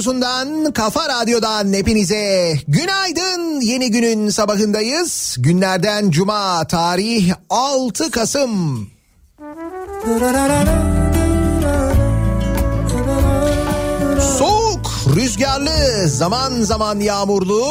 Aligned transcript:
radyosundan, 0.00 0.72
kafa 0.72 1.08
radyodan 1.08 1.72
hepinize 1.72 2.54
günaydın. 2.68 3.60
Yeni 3.60 3.90
günün 3.90 4.28
sabahındayız. 4.30 5.36
Günlerden 5.38 6.10
cuma, 6.10 6.66
tarih 6.66 7.32
6 7.50 8.10
Kasım. 8.10 8.86
Soğuk, 14.38 14.90
rüzgarlı, 15.16 16.08
zaman 16.08 16.62
zaman 16.62 17.00
yağmurlu. 17.00 17.64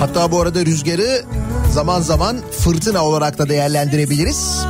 Hatta 0.00 0.32
bu 0.32 0.40
arada 0.40 0.66
rüzgarı 0.66 1.24
zaman 1.72 2.00
zaman 2.00 2.36
fırtına 2.60 3.04
olarak 3.04 3.38
da 3.38 3.48
değerlendirebiliriz. 3.48 4.64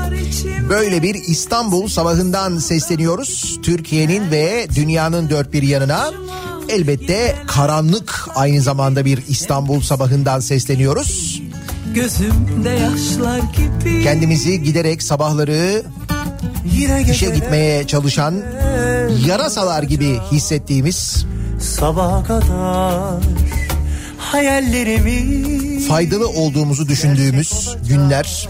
Böyle 0.69 1.03
bir 1.03 1.15
İstanbul 1.15 1.89
sabahından 1.89 2.59
sesleniyoruz. 2.59 3.61
Türkiye'nin 3.63 4.31
ve 4.31 4.67
dünyanın 4.75 5.31
dört 5.31 5.53
bir 5.53 5.63
yanına. 5.63 6.11
Elbette 6.69 7.37
karanlık 7.47 8.29
aynı 8.35 8.61
zamanda 8.61 9.05
bir 9.05 9.19
İstanbul 9.29 9.81
sabahından 9.81 10.41
sesleniyoruz. 10.41 11.43
Gözümde 11.95 12.71
yaşlar 12.71 13.39
gibi 13.39 14.03
Kendimizi 14.03 14.63
giderek 14.63 15.03
sabahları 15.03 15.83
işe 17.11 17.31
gitmeye 17.31 17.87
çalışan 17.87 18.35
yarasalar 19.27 19.83
gibi 19.83 20.19
hissettiğimiz 20.33 21.27
Sabaha 21.61 22.25
kadar 22.25 23.23
Hayallerimi 24.19 25.81
faydalı 25.81 26.29
olduğumuzu 26.29 26.89
düşündüğümüz 26.89 27.77
günler. 27.89 28.49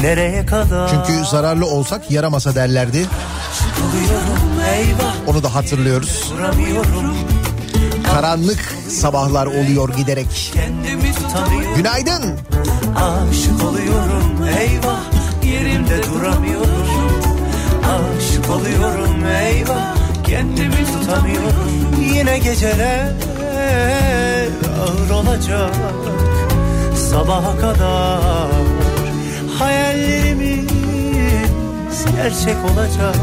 Nereye 0.00 0.46
kadar 0.46 0.88
Çünkü 0.88 1.24
zararlı 1.30 1.66
olsak 1.66 2.10
yaramasa 2.10 2.54
derlerdi. 2.54 3.06
Onu 5.26 5.42
da 5.42 5.54
hatırlıyoruz. 5.54 6.32
Karanlık 8.12 8.74
sabahlar 8.88 9.46
oluyor 9.46 9.96
giderek. 9.96 10.54
Günaydın. 11.76 12.22
Aşık 12.96 13.64
oluyorum 13.64 14.46
eyvah 14.60 15.00
Yerimde 15.44 16.02
duramıyorum 16.02 17.12
Aşık 17.82 18.50
oluyorum 18.50 19.26
eyvah 19.26 19.96
Kendimi 20.26 20.86
tutamıyorum 20.86 21.96
Yine 22.14 22.38
geceler 22.38 23.08
ağır 24.80 25.10
olacak 25.10 25.74
Sabaha 27.10 27.58
kadar 27.58 28.48
Hayallerimiz 29.58 30.66
gerçek 32.16 32.56
olacak 32.72 33.16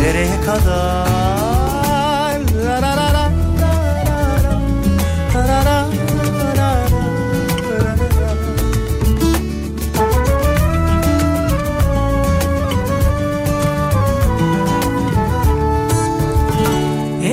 Nereye 0.00 0.40
kadar 0.46 1.06
la 2.64 2.82
la 2.82 2.96
la 2.96 3.12
la 3.14 3.26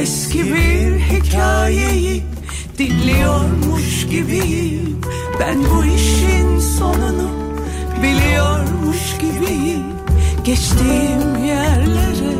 Eski 0.01 0.43
bir 0.43 0.99
hikayeyi 0.99 2.23
dinliyormuş 2.77 4.07
gibiyim 4.07 5.01
Ben 5.39 5.57
bu 5.59 5.85
işin 5.85 6.59
sonunu 6.59 7.42
biliyormuş 8.03 9.17
gibiyim. 9.19 9.83
Geçtiğim 10.43 11.45
yerlere 11.45 12.35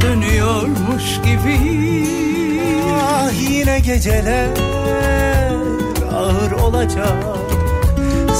dönüyormuş 0.00 1.04
gibiyim. 1.24 2.82
Ah 3.02 3.30
yine 3.50 3.80
geceler 3.80 4.48
ağır 6.12 6.52
olacak. 6.52 7.24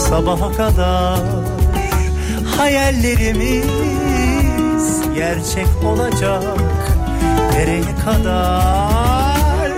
Sabaha 0.09 0.53
kadar 0.53 1.21
hayallerimiz 2.57 3.67
gerçek 5.15 5.67
olacak. 5.87 6.59
Nereye 7.53 7.97
kadar? 8.05 9.73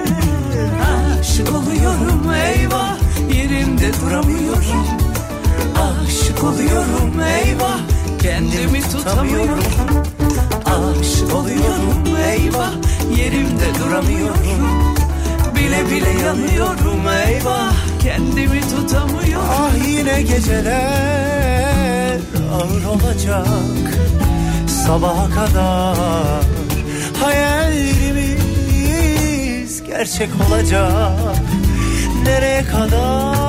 Aşık 1.21 1.49
oluyorum 1.49 2.33
eyvah 2.33 2.97
yerimde 3.35 3.93
duramıyorum 4.01 5.00
Aşık 5.81 6.45
oluyorum 6.45 7.21
eyvah. 7.21 7.79
Kendimi 8.23 8.83
tutamıyorum. 8.83 9.65
Aşık 10.65 11.35
oluyorum 11.35 12.17
eyvah. 12.29 12.73
Yerimde 13.19 13.75
duramıyorum. 13.85 14.95
Bile 15.55 15.91
bile 15.91 16.11
yanıyorum 16.25 17.09
eyvah. 17.27 17.73
Kendimi 18.03 18.61
tutamıyorum. 18.61 19.47
Ah 19.51 19.71
yine 19.89 20.23
geceler 20.23 22.19
ağır 22.53 22.85
olacak. 22.85 23.47
Sabaha 24.87 25.31
kadar 25.31 26.45
hayallerimiz 27.23 29.83
gerçek 29.87 30.29
olacak. 30.49 31.37
Nereye 32.25 32.65
kadar 32.65 33.40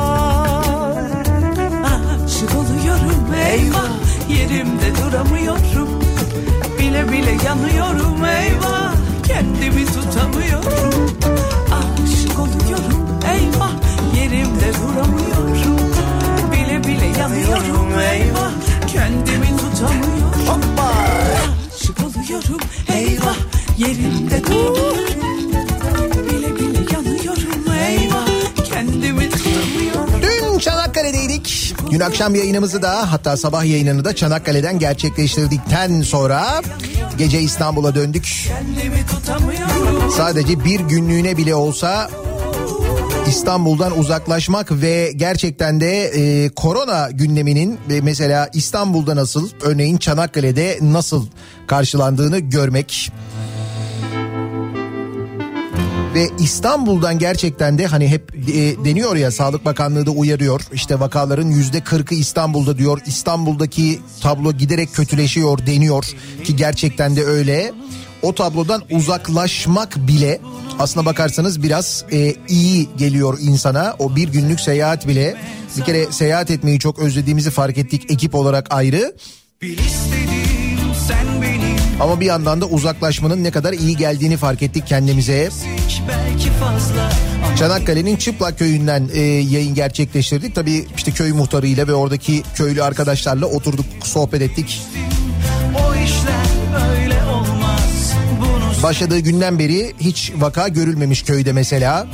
eyvah 3.51 3.91
yerimde 4.29 4.95
duramıyorum. 4.95 5.89
Bile 6.79 7.11
bile 7.11 7.37
yanıyorum 7.45 8.25
eyvah. 8.25 8.93
Kendimi 9.27 9.85
tutamıyorum. 9.85 11.17
Aşık 11.71 12.39
oluyorum 12.39 13.19
eyvah. 13.33 13.71
Yerimde 14.15 14.71
duramıyorum. 14.73 15.91
Bile 16.51 16.83
bile 16.83 17.19
yanıyorum 17.19 17.99
eyvah. 18.11 18.51
Kendimi 18.87 19.57
tutamıyorum. 19.57 20.61
Aşık 21.75 21.97
oluyorum 21.99 22.59
eyvah. 22.93 23.37
Yerimde 23.77 24.43
duramıyorum 24.43 25.20
Dün 31.91 31.99
akşam 31.99 32.35
yayınımızı 32.35 32.81
da 32.81 33.11
hatta 33.11 33.37
sabah 33.37 33.65
yayınını 33.65 34.05
da 34.05 34.15
Çanakkale'den 34.15 34.79
gerçekleştirdikten 34.79 36.01
sonra 36.01 36.61
gece 37.17 37.41
İstanbul'a 37.41 37.95
döndük. 37.95 38.49
Sadece 40.17 40.65
bir 40.65 40.79
günlüğüne 40.79 41.37
bile 41.37 41.55
olsa 41.55 42.09
İstanbul'dan 43.27 43.99
uzaklaşmak 43.99 44.71
ve 44.71 45.11
gerçekten 45.15 45.81
de 45.81 46.03
e, 46.03 46.49
korona 46.49 47.09
gündeminin 47.11 47.79
ve 47.89 48.01
mesela 48.01 48.49
İstanbul'da 48.53 49.15
nasıl 49.15 49.49
örneğin 49.61 49.97
Çanakkale'de 49.97 50.79
nasıl 50.81 51.27
karşılandığını 51.67 52.39
görmek. 52.39 53.11
Ve 56.15 56.29
İstanbul'dan 56.39 57.19
gerçekten 57.19 57.77
de 57.77 57.85
hani 57.85 58.07
hep 58.07 58.33
e, 58.35 58.85
deniyor 58.85 59.15
ya 59.15 59.31
Sağlık 59.31 59.65
Bakanlığı 59.65 60.05
da 60.05 60.11
uyarıyor. 60.11 60.61
İşte 60.73 60.99
vakaların 60.99 61.47
yüzde 61.47 61.81
kırkı 61.81 62.15
İstanbul'da 62.15 62.77
diyor. 62.77 62.99
İstanbul'daki 63.05 63.99
tablo 64.21 64.53
giderek 64.53 64.93
kötüleşiyor 64.93 65.65
deniyor 65.65 66.05
ki 66.43 66.55
gerçekten 66.55 67.15
de 67.15 67.23
öyle. 67.23 67.71
O 68.21 68.35
tablodan 68.35 68.83
uzaklaşmak 68.91 70.07
bile 70.07 70.41
aslına 70.79 71.05
bakarsanız 71.05 71.63
biraz 71.63 72.05
e, 72.11 72.35
iyi 72.47 72.89
geliyor 72.97 73.37
insana. 73.41 73.95
O 73.99 74.15
bir 74.15 74.29
günlük 74.29 74.59
seyahat 74.59 75.07
bile 75.07 75.35
bir 75.77 75.83
kere 75.83 76.11
seyahat 76.11 76.51
etmeyi 76.51 76.79
çok 76.79 76.99
özlediğimizi 76.99 77.51
fark 77.51 77.77
ettik 77.77 78.11
ekip 78.11 78.35
olarak 78.35 78.67
ayrı. 78.73 79.15
Bil 79.61 79.77
istedim 79.77 79.91
sen 80.01 80.11
benim 80.11 80.30
Ama 82.01 82.19
bir 82.19 82.25
yandan 82.25 82.61
da 82.61 82.65
uzaklaşmanın 82.65 83.43
ne 83.43 83.51
kadar 83.51 83.73
iyi 83.73 83.97
geldiğini 83.97 84.37
fark 84.37 84.61
ettik 84.61 84.87
kendimize. 84.87 85.49
Çanakkale'nin 87.57 88.15
Çıplak 88.15 88.59
Köyü'nden 88.59 89.09
e, 89.13 89.21
yayın 89.21 89.75
gerçekleştirdik. 89.75 90.55
Tabii 90.55 90.87
işte 90.97 91.11
köy 91.11 91.31
muhtarıyla 91.31 91.87
ve 91.87 91.93
oradaki 91.93 92.43
köylü 92.55 92.83
arkadaşlarla 92.83 93.45
oturduk, 93.45 93.85
sohbet 94.03 94.41
ettik. 94.41 94.81
Başladığı 98.83 99.19
günden 99.19 99.59
beri 99.59 99.93
hiç 99.99 100.31
vaka 100.35 100.67
görülmemiş 100.67 101.23
köyde 101.23 101.53
mesela. 101.53 102.07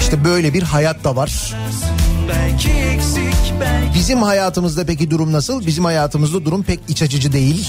İşte 0.00 0.24
böyle 0.24 0.54
bir 0.54 0.62
hayat 0.62 1.04
da 1.04 1.16
var. 1.16 1.54
Bizim 3.94 4.22
hayatımızda 4.22 4.86
peki 4.86 5.10
durum 5.10 5.32
nasıl? 5.32 5.66
Bizim 5.66 5.84
hayatımızda 5.84 6.44
durum 6.44 6.62
pek 6.62 6.80
iç 6.88 7.02
açıcı 7.02 7.32
değil. 7.32 7.68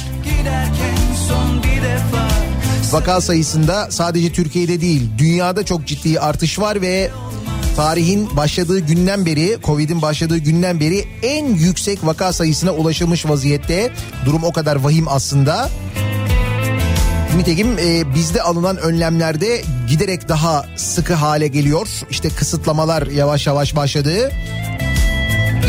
Vaka 2.92 3.22
sayısında 3.22 3.92
sadece 3.92 4.32
Türkiye'de 4.32 4.82
değil, 4.82 5.10
dünyada 5.18 5.66
çok 5.66 5.88
ciddi 5.88 6.20
artış 6.20 6.60
var 6.60 6.82
ve 6.82 7.12
tarihin 7.76 8.38
başladığı 8.38 8.80
günden 8.80 9.26
beri, 9.26 9.58
Covid'in 9.64 10.02
başladığı 10.02 10.38
günden 10.38 10.80
beri 10.80 11.06
en 11.24 11.46
yüksek 11.46 12.06
vaka 12.06 12.34
sayısına 12.34 12.72
ulaşılmış 12.72 13.26
vaziyette. 13.26 13.92
Durum 14.26 14.44
o 14.44 14.52
kadar 14.52 14.76
vahim 14.76 15.08
aslında. 15.08 15.70
Nitekim 17.38 17.78
e, 17.80 18.16
bizde 18.16 18.42
alınan 18.42 18.78
önlemlerde 18.78 19.62
giderek 19.90 20.30
daha 20.30 20.66
sıkı 20.76 21.14
hale 21.14 21.48
geliyor. 21.48 21.88
İşte 22.10 22.30
kısıtlamalar 22.30 23.08
yavaş 23.08 23.48
yavaş 23.48 23.76
başladı. 23.76 24.32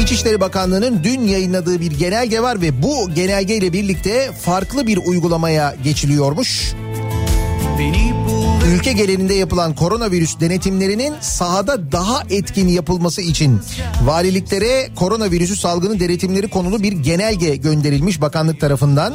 İçişleri 0.03 0.41
Bakanlığı'nın 0.41 1.05
dün 1.05 1.21
yayınladığı 1.21 1.81
bir 1.81 1.91
genelge 1.91 2.41
var 2.41 2.61
ve 2.61 2.83
bu 2.83 3.15
genelge 3.15 3.57
ile 3.57 3.73
birlikte 3.73 4.33
farklı 4.41 4.87
bir 4.87 4.97
uygulamaya 4.97 5.77
geçiliyormuş. 5.85 6.75
Ülke 8.75 8.93
genelinde 8.93 9.35
yapılan 9.35 9.75
koronavirüs 9.75 10.41
denetimlerinin 10.41 11.15
sahada 11.21 11.93
daha 11.93 12.23
etkin 12.31 12.69
yapılması 12.69 13.23
için 13.23 13.61
valiliklere 14.05 14.95
koronavirüsü 14.97 15.57
salgını 15.57 16.01
denetimleri 16.01 16.49
konulu 16.49 16.83
bir 16.83 16.93
genelge 16.93 17.57
gönderilmiş 17.57 18.21
bakanlık 18.21 18.61
tarafından. 18.61 19.15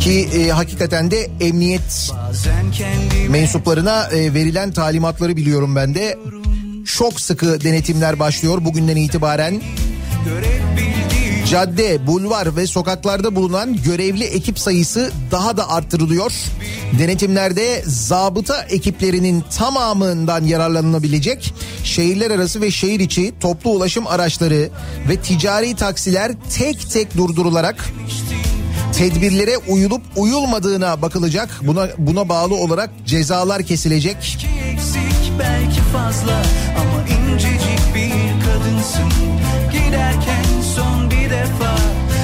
Ki 0.00 0.28
e, 0.34 0.48
hakikaten 0.48 1.10
de 1.10 1.30
emniyet 1.40 2.12
mensuplarına 3.28 4.06
e, 4.06 4.34
verilen 4.34 4.72
talimatları 4.72 5.36
biliyorum 5.36 5.76
ben 5.76 5.94
de. 5.94 6.18
Çok 6.84 7.20
sıkı 7.20 7.60
denetimler 7.60 8.18
başlıyor 8.18 8.64
bugünden 8.64 8.96
itibaren. 8.96 9.62
Cadde, 11.50 12.06
bulvar 12.06 12.56
ve 12.56 12.66
sokaklarda 12.66 13.36
bulunan 13.36 13.82
görevli 13.82 14.24
ekip 14.24 14.58
sayısı 14.58 15.12
daha 15.30 15.56
da 15.56 15.70
arttırılıyor. 15.70 16.32
Denetimlerde 16.98 17.82
zabıta 17.86 18.62
ekiplerinin 18.62 19.44
tamamından 19.56 20.44
yararlanılabilecek 20.44 21.54
şehirler 21.84 22.30
arası 22.30 22.60
ve 22.60 22.70
şehir 22.70 23.00
içi 23.00 23.34
toplu 23.40 23.70
ulaşım 23.70 24.06
araçları 24.06 24.68
ve 25.08 25.16
ticari 25.16 25.76
taksiler 25.76 26.32
tek 26.58 26.90
tek 26.90 27.16
durdurularak 27.16 27.84
tedbirlere 28.92 29.58
uyulup 29.58 30.02
uyulmadığına 30.16 31.02
bakılacak. 31.02 31.60
Buna 31.62 31.88
buna 31.98 32.28
bağlı 32.28 32.54
olarak 32.54 32.90
cezalar 33.06 33.62
kesilecek. 33.62 34.46
Belki 35.38 35.80
fazla. 35.80 36.42
Ama 36.78 37.08
incecik 37.08 37.94
bir 37.94 38.44
kadınsın. 38.44 39.12
Giderken 39.72 40.44
son 40.76 41.10
bir 41.10 41.30
defa 41.30 41.76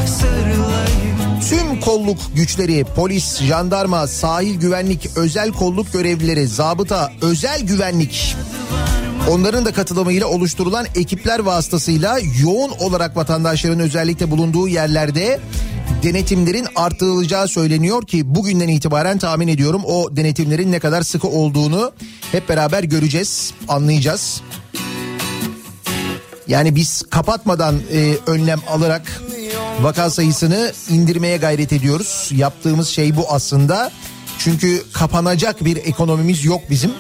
sarılayım. 0.07 1.41
Tüm 1.49 1.81
kolluk 1.81 2.19
güçleri, 2.35 2.85
polis, 2.97 3.43
jandarma, 3.43 4.07
sahil 4.07 4.61
güvenlik, 4.61 5.11
özel 5.17 5.53
kolluk 5.53 5.93
görevlileri, 5.93 6.47
zabıta, 6.47 7.13
özel 7.23 7.61
güvenlik 7.61 8.37
Onların 9.29 9.65
da 9.65 9.73
katılımıyla 9.73 10.27
oluşturulan 10.27 10.87
ekipler 10.95 11.39
vasıtasıyla 11.39 12.19
yoğun 12.43 12.71
olarak 12.71 13.17
vatandaşların 13.17 13.81
özellikle 13.81 14.31
bulunduğu 14.31 14.69
yerlerde 14.69 15.41
denetimlerin 16.03 16.67
artırılacağı 16.77 17.49
söyleniyor 17.49 18.07
ki 18.07 18.35
bugünden 18.35 18.69
itibaren 18.69 19.19
tahmin 19.19 19.49
ediyorum 19.49 19.83
o 19.85 20.17
denetimlerin 20.17 20.73
ne 20.73 20.79
kadar 20.79 21.03
sıkı 21.03 21.29
olduğunu 21.29 21.93
hep 22.33 22.49
beraber 22.49 22.85
göreceğiz, 22.85 23.55
anlayacağız. 23.69 24.43
Yani 26.49 26.77
biz 26.77 27.03
kapatmadan 27.11 27.75
e, 27.93 28.15
önlem 28.27 28.61
alarak 28.69 29.23
vaka 29.81 30.11
sayısını 30.11 30.73
indirmeye 30.91 31.37
gayret 31.37 31.73
ediyoruz. 31.73 32.31
Yaptığımız 32.35 32.89
şey 32.89 33.17
bu 33.17 33.25
aslında. 33.29 33.91
Çünkü 34.41 34.83
kapanacak 34.93 35.65
bir 35.65 35.77
ekonomimiz 35.77 36.45
yok 36.45 36.61
bizim. 36.71 36.91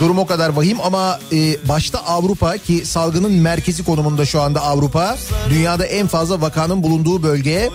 Durum 0.00 0.18
o 0.18 0.26
kadar 0.26 0.48
vahim 0.48 0.80
ama 0.80 1.20
e, 1.32 1.68
başta 1.68 1.98
Avrupa 1.98 2.58
ki 2.58 2.86
salgının 2.86 3.32
merkezi 3.32 3.84
konumunda 3.84 4.26
şu 4.26 4.40
anda 4.40 4.60
Avrupa. 4.60 5.16
Dünyada 5.50 5.86
en 5.86 6.06
fazla 6.06 6.40
vakanın 6.40 6.82
bulunduğu 6.82 7.22
bölge. 7.22 7.70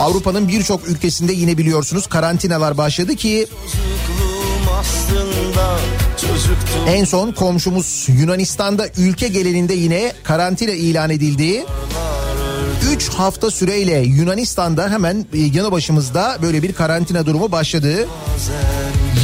Avrupa'nın 0.00 0.48
birçok 0.48 0.88
ülkesinde 0.88 1.32
yine 1.32 1.58
biliyorsunuz 1.58 2.06
karantinalar 2.06 2.78
başladı 2.78 3.16
ki 3.16 3.46
en 6.88 7.04
son 7.04 7.32
komşumuz 7.32 8.06
Yunanistan'da 8.08 8.88
ülke 8.98 9.28
genelinde 9.28 9.74
yine 9.74 10.12
karantina 10.22 10.70
ilan 10.70 11.10
edildiği 11.10 11.64
3 12.88 13.08
hafta 13.08 13.50
süreyle 13.50 13.98
Yunanistan'da 13.98 14.90
hemen 14.90 15.26
e, 15.32 15.38
yanı 15.38 15.72
başımızda 15.72 16.38
böyle 16.42 16.62
bir 16.62 16.72
karantina 16.72 17.26
durumu 17.26 17.52
başladı. 17.52 18.08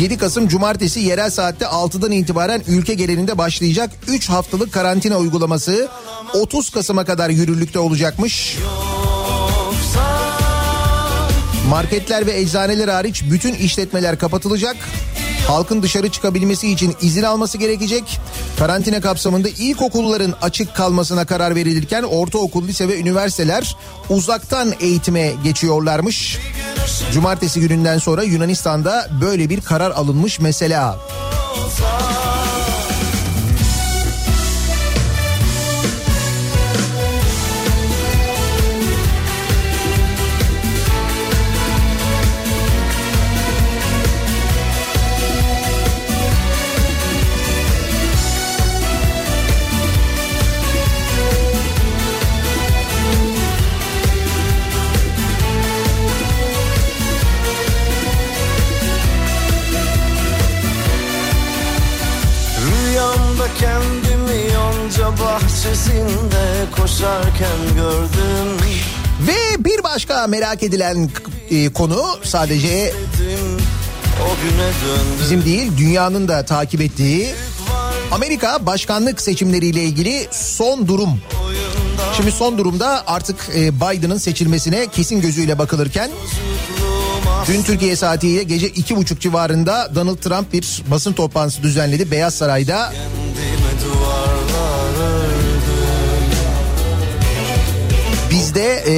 7 0.00 0.18
Kasım 0.18 0.48
Cumartesi 0.48 1.00
yerel 1.00 1.30
saatte 1.30 1.64
6'dan 1.64 2.12
itibaren 2.12 2.62
ülke 2.68 2.94
genelinde 2.94 3.38
başlayacak 3.38 3.90
3 4.08 4.28
haftalık 4.28 4.72
karantina 4.72 5.18
uygulaması 5.18 5.88
30 6.34 6.70
Kasım'a 6.70 7.04
kadar 7.04 7.30
yürürlükte 7.30 7.78
olacakmış. 7.78 8.56
Marketler 11.70 12.26
ve 12.26 12.40
eczaneler 12.40 12.88
hariç 12.88 13.24
bütün 13.30 13.54
işletmeler 13.54 14.18
kapatılacak. 14.18 14.76
Halkın 15.46 15.82
dışarı 15.82 16.08
çıkabilmesi 16.08 16.72
için 16.72 16.96
izin 17.00 17.22
alması 17.22 17.58
gerekecek. 17.58 18.20
Karantina 18.58 19.00
kapsamında 19.00 19.48
ilkokulların 19.48 20.34
açık 20.42 20.74
kalmasına 20.74 21.24
karar 21.26 21.54
verilirken 21.54 22.02
ortaokul, 22.02 22.68
lise 22.68 22.88
ve 22.88 23.00
üniversiteler 23.00 23.76
uzaktan 24.10 24.72
eğitime 24.80 25.32
geçiyorlarmış. 25.44 26.38
Cumartesi 27.12 27.60
gününden 27.60 27.98
sonra 27.98 28.22
Yunanistan'da 28.22 29.08
böyle 29.20 29.50
bir 29.50 29.60
karar 29.60 29.90
alınmış 29.90 30.40
mesela. 30.40 30.96
Rüyamda 30.96 31.35
koşarken 67.06 67.74
gördüm 67.76 68.56
Ve 69.26 69.64
bir 69.64 69.82
başka 69.82 70.26
merak 70.26 70.62
edilen 70.62 71.10
e, 71.50 71.68
konu 71.72 72.04
sadece 72.22 72.92
bizim 75.20 75.44
değil 75.44 75.72
dünyanın 75.78 76.28
da 76.28 76.44
takip 76.44 76.80
ettiği 76.80 77.34
Amerika 78.10 78.66
başkanlık 78.66 79.20
seçimleriyle 79.20 79.82
ilgili 79.82 80.28
son 80.30 80.88
durum. 80.88 81.20
Şimdi 82.16 82.32
son 82.32 82.58
durumda 82.58 83.02
artık 83.06 83.36
e, 83.56 83.76
Biden'ın 83.76 84.18
seçilmesine 84.18 84.86
kesin 84.86 85.20
gözüyle 85.20 85.58
bakılırken 85.58 86.10
dün 87.48 87.62
Türkiye 87.62 87.96
saatiyle 87.96 88.42
gece 88.42 88.68
iki 88.68 88.96
buçuk 88.96 89.20
civarında 89.20 89.90
Donald 89.94 90.16
Trump 90.16 90.52
bir 90.52 90.82
basın 90.90 91.12
toplantısı 91.12 91.62
düzenledi 91.62 92.10
Beyaz 92.10 92.34
Saray'da. 92.34 92.92
Bizde 98.36 98.84
e, 98.88 98.94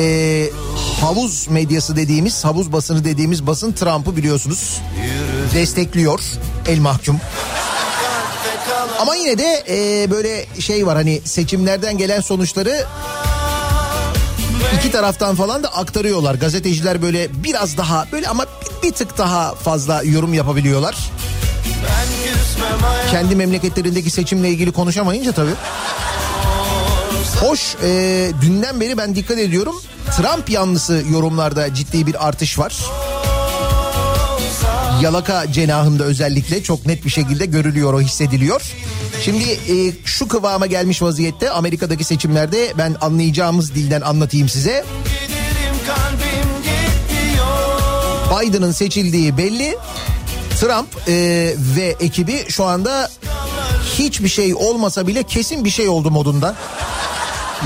havuz 1.00 1.48
medyası 1.48 1.96
dediğimiz, 1.96 2.44
havuz 2.44 2.72
basını 2.72 3.04
dediğimiz 3.04 3.46
basın 3.46 3.72
Trump'ı 3.72 4.16
biliyorsunuz 4.16 4.80
destekliyor 5.54 6.20
el 6.68 6.78
mahkum. 6.78 7.20
Ama 9.00 9.14
yine 9.14 9.38
de 9.38 9.64
e, 9.68 10.10
böyle 10.10 10.46
şey 10.60 10.86
var 10.86 10.96
hani 10.96 11.20
seçimlerden 11.24 11.98
gelen 11.98 12.20
sonuçları 12.20 12.86
iki 14.76 14.90
taraftan 14.90 15.34
falan 15.34 15.62
da 15.62 15.68
aktarıyorlar. 15.68 16.34
Gazeteciler 16.34 17.02
böyle 17.02 17.28
biraz 17.44 17.76
daha 17.76 18.06
böyle 18.12 18.28
ama 18.28 18.44
bir, 18.44 18.88
bir 18.88 18.94
tık 18.94 19.18
daha 19.18 19.54
fazla 19.54 20.02
yorum 20.02 20.34
yapabiliyorlar. 20.34 20.96
Kendi 23.10 23.36
memleketlerindeki 23.36 24.10
seçimle 24.10 24.48
ilgili 24.48 24.72
konuşamayınca 24.72 25.32
tabii. 25.32 25.54
Hoş 27.40 27.76
e, 27.82 28.30
dünden 28.40 28.80
beri 28.80 28.96
ben 28.98 29.14
dikkat 29.14 29.38
ediyorum. 29.38 29.76
Trump 30.16 30.50
yanlısı 30.50 31.02
yorumlarda 31.12 31.74
ciddi 31.74 32.06
bir 32.06 32.28
artış 32.28 32.58
var. 32.58 32.76
Yalaka 35.02 35.52
cenahında 35.52 36.04
özellikle 36.04 36.62
çok 36.62 36.86
net 36.86 37.04
bir 37.04 37.10
şekilde 37.10 37.46
görülüyor 37.46 37.94
o 37.94 38.00
hissediliyor. 38.00 38.62
Şimdi 39.22 39.44
e, 39.44 39.92
şu 40.04 40.28
kıvama 40.28 40.66
gelmiş 40.66 41.02
vaziyette 41.02 41.50
Amerika'daki 41.50 42.04
seçimlerde 42.04 42.72
ben 42.78 42.96
anlayacağımız 43.00 43.74
dilden 43.74 44.00
anlatayım 44.00 44.48
size. 44.48 44.84
Biden'ın 48.30 48.72
seçildiği 48.72 49.36
belli. 49.36 49.76
Trump 50.60 51.08
e, 51.08 51.14
ve 51.76 51.96
ekibi 52.00 52.44
şu 52.48 52.64
anda 52.64 53.10
hiçbir 53.98 54.28
şey 54.28 54.54
olmasa 54.54 55.06
bile 55.06 55.22
kesin 55.22 55.64
bir 55.64 55.70
şey 55.70 55.88
oldu 55.88 56.10
modunda. 56.10 56.56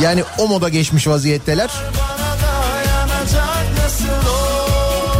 Yani 0.00 0.22
o 0.38 0.48
moda 0.48 0.68
geçmiş 0.68 1.06
vaziyetteler. 1.06 1.70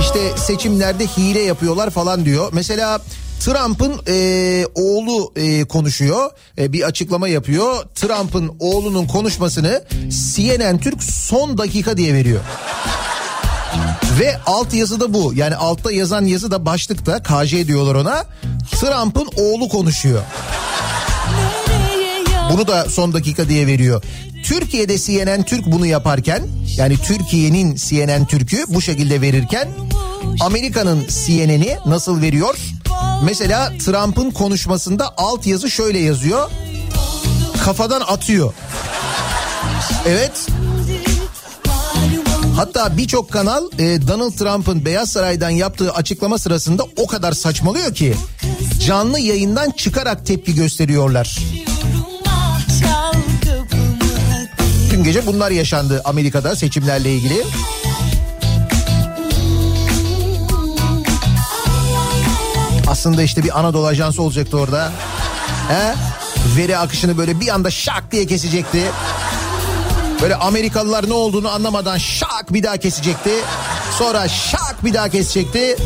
İşte 0.00 0.36
seçimlerde 0.36 1.06
hile 1.06 1.40
yapıyorlar 1.40 1.90
falan 1.90 2.24
diyor. 2.24 2.48
Mesela 2.52 3.00
Trump'ın 3.40 4.00
e, 4.08 4.66
oğlu 4.74 5.32
e, 5.36 5.64
konuşuyor. 5.64 6.30
E, 6.58 6.72
bir 6.72 6.82
açıklama 6.82 7.28
yapıyor. 7.28 7.84
Trump'ın 7.94 8.56
oğlunun 8.60 9.06
konuşmasını 9.06 9.84
CNN 10.34 10.78
Türk 10.78 11.02
son 11.02 11.58
dakika 11.58 11.96
diye 11.96 12.14
veriyor. 12.14 12.40
Ve 14.20 14.36
alt 14.46 14.74
yazı 14.74 15.00
da 15.00 15.14
bu. 15.14 15.32
Yani 15.34 15.56
altta 15.56 15.92
yazan 15.92 16.24
yazı 16.24 16.50
da 16.50 16.66
başlıkta 16.66 17.22
KJ 17.22 17.66
diyorlar 17.66 17.94
ona. 17.94 18.24
Trump'ın 18.70 19.28
oğlu 19.36 19.68
konuşuyor. 19.68 20.22
Bunu 22.52 22.66
da 22.66 22.84
son 22.90 23.12
dakika 23.12 23.48
diye 23.48 23.66
veriyor. 23.66 24.02
Türkiye'de 24.44 24.98
CNN 24.98 25.42
Türk 25.42 25.66
bunu 25.66 25.86
yaparken 25.86 26.42
yani 26.76 26.96
Türkiye'nin 26.96 27.74
CNN 27.74 28.26
Türk'ü 28.26 28.64
bu 28.68 28.82
şekilde 28.82 29.20
verirken 29.20 29.68
Amerika'nın 30.40 31.06
CNN'i 31.08 31.78
nasıl 31.86 32.20
veriyor? 32.22 32.58
Mesela 33.24 33.72
Trump'ın 33.84 34.30
konuşmasında 34.30 35.14
alt 35.16 35.46
yazı 35.46 35.70
şöyle 35.70 35.98
yazıyor. 35.98 36.50
Kafadan 37.64 38.00
atıyor. 38.00 38.54
Evet. 40.06 40.46
Hatta 42.56 42.96
birçok 42.96 43.30
kanal 43.30 43.64
e, 43.78 44.08
Donald 44.08 44.32
Trump'ın 44.32 44.84
Beyaz 44.84 45.10
Saray'dan 45.10 45.50
yaptığı 45.50 45.92
açıklama 45.92 46.38
sırasında 46.38 46.86
o 46.96 47.06
kadar 47.06 47.32
saçmalıyor 47.32 47.94
ki 47.94 48.14
canlı 48.86 49.18
yayından 49.20 49.70
çıkarak 49.70 50.26
tepki 50.26 50.54
gösteriyorlar. 50.54 51.38
Dün 54.92 55.04
gece 55.04 55.26
bunlar 55.26 55.50
yaşandı 55.50 56.02
Amerika'da 56.04 56.56
seçimlerle 56.56 57.12
ilgili. 57.12 57.44
Aslında 62.86 63.22
işte 63.22 63.44
bir 63.44 63.58
Anadolu 63.58 63.86
Ajansı 63.86 64.22
olacaktı 64.22 64.58
orada. 64.58 64.92
He? 65.68 65.94
Veri 66.56 66.78
akışını 66.78 67.18
böyle 67.18 67.40
bir 67.40 67.48
anda 67.48 67.70
şak 67.70 68.12
diye 68.12 68.26
kesecekti. 68.26 68.82
Böyle 70.22 70.36
Amerikalılar 70.36 71.08
ne 71.08 71.14
olduğunu 71.14 71.48
anlamadan 71.50 71.98
şak 71.98 72.52
bir 72.52 72.62
daha 72.62 72.76
kesecekti. 72.76 73.32
Sonra 73.98 74.28
şak 74.28 74.84
bir 74.84 74.94
daha 74.94 75.08
kesecekti. 75.08 75.76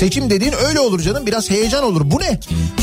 Seçim 0.00 0.30
dediğin 0.30 0.52
öyle 0.68 0.80
olur 0.80 1.00
canım 1.00 1.26
biraz 1.26 1.50
heyecan 1.50 1.84
olur. 1.84 2.02
Bu 2.04 2.20
ne? 2.20 2.40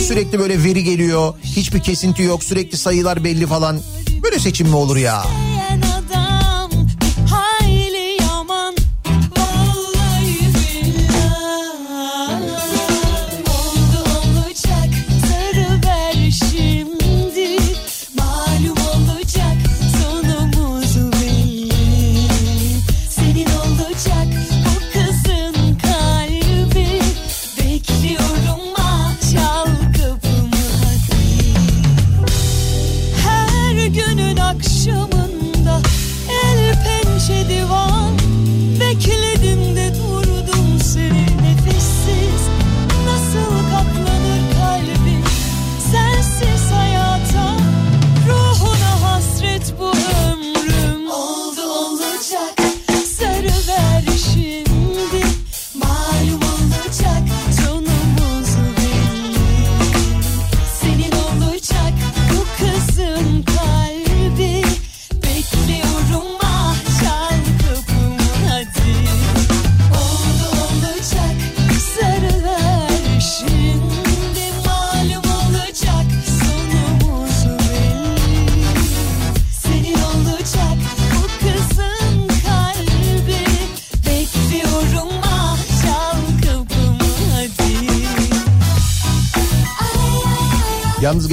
Sürekli 0.07 0.39
böyle 0.39 0.63
veri 0.63 0.83
geliyor. 0.83 1.33
Hiçbir 1.43 1.79
kesinti 1.79 2.23
yok. 2.23 2.43
Sürekli 2.43 2.77
sayılar 2.77 3.23
belli 3.23 3.47
falan. 3.47 3.79
Böyle 4.23 4.39
seçim 4.39 4.67
mi 4.67 4.75
olur 4.75 4.97
ya? 4.97 5.23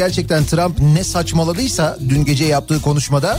Gerçekten 0.07 0.45
Trump 0.45 0.79
ne 0.79 1.05
saçmaladıysa 1.05 1.99
dün 2.09 2.25
gece 2.25 2.45
yaptığı 2.45 2.83
konuşmada 2.83 3.39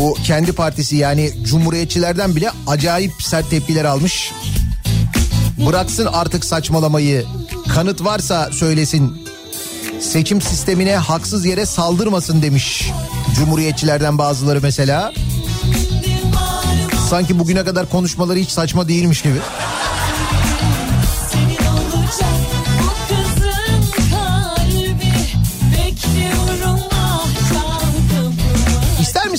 o 0.00 0.14
kendi 0.14 0.52
partisi 0.52 0.96
yani 0.96 1.32
cumhuriyetçilerden 1.44 2.36
bile 2.36 2.50
acayip 2.66 3.12
sert 3.22 3.50
tepkiler 3.50 3.84
almış. 3.84 4.32
Bıraksın 5.66 6.08
artık 6.12 6.44
saçmalamayı. 6.44 7.24
Kanıt 7.68 8.04
varsa 8.04 8.50
söylesin. 8.52 9.26
Seçim 10.00 10.40
sistemine 10.40 10.96
haksız 10.96 11.46
yere 11.46 11.66
saldırmasın 11.66 12.42
demiş. 12.42 12.90
Cumhuriyetçilerden 13.36 14.18
bazıları 14.18 14.60
mesela. 14.62 15.12
Sanki 17.10 17.38
bugüne 17.38 17.64
kadar 17.64 17.90
konuşmaları 17.90 18.38
hiç 18.38 18.50
saçma 18.50 18.88
değilmiş 18.88 19.22
gibi. 19.22 19.38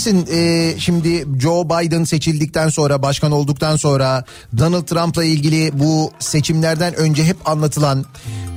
Misin 0.01 0.27
e, 0.31 0.73
şimdi 0.79 1.27
Joe 1.39 1.65
Biden 1.65 2.03
seçildikten 2.03 2.69
sonra 2.69 3.01
başkan 3.01 3.31
olduktan 3.31 3.75
sonra 3.75 4.23
Donald 4.57 4.83
Trump'la 4.83 5.23
ilgili 5.23 5.71
bu 5.73 6.11
seçimlerden 6.19 6.95
önce 6.95 7.23
hep 7.23 7.49
anlatılan 7.49 8.05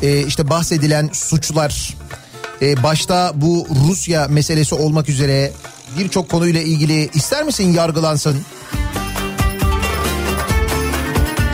e, 0.02 0.26
işte 0.26 0.50
bahsedilen 0.50 1.10
suçlar 1.12 1.94
e, 2.62 2.82
başta 2.82 3.32
bu 3.34 3.66
Rusya 3.88 4.28
meselesi 4.28 4.74
olmak 4.74 5.08
üzere 5.08 5.52
birçok 5.98 6.28
konuyla 6.28 6.60
ilgili 6.60 7.10
ister 7.14 7.44
misin 7.44 7.72
yargılansın? 7.72 8.36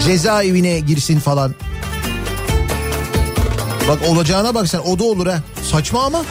Cezaevine 0.05 0.81
girsin 0.81 1.21
falan. 1.21 1.55
Bak 3.89 3.99
olacağına 4.09 4.55
bak 4.55 4.69
sen 4.69 4.79
o 4.79 4.99
da 4.99 5.05
olur 5.05 5.27
ha. 5.27 5.43
Saçma 5.71 6.05
ama. 6.05 6.23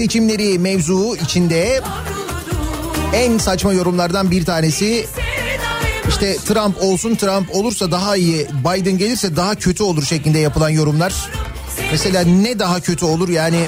Seçimleri 0.00 0.58
mevzu 0.58 1.16
içinde 1.24 1.80
en 3.12 3.38
saçma 3.38 3.72
yorumlardan 3.72 4.30
bir 4.30 4.44
tanesi 4.44 5.06
işte 6.08 6.36
Trump 6.36 6.82
olsun 6.82 7.14
Trump 7.14 7.56
olursa 7.56 7.90
daha 7.90 8.16
iyi 8.16 8.46
Biden 8.48 8.98
gelirse 8.98 9.36
daha 9.36 9.54
kötü 9.54 9.82
olur 9.82 10.04
şeklinde 10.04 10.38
yapılan 10.38 10.68
yorumlar. 10.68 11.14
Mesela 11.92 12.22
ne 12.22 12.58
daha 12.58 12.80
kötü 12.80 13.04
olur 13.04 13.28
yani 13.28 13.66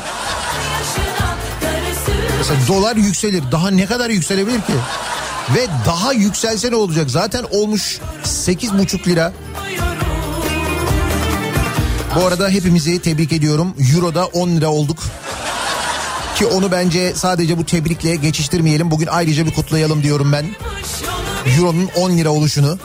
mesela 2.39 2.61
dolar 2.69 2.97
yükselir 2.97 3.43
daha 3.53 3.71
ne 3.71 3.87
kadar 3.87 4.11
yükselebilir 4.11 4.61
ki? 4.61 4.75
Ve 5.55 5.67
daha 5.87 6.13
yükselse 6.13 6.71
ne 6.71 6.77
olacak? 6.77 7.11
Zaten 7.11 7.45
olmuş 7.51 7.99
8,5 8.25 9.07
lira. 9.07 9.33
Bu 12.17 12.27
arada 12.27 12.49
hepimizi 12.49 12.99
tebrik 12.99 13.33
ediyorum. 13.33 13.75
Euro'da 13.95 14.27
10 14.27 14.49
lira 14.49 14.69
olduk. 14.71 14.99
Ki 16.37 16.47
onu 16.47 16.71
bence 16.73 17.15
sadece 17.15 17.59
bu 17.59 17.67
tebrikle 17.67 18.17
geçiştirmeyelim. 18.17 18.91
Bugün 18.91 19.07
ayrıca 19.07 19.47
bir 19.47 19.55
kutlayalım 19.55 20.03
diyorum 20.03 20.33
ben. 20.33 20.47
Euro'nun 21.59 21.89
10 21.97 22.11
lira 22.11 22.31
oluşunu. 22.31 22.79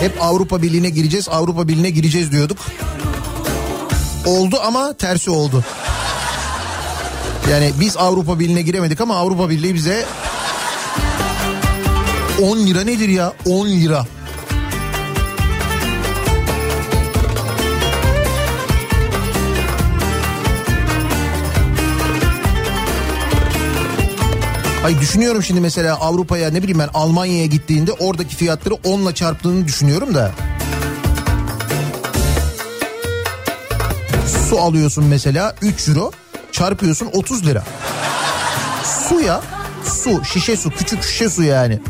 Hep 0.00 0.22
Avrupa 0.22 0.62
Birliği'ne 0.62 0.90
gireceğiz, 0.90 1.28
Avrupa 1.28 1.68
Birliği'ne 1.68 1.90
gireceğiz 1.90 2.32
diyorduk. 2.32 2.58
Oldu 4.26 4.60
ama 4.64 4.92
tersi 4.92 5.30
oldu. 5.30 5.64
Yani 7.50 7.72
biz 7.80 7.96
Avrupa 7.96 8.38
Birliği'ne 8.38 8.62
giremedik 8.62 9.00
ama 9.00 9.16
Avrupa 9.16 9.50
Birliği 9.50 9.74
bize 9.74 10.04
10 12.42 12.58
lira 12.58 12.80
nedir 12.84 13.08
ya? 13.08 13.32
10 13.46 13.68
lira. 13.68 14.06
Ay 24.84 25.00
düşünüyorum 25.00 25.42
şimdi 25.42 25.60
mesela 25.60 25.96
Avrupa'ya 26.00 26.50
ne 26.50 26.62
bileyim 26.62 26.78
ben 26.78 26.88
Almanya'ya 26.94 27.46
gittiğinde 27.46 27.92
oradaki 27.92 28.36
fiyatları 28.36 28.74
10'la 28.74 29.14
çarptığını 29.14 29.66
düşünüyorum 29.66 30.14
da. 30.14 30.30
Su 34.48 34.60
alıyorsun 34.60 35.04
mesela 35.04 35.54
3 35.62 35.88
euro 35.88 36.10
çarpıyorsun 36.52 37.10
30 37.12 37.46
lira. 37.46 37.64
Su 39.08 39.20
ya 39.20 39.40
su 39.84 40.24
şişe 40.24 40.56
su 40.56 40.70
küçük 40.70 41.02
şişe 41.02 41.30
su 41.30 41.42
yani. 41.42 41.80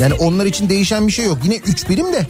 Yani 0.00 0.14
onlar 0.14 0.46
için 0.46 0.68
değişen 0.68 1.06
bir 1.06 1.12
şey 1.12 1.24
yok. 1.24 1.38
Yine 1.44 1.56
3 1.56 1.88
birim 1.88 2.12
de. 2.12 2.26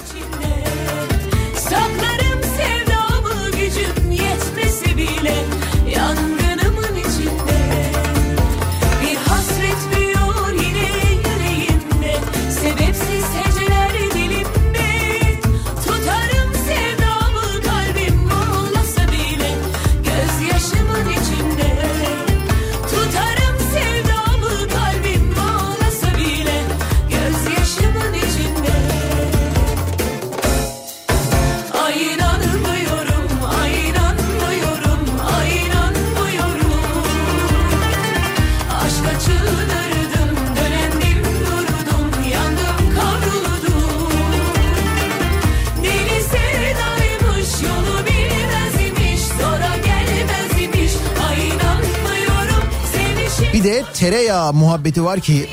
Tereyağı 53.95 54.53
muhabbeti 54.53 55.05
var 55.05 55.21
ki 55.21 55.49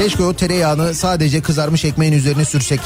keşke 0.00 0.22
o 0.22 0.34
tereyağını 0.34 0.94
sadece 0.94 1.42
kızarmış 1.42 1.84
ekmeğin 1.84 2.12
üzerine 2.12 2.44
sürsek. 2.44 2.80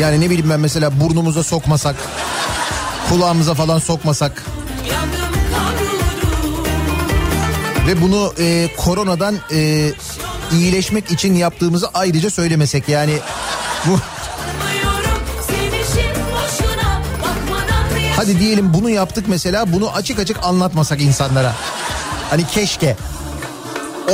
Yani 0.00 0.20
ne 0.20 0.30
bileyim 0.30 0.50
ben 0.50 0.60
mesela 0.60 1.00
burnumuza 1.00 1.42
sokmasak. 1.42 1.96
Kulağımıza 3.08 3.54
falan 3.54 3.78
sokmasak. 3.78 4.44
Ve 7.86 8.02
bunu 8.02 8.34
e, 8.38 8.68
koronadan 8.76 9.36
e, 9.52 9.90
iyileşmek 10.52 11.10
için 11.10 11.34
yaptığımızı 11.34 11.88
ayrıca 11.94 12.30
söylemesek 12.30 12.88
yani 12.88 13.18
bu 13.86 13.98
hadi 18.20 18.40
diyelim 18.40 18.74
bunu 18.74 18.90
yaptık 18.90 19.24
mesela 19.28 19.72
bunu 19.72 19.90
açık 19.90 20.18
açık 20.18 20.44
anlatmasak 20.44 21.00
insanlara. 21.00 21.54
Hani 22.30 22.46
keşke 22.46 22.96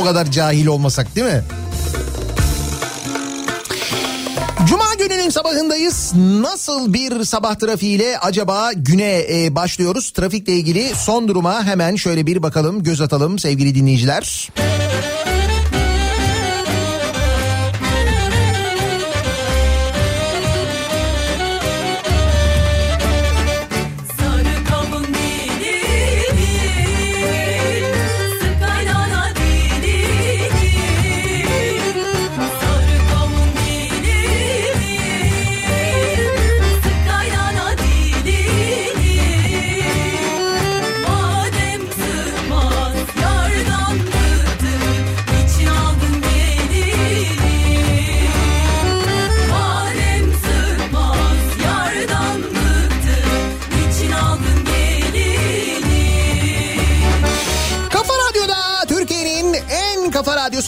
o 0.00 0.04
kadar 0.04 0.30
cahil 0.30 0.66
olmasak 0.66 1.16
değil 1.16 1.26
mi? 1.26 1.42
Cuma 4.68 4.94
gününün 4.98 5.30
sabahındayız. 5.30 6.12
Nasıl 6.40 6.92
bir 6.92 7.24
sabah 7.24 7.54
trafiğiyle 7.54 8.18
acaba 8.18 8.72
güne 8.72 9.26
e, 9.30 9.54
başlıyoruz? 9.54 10.10
Trafikle 10.10 10.52
ilgili 10.52 10.92
son 10.94 11.28
duruma 11.28 11.64
hemen 11.64 11.96
şöyle 11.96 12.26
bir 12.26 12.42
bakalım, 12.42 12.82
göz 12.82 13.00
atalım 13.00 13.38
sevgili 13.38 13.74
dinleyiciler. 13.74 14.50
Sarı 14.56 15.35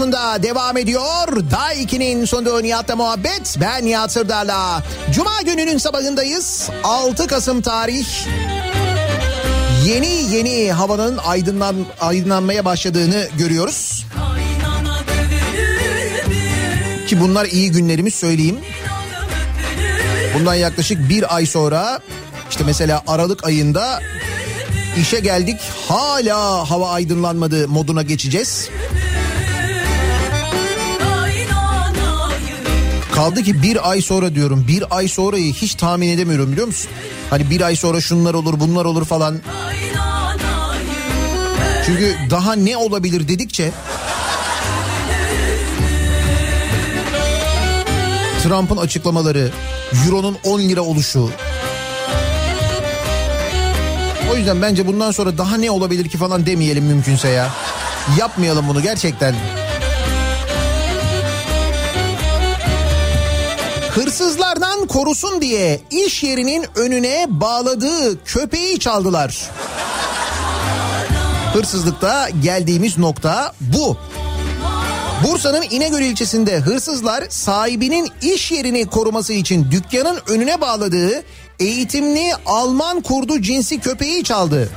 radyosunda 0.08 0.42
devam 0.42 0.76
ediyor. 0.76 1.50
Day 1.50 1.84
2'nin 1.84 2.24
sonunda 2.24 2.60
Nihat'la 2.60 2.96
muhabbet. 2.96 3.56
Ben 3.60 3.86
Nihat 3.86 4.12
Sırdar'la. 4.12 4.82
Cuma 5.12 5.42
gününün 5.42 5.78
sabahındayız. 5.78 6.70
6 6.84 7.26
Kasım 7.26 7.62
tarih. 7.62 8.06
Yeni 9.86 10.34
yeni 10.34 10.72
havanın 10.72 11.16
aydınlan, 11.16 11.76
aydınlanmaya 12.00 12.64
başladığını 12.64 13.28
görüyoruz. 13.38 14.06
Ki 17.08 17.20
bunlar 17.20 17.46
iyi 17.46 17.70
günlerimiz 17.70 18.14
söyleyeyim. 18.14 18.58
Bundan 20.34 20.54
yaklaşık 20.54 21.08
bir 21.08 21.36
ay 21.36 21.46
sonra 21.46 22.00
işte 22.50 22.64
mesela 22.66 23.02
Aralık 23.06 23.44
ayında 23.44 24.00
işe 25.00 25.20
geldik 25.20 25.60
hala 25.88 26.70
hava 26.70 26.90
aydınlanmadı 26.90 27.68
moduna 27.68 28.02
geçeceğiz. 28.02 28.68
Kaldı 33.18 33.42
ki 33.42 33.62
bir 33.62 33.90
ay 33.90 34.02
sonra 34.02 34.34
diyorum 34.34 34.64
bir 34.68 34.96
ay 34.96 35.08
sonrayı 35.08 35.52
hiç 35.52 35.74
tahmin 35.74 36.08
edemiyorum 36.08 36.52
biliyor 36.52 36.66
musun? 36.66 36.90
Hani 37.30 37.50
bir 37.50 37.60
ay 37.60 37.76
sonra 37.76 38.00
şunlar 38.00 38.34
olur 38.34 38.60
bunlar 38.60 38.84
olur 38.84 39.04
falan. 39.04 39.38
Çünkü 41.86 42.16
daha 42.30 42.52
ne 42.52 42.76
olabilir 42.76 43.28
dedikçe 43.28 43.70
Trump'ın 48.42 48.76
açıklamaları, 48.76 49.50
Euro'nun 50.06 50.36
10 50.44 50.60
lira 50.60 50.80
oluşu. 50.80 51.30
O 54.32 54.36
yüzden 54.36 54.62
bence 54.62 54.86
bundan 54.86 55.10
sonra 55.10 55.38
daha 55.38 55.56
ne 55.56 55.70
olabilir 55.70 56.08
ki 56.08 56.18
falan 56.18 56.46
demeyelim 56.46 56.84
mümkünse 56.84 57.28
ya. 57.28 57.50
Yapmayalım 58.18 58.68
bunu 58.68 58.82
gerçekten. 58.82 59.34
Hırsızlardan 64.18 64.86
korusun 64.86 65.40
diye 65.42 65.80
iş 65.90 66.22
yerinin 66.22 66.66
önüne 66.74 67.26
bağladığı 67.28 68.24
köpeği 68.24 68.78
çaldılar. 68.78 69.50
Hırsızlıkta 71.52 72.28
geldiğimiz 72.42 72.98
nokta 72.98 73.52
bu. 73.60 73.96
Bursa'nın 75.24 75.62
İnegöl 75.70 76.00
ilçesinde 76.02 76.58
hırsızlar 76.58 77.24
sahibinin 77.28 78.10
iş 78.22 78.52
yerini 78.52 78.86
koruması 78.86 79.32
için 79.32 79.70
dükkanın 79.70 80.18
önüne 80.28 80.60
bağladığı 80.60 81.22
eğitimli 81.60 82.32
Alman 82.46 83.00
kurdu 83.00 83.42
cinsi 83.42 83.80
köpeği 83.80 84.24
çaldı. 84.24 84.70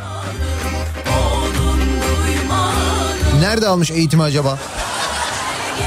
Nerede 3.40 3.68
almış 3.68 3.92
eğitimi 3.92 4.24
acaba? 4.24 4.60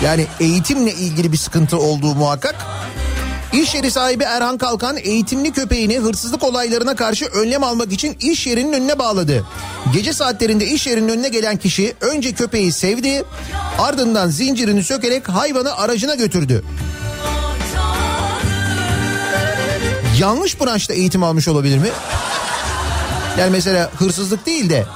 Yani 0.04 0.26
eğitimle 0.40 0.92
ilgili 0.92 1.32
bir 1.32 1.38
sıkıntı 1.38 1.78
olduğu 1.78 2.14
muhakkak. 2.14 2.73
İş 3.62 3.74
yeri 3.74 3.90
sahibi 3.90 4.24
Erhan 4.24 4.58
Kalkan 4.58 4.96
eğitimli 4.96 5.52
köpeğini 5.52 5.98
hırsızlık 5.98 6.42
olaylarına 6.42 6.96
karşı 6.96 7.26
önlem 7.26 7.64
almak 7.64 7.92
için 7.92 8.16
iş 8.20 8.46
yerinin 8.46 8.72
önüne 8.72 8.98
bağladı. 8.98 9.46
Gece 9.92 10.12
saatlerinde 10.12 10.66
iş 10.66 10.86
yerinin 10.86 11.08
önüne 11.08 11.28
gelen 11.28 11.56
kişi 11.56 11.94
önce 12.00 12.32
köpeği 12.32 12.72
sevdi 12.72 13.24
ardından 13.78 14.28
zincirini 14.28 14.84
sökerek 14.84 15.28
hayvanı 15.28 15.76
aracına 15.76 16.14
götürdü. 16.14 16.64
Yanlış 20.18 20.60
branşta 20.60 20.94
eğitim 20.94 21.22
almış 21.22 21.48
olabilir 21.48 21.78
mi? 21.78 21.88
Yani 23.38 23.50
mesela 23.50 23.90
hırsızlık 23.98 24.46
değil 24.46 24.70
de 24.70 24.86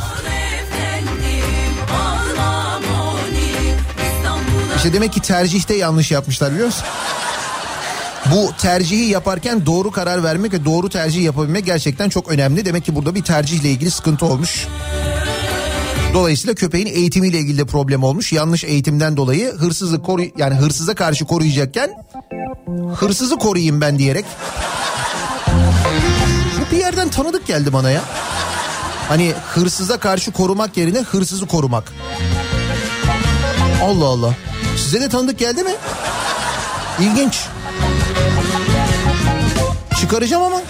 işte 4.76 4.92
demek 4.92 5.12
ki 5.12 5.20
tercihte 5.20 5.74
yanlış 5.74 6.10
yapmışlar 6.10 6.52
biliyor 6.52 6.66
musun? 6.66 6.84
Bu 8.34 8.52
tercihi 8.58 9.04
yaparken 9.04 9.66
doğru 9.66 9.90
karar 9.90 10.24
vermek 10.24 10.52
ve 10.52 10.64
doğru 10.64 10.88
tercih 10.88 11.22
yapabilmek 11.24 11.66
gerçekten 11.66 12.08
çok 12.08 12.28
önemli. 12.28 12.64
Demek 12.64 12.84
ki 12.84 12.94
burada 12.94 13.14
bir 13.14 13.22
tercihle 13.22 13.70
ilgili 13.70 13.90
sıkıntı 13.90 14.26
olmuş. 14.26 14.66
Dolayısıyla 16.14 16.54
köpeğin 16.54 16.86
eğitimiyle 16.86 17.38
ilgili 17.38 17.58
de 17.58 17.64
problem 17.64 18.02
olmuş. 18.04 18.32
Yanlış 18.32 18.64
eğitimden 18.64 19.16
dolayı 19.16 19.52
hırsızı 19.52 20.02
koru 20.02 20.22
yani 20.36 20.54
hırsıza 20.54 20.94
karşı 20.94 21.24
koruyacakken 21.24 21.90
hırsızı 22.94 23.36
koruyayım 23.36 23.80
ben 23.80 23.98
diyerek. 23.98 24.24
Bu 26.60 26.72
bir 26.72 26.78
yerden 26.78 27.08
tanıdık 27.08 27.46
geldi 27.46 27.72
bana 27.72 27.90
ya. 27.90 28.02
Hani 29.08 29.32
hırsıza 29.54 29.98
karşı 29.98 30.32
korumak 30.32 30.76
yerine 30.76 30.98
hırsızı 30.98 31.46
korumak. 31.46 31.92
Allah 33.82 34.06
Allah. 34.06 34.34
Size 34.76 35.00
de 35.00 35.08
tanıdık 35.08 35.38
geldi 35.38 35.62
mi? 35.62 35.74
İlginç. 37.00 37.38
Çıkaracağım 40.00 40.42
ama. 40.42 40.62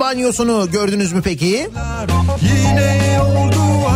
Banyosunu 0.00 0.70
gördünüz 0.70 1.12
mü 1.12 1.20
peki? 1.24 1.70
Yine 2.42 3.20
oldu 3.22 3.51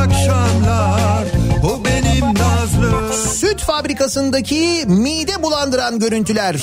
akşamlar 0.07 1.25
O 1.64 1.85
benim 1.85 2.25
nazlı 2.35 3.14
Süt 3.35 3.61
fabrikasındaki 3.61 4.85
mide 4.87 5.42
bulandıran 5.42 5.99
görüntüler. 5.99 6.62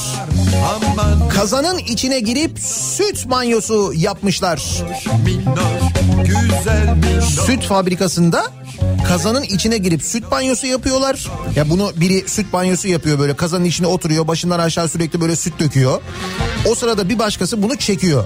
Aman 0.76 1.30
Kazanın 1.30 1.78
içine 1.78 2.20
girip 2.20 2.60
süt 2.60 3.30
banyosu 3.30 3.92
yapmışlar. 3.96 4.84
minnoş 5.26 5.84
Güzel 6.26 6.96
minnoş 6.96 7.24
Süt 7.26 7.64
fabrikasında 7.64 8.44
kazanın 9.08 9.44
içine 9.44 9.78
girip 9.78 10.04
süt 10.04 10.32
banyosu 10.32 10.68
yapıyorlar. 10.68 11.28
Ya 11.56 11.70
bunu 11.70 11.92
biri 11.96 12.30
süt 12.30 12.54
banyosu 12.54 12.88
yapıyor 12.88 13.20
böyle 13.20 13.36
kazanın 13.36 13.66
içine 13.66 13.88
oturuyor 13.88 14.28
başından 14.28 14.60
aşağı 14.60 14.90
sürekli 14.90 15.22
böyle 15.22 15.36
süt 15.36 15.60
döküyor. 15.60 16.02
O 16.72 16.76
sırada 16.76 17.10
bir 17.10 17.20
başkası 17.20 17.64
bunu 17.64 17.76
çekiyor. 17.76 18.26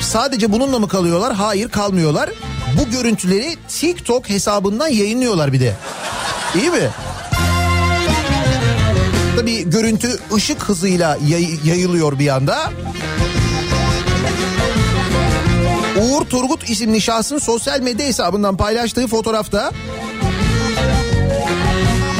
Sadece 0.00 0.52
bununla 0.52 0.78
mı 0.78 0.88
kalıyorlar? 0.88 1.34
Hayır 1.34 1.68
kalmıyorlar. 1.68 2.30
Bu 2.76 2.90
görüntüleri 2.90 3.56
TikTok 3.68 4.28
hesabından 4.30 4.88
yayınlıyorlar 4.88 5.52
bir 5.52 5.60
de. 5.60 5.74
İyi 6.54 6.70
mi? 6.70 6.88
Tabii 9.36 9.70
görüntü 9.70 10.18
ışık 10.34 10.62
hızıyla 10.62 11.18
yay- 11.28 11.58
yayılıyor 11.64 12.18
bir 12.18 12.28
anda. 12.28 12.72
Uğur 16.00 16.24
Turgut 16.24 16.70
isimli 16.70 17.00
şahsın 17.00 17.38
sosyal 17.38 17.80
medya 17.80 18.06
hesabından 18.06 18.56
paylaştığı 18.56 19.06
fotoğrafta 19.08 19.72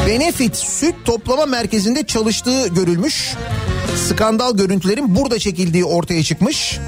Benefit 0.07 0.57
Süt 0.57 0.95
Toplama 1.05 1.47
Merkezi'nde 1.47 2.07
çalıştığı 2.07 2.69
görülmüş. 2.69 3.35
Skandal 4.09 4.57
görüntülerin 4.57 5.17
burada 5.17 5.39
çekildiği 5.39 5.85
ortaya 5.85 6.23
çıkmış. 6.23 6.79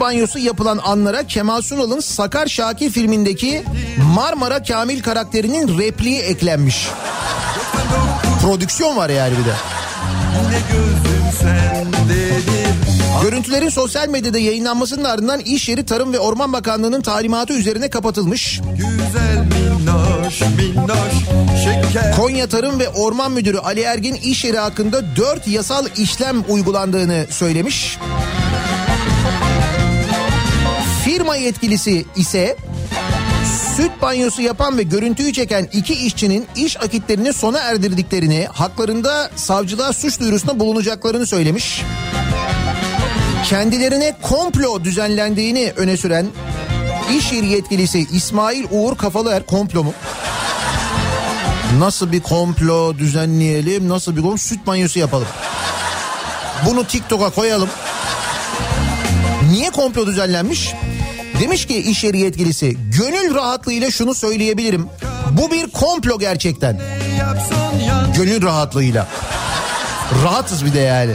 Banyosu 0.00 0.38
yapılan 0.38 0.80
anlara 0.84 1.26
Kemal 1.26 1.62
Sunal'ın 1.62 2.00
Sakar 2.00 2.46
Şakir 2.46 2.90
filmindeki 2.90 3.64
Marmara 4.14 4.62
Kamil 4.62 5.02
karakterinin 5.02 5.78
repliği 5.78 6.18
eklenmiş. 6.18 6.88
Prodüksiyon 8.42 8.96
var 8.96 9.10
yani 9.10 9.34
bir 9.38 9.44
de. 9.44 9.54
Görüntülerin 13.22 13.68
sosyal 13.68 14.08
medyada 14.08 14.38
yayınlanmasının 14.38 15.04
ardından 15.04 15.40
iş 15.40 15.68
yeri 15.68 15.86
Tarım 15.86 16.12
ve 16.12 16.18
Orman 16.18 16.52
Bakanlığı'nın 16.52 17.02
talimatı 17.02 17.52
üzerine 17.52 17.90
kapatılmış. 17.90 18.60
Minnoş 18.60 20.40
minnoş 20.40 22.16
Konya 22.16 22.46
Tarım 22.48 22.80
ve 22.80 22.88
Orman 22.88 23.32
Müdürü 23.32 23.58
Ali 23.58 23.80
Ergin 23.80 24.14
iş 24.14 24.44
yeri 24.44 24.58
hakkında 24.58 25.16
4 25.16 25.48
yasal 25.48 25.86
işlem 25.96 26.44
uygulandığını 26.48 27.26
söylemiş. 27.30 27.98
Firma 31.30 31.44
yetkilisi 31.44 32.04
ise 32.16 32.56
süt 33.76 34.02
banyosu 34.02 34.42
yapan 34.42 34.78
ve 34.78 34.82
görüntüyü 34.82 35.32
çeken 35.32 35.68
iki 35.72 35.94
işçinin 35.94 36.46
iş 36.56 36.76
akitlerini 36.76 37.32
sona 37.32 37.58
erdirdiklerini, 37.58 38.46
haklarında 38.52 39.30
savcılığa 39.36 39.92
suç 39.92 40.20
duyurusunda 40.20 40.60
bulunacaklarını 40.60 41.26
söylemiş. 41.26 41.82
Kendilerine 43.48 44.16
komplo 44.22 44.84
düzenlendiğini 44.84 45.72
öne 45.76 45.96
süren 45.96 46.26
iş 47.18 47.32
yeri 47.32 47.46
yetkilisi 47.46 48.06
İsmail 48.12 48.64
Uğur 48.70 48.96
Kafalıer 48.96 49.46
komplo 49.46 49.84
mu? 49.84 49.92
Nasıl 51.78 52.12
bir 52.12 52.20
komplo 52.20 52.98
düzenleyelim, 52.98 53.88
nasıl 53.88 54.16
bir 54.16 54.22
komplo 54.22 54.38
süt 54.38 54.66
banyosu 54.66 54.98
yapalım. 54.98 55.28
Bunu 56.66 56.84
TikTok'a 56.84 57.30
koyalım. 57.30 57.68
Niye 59.50 59.70
komplo 59.70 60.06
düzenlenmiş? 60.06 60.74
Demiş 61.40 61.66
ki 61.66 61.78
iş 61.78 62.04
yeri 62.04 62.18
yetkilisi 62.18 62.76
gönül 62.98 63.34
rahatlığıyla 63.34 63.90
şunu 63.90 64.14
söyleyebilirim. 64.14 64.86
Bu 65.30 65.50
bir 65.50 65.70
komplo 65.70 66.18
gerçekten. 66.18 66.80
Gönül 68.16 68.42
rahatlığıyla. 68.42 69.08
Rahatız 70.24 70.64
bir 70.64 70.74
de 70.74 70.78
yani. 70.78 71.12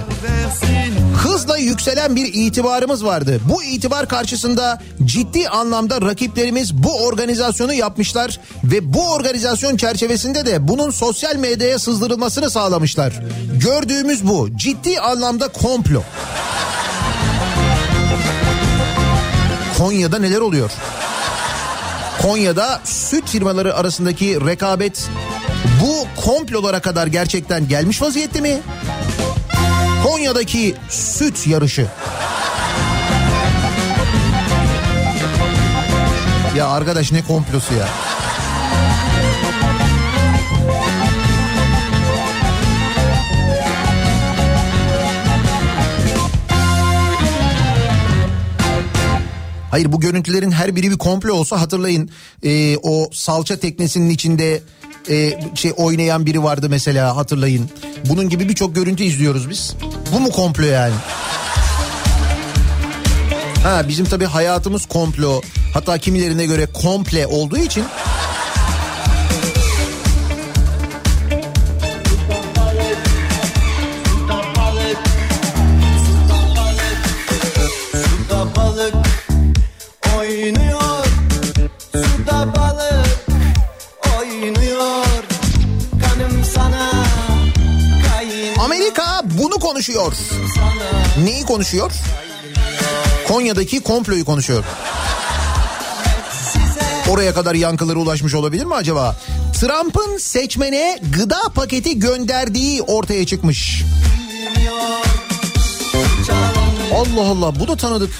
Hızla 1.17 1.57
yükselen 1.57 2.15
bir 2.15 2.33
itibarımız 2.33 3.05
vardı. 3.05 3.39
Bu 3.49 3.63
itibar 3.63 4.07
karşısında 4.07 4.81
ciddi 5.05 5.49
anlamda 5.49 6.01
rakiplerimiz 6.01 6.73
bu 6.73 7.05
organizasyonu 7.05 7.73
yapmışlar 7.73 8.39
ve 8.63 8.93
bu 8.93 9.11
organizasyon 9.11 9.77
çerçevesinde 9.77 10.45
de 10.45 10.67
bunun 10.67 10.89
sosyal 10.91 11.35
medyaya 11.35 11.79
sızdırılmasını 11.79 12.49
sağlamışlar. 12.49 13.13
Gördüğümüz 13.65 14.27
bu. 14.27 14.49
Ciddi 14.57 14.99
anlamda 14.99 15.47
komplo. 15.47 16.03
Konya'da 19.77 20.19
neler 20.19 20.41
oluyor? 20.41 20.71
Konya'da 22.21 22.81
süt 22.83 23.29
firmaları 23.29 23.75
arasındaki 23.75 24.45
rekabet 24.45 25.09
bu 25.81 26.21
komplolara 26.21 26.79
kadar 26.79 27.07
gerçekten 27.07 27.67
gelmiş 27.67 28.01
vaziyette 28.01 28.41
mi? 28.41 28.59
Konya'daki 30.03 30.75
süt 30.89 31.47
yarışı. 31.47 31.87
Ya 36.57 36.67
arkadaş 36.67 37.11
ne 37.11 37.23
komplosu 37.23 37.73
ya? 37.73 37.87
Hayır 49.75 49.91
bu 49.91 49.99
görüntülerin 49.99 50.51
her 50.51 50.75
biri 50.75 50.91
bir 50.91 50.97
komplo 50.97 51.33
olsa 51.33 51.61
hatırlayın 51.61 52.09
e, 52.43 52.77
o 52.77 53.09
salça 53.13 53.59
teknesinin 53.59 54.09
içinde 54.09 54.61
e, 55.09 55.39
şey 55.55 55.73
oynayan 55.77 56.25
biri 56.25 56.43
vardı 56.43 56.67
mesela 56.69 57.15
hatırlayın. 57.15 57.69
Bunun 58.09 58.29
gibi 58.29 58.49
birçok 58.49 58.75
görüntü 58.75 59.03
izliyoruz 59.03 59.49
biz. 59.49 59.75
Bu 60.13 60.19
mu 60.19 60.31
komplo 60.31 60.63
yani? 60.63 60.93
Ha 63.63 63.87
bizim 63.87 64.05
tabii 64.05 64.25
hayatımız 64.25 64.85
komplo. 64.85 65.41
Hatta 65.73 65.97
kimilerine 65.97 66.45
göre 66.45 66.67
komple 66.73 67.27
olduğu 67.27 67.57
için 67.57 67.83
konuşuyor. 89.75 90.13
Neyi 91.23 91.43
konuşuyor? 91.43 91.91
Konya'daki 93.27 93.79
komployu 93.79 94.25
konuşuyor. 94.25 94.63
Oraya 97.09 97.33
kadar 97.33 97.55
yankıları 97.55 97.99
ulaşmış 97.99 98.33
olabilir 98.33 98.65
mi 98.65 98.75
acaba? 98.75 99.15
Trump'ın 99.59 100.17
seçmene 100.17 100.99
gıda 101.17 101.41
paketi 101.55 101.99
gönderdiği 101.99 102.81
ortaya 102.81 103.25
çıkmış. 103.25 103.83
Allah 106.93 107.29
Allah 107.29 107.59
bu 107.59 107.67
da 107.67 107.75
tanıdık. 107.75 108.13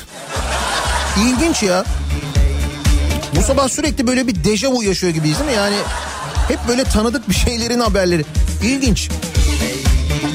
İlginç 1.26 1.64
ya. 1.64 1.86
Bu 3.36 3.42
sabah 3.42 3.70
sürekli 3.70 4.08
böyle 4.08 4.28
bir 4.28 4.44
dejavu 4.44 4.84
yaşıyor 4.84 5.14
gibiyiz 5.14 5.40
değil 5.40 5.50
mi? 5.50 5.56
Yani 5.56 5.78
hep 6.48 6.60
böyle 6.68 6.84
tanıdık 6.84 7.30
bir 7.30 7.36
şeylerin 7.36 7.80
haberleri. 7.80 8.26
İlginç. 8.64 9.10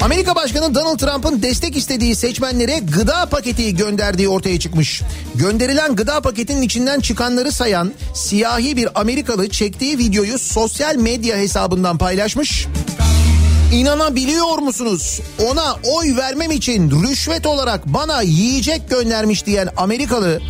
Amerika 0.02 0.34
Başkanı 0.34 0.74
Donald 0.74 0.98
Trump'ın 0.98 1.42
destek 1.42 1.76
istediği 1.76 2.16
seçmenlere 2.16 2.78
gıda 2.78 3.26
paketi 3.26 3.76
gönderdiği 3.76 4.28
ortaya 4.28 4.60
çıkmış. 4.60 5.02
Gönderilen 5.34 5.96
gıda 5.96 6.20
paketinin 6.20 6.62
içinden 6.62 7.00
çıkanları 7.00 7.52
sayan 7.52 7.92
siyahi 8.14 8.76
bir 8.76 9.00
Amerikalı 9.00 9.48
çektiği 9.48 9.98
videoyu 9.98 10.38
sosyal 10.38 10.96
medya 10.96 11.36
hesabından 11.36 11.98
paylaşmış. 11.98 12.66
İnanabiliyor 13.72 14.58
musunuz? 14.58 15.20
Ona 15.50 15.76
oy 15.94 16.16
vermem 16.16 16.50
için 16.50 16.90
rüşvet 16.90 17.46
olarak 17.46 17.86
bana 17.86 18.22
yiyecek 18.22 18.90
göndermiş 18.90 19.46
diyen 19.46 19.68
Amerikalı 19.76 20.40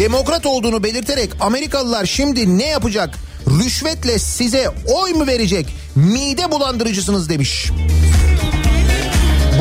demokrat 0.00 0.46
olduğunu 0.46 0.84
belirterek 0.84 1.30
Amerikalılar 1.40 2.06
şimdi 2.06 2.58
ne 2.58 2.66
yapacak? 2.66 3.18
Rüşvetle 3.46 4.18
size 4.18 4.68
oy 4.94 5.12
mu 5.12 5.26
verecek? 5.26 5.66
Mide 5.94 6.50
bulandırıcısınız 6.50 7.28
demiş. 7.28 7.70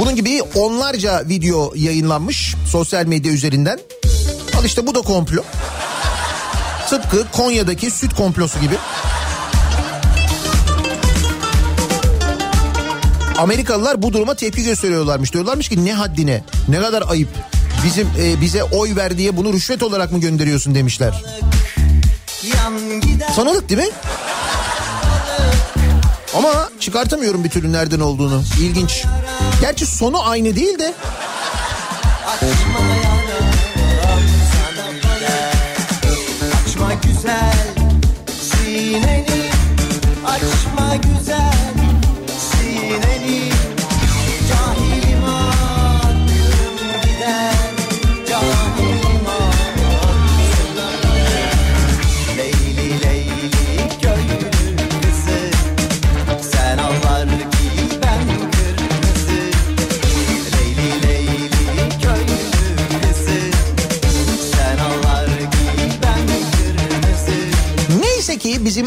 Bunun 0.04 0.16
gibi 0.16 0.42
onlarca 0.42 1.24
video 1.30 1.74
yayınlanmış 1.76 2.56
sosyal 2.68 3.06
medya 3.06 3.32
üzerinden. 3.32 3.80
Al 4.60 4.66
işte 4.66 4.88
bu 4.88 4.96
da 4.96 5.02
komplo. 5.02 5.44
Tıpkı 6.90 7.28
Konya'daki 7.32 7.92
süt 7.92 8.16
komplosu 8.16 8.60
gibi. 8.60 8.76
Amerikalılar 13.38 14.02
bu 14.02 14.14
duruma 14.14 14.36
tepki 14.36 14.64
gösteriyorlarmış. 14.64 15.34
Diyorlarmış 15.34 15.70
ki 15.70 15.86
ne 15.86 15.94
haddine 15.94 16.44
ne 16.68 16.82
kadar 16.82 17.04
ayıp. 17.10 17.30
Bizim 17.86 18.08
e, 18.20 18.42
bize 18.42 18.64
oy 18.64 18.96
ver 18.96 19.18
diye 19.18 19.38
bunu 19.38 19.54
rüşvet 19.54 19.84
olarak 19.84 20.12
mı 20.12 20.20
gönderiyorsun 20.20 20.76
demişler. 20.76 21.24
Tanıdık 23.36 23.70
değil 23.70 23.82
mi? 23.82 23.90
Ama 26.36 26.70
çıkartamıyorum 26.80 27.44
bir 27.44 27.50
türlü 27.50 27.72
nereden 27.72 28.00
olduğunu. 28.00 28.44
İlginç. 28.62 29.06
Gerçi 29.62 29.86
sonu 29.86 30.30
aynı 30.30 30.56
değil 30.56 30.80
de. 30.80 30.94
Açma 36.66 36.94
güzel 37.04 37.54
sineni 38.42 39.50
Açma 40.26 40.96
güzel 40.96 41.74
sineni 42.52 43.23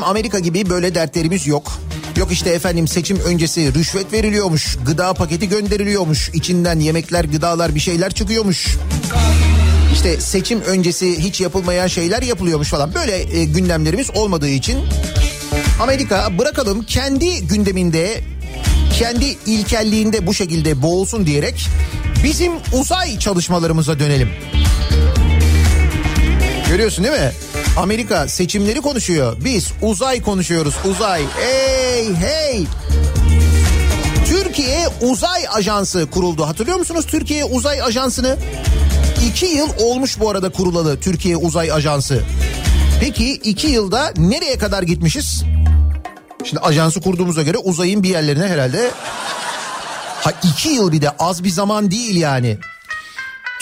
Amerika 0.07 0.39
gibi 0.39 0.71
böyle 0.71 0.95
dertlerimiz 0.95 1.47
yok. 1.47 1.73
Yok 2.17 2.33
işte 2.33 2.51
efendim 2.51 2.89
seçim 2.89 3.19
öncesi 3.19 3.75
rüşvet 3.75 4.13
veriliyormuş, 4.13 4.77
gıda 4.87 5.15
paketi 5.15 5.49
gönderiliyormuş, 5.49 6.31
içinden 6.35 6.81
yemekler, 6.81 7.25
gıdalar 7.25 7.75
bir 7.75 7.81
şeyler 7.81 8.13
çıkıyormuş. 8.13 8.77
İşte 9.93 10.21
seçim 10.21 10.61
öncesi 10.61 11.19
hiç 11.19 11.41
yapılmayan 11.41 11.87
şeyler 11.87 12.23
yapılıyormuş 12.23 12.69
falan. 12.69 12.95
Böyle 12.95 13.39
e, 13.39 13.45
gündemlerimiz 13.45 14.11
olmadığı 14.11 14.49
için 14.49 14.79
Amerika 15.83 16.39
bırakalım 16.39 16.83
kendi 16.83 17.47
gündeminde 17.47 18.21
kendi 18.99 19.25
ilkelliğinde 19.47 20.27
bu 20.27 20.35
şekilde 20.35 20.83
boğulsun 20.83 21.27
diyerek 21.27 21.67
bizim 22.25 22.53
uzay 22.73 23.19
çalışmalarımıza 23.19 23.99
dönelim. 23.99 24.31
Görüyorsun 26.69 27.05
değil 27.05 27.15
mi? 27.15 27.33
Amerika 27.77 28.29
seçimleri 28.29 28.81
konuşuyor. 28.81 29.37
Biz 29.45 29.73
uzay 29.83 30.23
konuşuyoruz. 30.23 30.75
Uzay. 30.91 31.23
Hey 31.37 32.15
hey. 32.15 32.65
Türkiye 34.27 34.89
Uzay 35.01 35.49
Ajansı 35.55 36.11
kuruldu. 36.11 36.47
Hatırlıyor 36.47 36.79
musunuz 36.79 37.07
Türkiye 37.07 37.45
Uzay 37.45 37.83
Ajansı'nı? 37.83 38.37
İki 39.31 39.47
yıl 39.47 39.69
olmuş 39.81 40.21
bu 40.21 40.31
arada 40.31 40.49
kurulalı 40.49 41.01
Türkiye 41.01 41.37
Uzay 41.37 41.73
Ajansı. 41.73 42.23
Peki 43.01 43.33
iki 43.33 43.67
yılda 43.67 44.13
nereye 44.17 44.59
kadar 44.59 44.83
gitmişiz? 44.83 45.45
Şimdi 46.45 46.61
ajansı 46.61 47.01
kurduğumuza 47.01 47.43
göre 47.43 47.59
uzayın 47.59 48.03
bir 48.03 48.09
yerlerine 48.09 48.47
herhalde... 48.47 48.91
Ha 50.21 50.33
iki 50.43 50.69
yıl 50.69 50.93
bir 50.93 51.03
de 51.03 51.11
az 51.11 51.45
bir 51.45 51.51
zaman 51.51 51.91
değil 51.91 52.17
yani. 52.17 52.59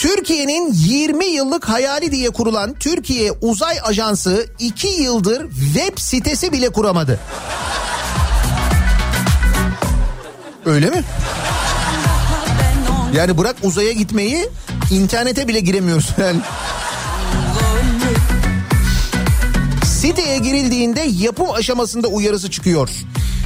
Türkiye'nin 0.05 0.73
20 0.73 1.27
yıllık 1.27 1.69
hayali 1.69 2.13
diye 2.13 2.31
kurulan 2.31 2.75
Türkiye 2.75 3.33
Uzay 3.33 3.77
Ajansı 3.85 4.47
2 4.59 4.89
yıldır 4.89 5.51
web 5.51 5.99
sitesi 5.99 6.53
bile 6.53 6.69
kuramadı. 6.69 7.21
Öyle 10.67 10.91
mi? 10.91 11.05
Yani 13.15 13.39
bırak 13.39 13.57
uzaya 13.63 13.93
gitmeyi 13.93 14.49
internete 14.91 15.49
bile 15.49 15.61
giremiyoruz 15.61 16.09
yani. 16.19 16.41
Siteye 19.85 20.39
girildiğinde 20.39 21.01
yapım 21.01 21.51
aşamasında 21.51 22.09
uyarısı 22.09 22.51
çıkıyor. 22.51 22.91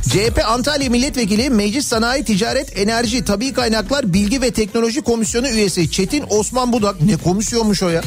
CHP 0.08 0.44
Antalya 0.46 0.90
Milletvekili 0.90 1.50
Meclis 1.50 1.86
Sanayi 1.86 2.24
Ticaret 2.24 2.78
Enerji 2.78 3.24
Tabi 3.24 3.52
Kaynaklar 3.52 4.12
Bilgi 4.12 4.40
ve 4.42 4.50
Teknoloji 4.50 5.02
Komisyonu 5.02 5.48
üyesi 5.48 5.90
Çetin 5.90 6.24
Osman 6.30 6.72
Budak 6.72 7.02
ne 7.02 7.16
komisyonmuş 7.16 7.82
o 7.82 7.88
ya? 7.88 8.02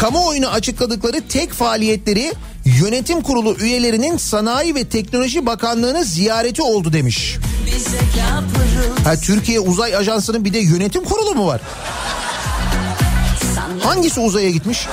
Kamuoyuna 0.00 0.48
açıkladıkları 0.48 1.28
tek 1.28 1.52
faaliyetleri 1.52 2.32
yönetim 2.64 3.20
kurulu 3.22 3.56
üyelerinin 3.60 4.16
Sanayi 4.16 4.74
ve 4.74 4.84
Teknoloji 4.84 5.46
Bakanlığı'nı 5.46 6.04
ziyareti 6.04 6.62
oldu 6.62 6.92
demiş. 6.92 7.36
Ha, 9.04 9.16
Türkiye 9.16 9.60
Uzay 9.60 9.96
Ajansı'nın 9.96 10.44
bir 10.44 10.52
de 10.52 10.58
yönetim 10.58 11.04
kurulu 11.04 11.34
mu 11.34 11.46
var? 11.46 11.60
Hangisi 13.82 14.20
uzaya 14.20 14.50
gitmiş? 14.50 14.86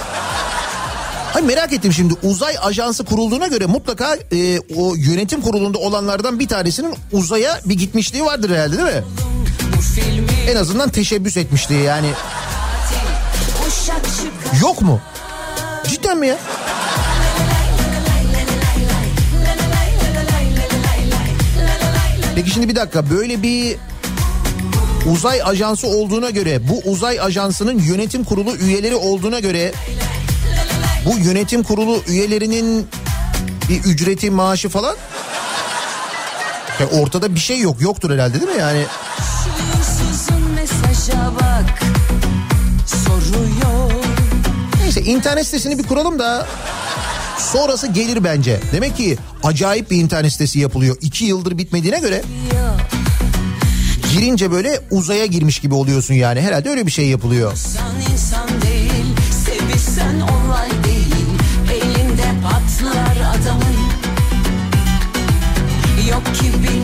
Hayır 1.34 1.46
merak 1.46 1.74
ettim 1.74 1.94
şimdi 1.94 2.14
uzay 2.24 2.56
ajansı 2.62 3.06
kurulduğuna 3.06 3.48
göre 3.48 3.66
mutlaka 3.66 4.18
e, 4.32 4.60
o 4.76 4.96
yönetim 4.96 5.42
kurulunda 5.42 5.78
olanlardan 5.78 6.40
bir 6.40 6.48
tanesinin 6.48 6.96
uzaya 7.12 7.60
bir 7.66 7.74
gitmişliği 7.74 8.26
vardır 8.26 8.50
herhalde 8.50 8.78
değil 8.78 8.96
mi? 8.96 9.04
En 10.52 10.56
azından 10.56 10.90
teşebbüs 10.90 11.38
etmişliği 11.38 11.84
yani. 11.84 12.08
Yok 14.62 14.82
mu? 14.82 15.00
Cidden 15.88 16.18
mi 16.18 16.28
ya? 16.28 16.38
Peki 22.36 22.50
şimdi 22.50 22.70
bir 22.70 22.76
dakika 22.76 23.10
böyle 23.10 23.44
bir 23.44 23.76
uzay 25.12 25.42
ajansı 25.44 25.88
olduğuna 25.88 26.30
göre 26.30 26.60
bu 26.70 26.92
uzay 26.92 27.20
ajansının 27.20 27.80
yönetim 27.80 28.24
kurulu 28.24 28.56
üyeleri 28.56 28.96
olduğuna 28.96 29.40
göre 29.40 29.72
bu 31.06 31.18
yönetim 31.18 31.64
kurulu 31.64 32.04
üyelerinin 32.08 32.88
bir 33.70 33.84
ücreti 33.84 34.32
maaşı 34.32 34.70
falan 34.70 34.96
ya 36.80 36.88
ortada 36.88 37.36
bir 37.36 37.40
şey 37.40 37.60
yok 37.60 37.82
yoktur 37.82 38.12
herhalde 38.14 38.42
değil 38.42 38.52
mi 38.52 38.60
yani? 38.60 38.86
Bak. 41.36 41.84
Neyse 44.82 45.02
internet 45.02 45.46
sitesini 45.46 45.78
bir 45.78 45.84
kuralım 45.84 46.20
da 46.20 46.48
sonrası 47.38 47.88
gelir 47.88 48.24
bence. 48.24 48.60
Demek 48.72 48.98
ki 48.98 49.18
acayip 49.44 49.92
bir 49.92 49.98
internet 49.98 50.32
sitesi 50.32 50.60
yapılıyor. 50.60 50.98
İki 51.02 51.26
yıldır 51.26 51.58
bitmediğine 51.58 52.00
göre 52.00 52.24
girince 54.14 54.52
böyle 54.52 54.80
uzaya 54.92 55.26
girmiş 55.26 55.60
gibi 55.60 55.74
oluyorsun 55.74 56.14
yani. 56.14 56.42
Herhalde 56.42 56.70
öyle 56.70 56.86
bir 56.86 56.92
şey 56.92 57.08
yapılıyor. 57.08 57.52
İnsan 57.52 58.02
insan 58.14 58.62
değil, 58.62 58.84
Yok 66.42 66.83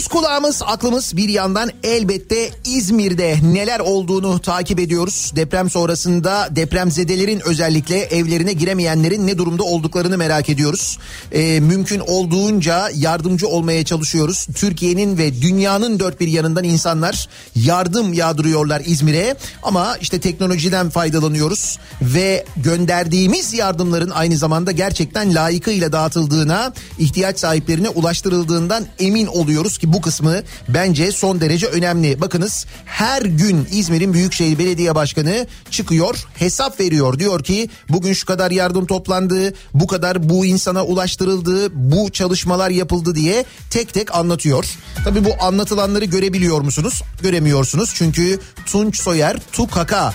Gözümüz 0.00 0.22
kulağımız 0.22 0.62
aklımız 0.66 1.16
bir 1.16 1.28
yandan 1.28 1.70
elbette 1.82 2.50
İzmir'de 2.64 3.36
neler 3.42 3.80
olduğunu 3.80 4.38
takip 4.38 4.80
ediyoruz. 4.80 5.32
Deprem 5.36 5.70
sonrasında 5.70 6.48
depremzedelerin 6.50 7.40
özellikle 7.44 7.98
evlerine 7.98 8.52
giremeyenlerin 8.52 9.26
ne 9.26 9.38
durumda 9.38 9.62
olduklarını 9.62 10.18
merak 10.18 10.48
ediyoruz. 10.48 10.98
Ee, 11.32 11.60
mümkün 11.60 12.00
olduğunca 12.00 12.90
yardımcı 12.94 13.48
olmaya 13.48 13.84
çalışıyoruz. 13.84 14.46
Türkiye'nin 14.54 15.18
ve 15.18 15.42
dünyanın 15.42 15.98
dört 15.98 16.20
bir 16.20 16.28
yanından 16.28 16.64
insanlar 16.64 17.28
yardım 17.56 18.12
yağdırıyorlar 18.12 18.82
İzmir'e. 18.86 19.36
Ama 19.62 19.96
işte 20.00 20.20
teknolojiden 20.20 20.90
faydalanıyoruz 20.90 21.78
ve 22.02 22.44
gönderdiğimiz 22.56 23.52
yardımların 23.52 24.10
aynı 24.10 24.36
zamanda 24.36 24.72
gerçekten 24.72 25.34
layıkıyla 25.34 25.92
dağıtıldığına, 25.92 26.72
ihtiyaç 26.98 27.38
sahiplerine 27.38 27.88
ulaştırıldığından 27.88 28.86
emin 28.98 29.26
oluyoruz 29.26 29.78
ki 29.78 29.89
bu 29.92 30.00
kısmı 30.00 30.42
bence 30.68 31.12
son 31.12 31.40
derece 31.40 31.66
önemli. 31.66 32.20
Bakınız 32.20 32.66
her 32.84 33.22
gün 33.22 33.68
İzmir'in 33.70 34.12
Büyükşehir 34.12 34.58
Belediye 34.58 34.94
Başkanı 34.94 35.46
çıkıyor, 35.70 36.26
hesap 36.34 36.80
veriyor. 36.80 37.18
Diyor 37.18 37.44
ki 37.44 37.70
bugün 37.88 38.12
şu 38.12 38.26
kadar 38.26 38.50
yardım 38.50 38.86
toplandı, 38.86 39.54
bu 39.74 39.86
kadar 39.86 40.28
bu 40.28 40.46
insana 40.46 40.84
ulaştırıldı, 40.84 41.68
bu 41.74 42.10
çalışmalar 42.10 42.70
yapıldı 42.70 43.14
diye 43.14 43.44
tek 43.70 43.94
tek 43.94 44.14
anlatıyor. 44.14 44.64
Tabii 45.04 45.24
bu 45.24 45.30
anlatılanları 45.40 46.04
görebiliyor 46.04 46.60
musunuz? 46.60 47.02
Göremiyorsunuz 47.22 47.92
çünkü 47.94 48.40
Tunç 48.66 49.00
Soyer, 49.00 49.36
Tukaka 49.52 50.14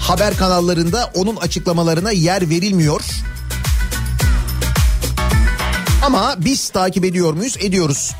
haber 0.00 0.36
kanallarında 0.36 1.10
onun 1.14 1.36
açıklamalarına 1.36 2.10
yer 2.10 2.50
verilmiyor. 2.50 3.00
Ama 6.02 6.34
biz 6.38 6.68
takip 6.68 7.04
ediyor 7.04 7.32
muyuz? 7.32 7.56
Ediyoruz. 7.60 8.12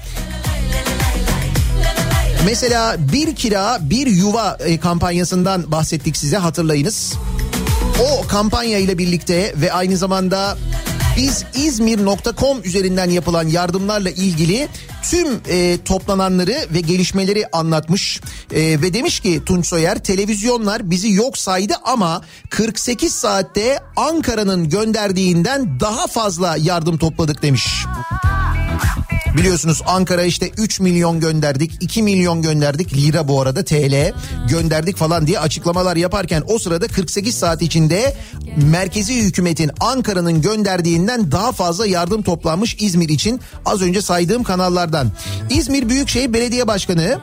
Mesela 2.45 2.97
bir 3.13 3.35
kira 3.35 3.79
bir 3.81 4.07
yuva 4.07 4.59
e, 4.61 4.81
kampanyasından 4.81 5.73
bahsettik 5.73 6.17
size 6.17 6.37
hatırlayınız. 6.37 7.15
O 8.01 8.27
kampanya 8.29 8.79
ile 8.79 8.99
birlikte 8.99 9.55
ve 9.57 9.73
aynı 9.73 9.97
zamanda 9.97 10.57
biz 11.17 11.45
İzmir.com 11.55 12.63
üzerinden 12.65 13.11
yapılan 13.11 13.49
yardımlarla 13.49 14.11
ilgili 14.11 14.69
tüm 15.03 15.41
e, 15.49 15.79
toplananları 15.85 16.67
ve 16.75 16.81
gelişmeleri 16.81 17.47
anlatmış 17.53 18.21
E, 18.53 18.61
ve 18.61 18.95
demiş 18.95 19.21
ki 19.21 19.43
Tunç 19.47 19.67
Soyer 19.67 19.99
televizyonlar 19.99 20.91
bizi 20.91 21.13
yok 21.13 21.39
saydı 21.39 21.75
ama 21.85 22.23
48 22.51 23.15
saatte 23.15 23.79
Ankara'nın 23.97 24.69
gönderdiğinden 24.69 25.81
daha 25.81 26.07
fazla 26.07 26.57
yardım 26.57 26.99
topladık 26.99 27.43
demiş. 27.43 27.67
Biliyorsunuz 29.37 29.83
Ankara 29.87 30.23
işte 30.23 30.51
3 30.57 30.81
milyon 30.81 31.21
gönderdik, 31.21 31.73
2 31.81 32.03
milyon 32.03 32.43
gönderdik 32.43 32.97
lira 32.97 33.29
bu 33.29 33.41
arada 33.41 33.65
TL 33.65 34.13
gönderdik 34.49 34.97
falan 34.97 35.27
diye 35.27 35.39
açıklamalar 35.39 35.97
yaparken 35.97 36.43
o 36.49 36.59
sırada 36.59 36.89
48 36.89 37.35
saat 37.35 37.63
içinde 37.63 38.17
merkezi 38.57 39.23
hükümetin 39.23 39.71
Ankara'nın 39.81 40.43
gönderdiğinden 40.43 41.33
daha 41.33 41.53
fazla 41.53 41.87
yardım 41.87 42.23
toplanmış 42.23 42.77
İzmir 42.81 43.09
için 43.09 43.41
az 43.67 43.83
önce 43.83 44.03
saydığım 44.03 44.43
kanallardan. 44.97 45.13
İzmir 45.51 45.89
Büyükşehir 45.89 46.33
Belediye 46.33 46.67
Başkanı 46.67 47.19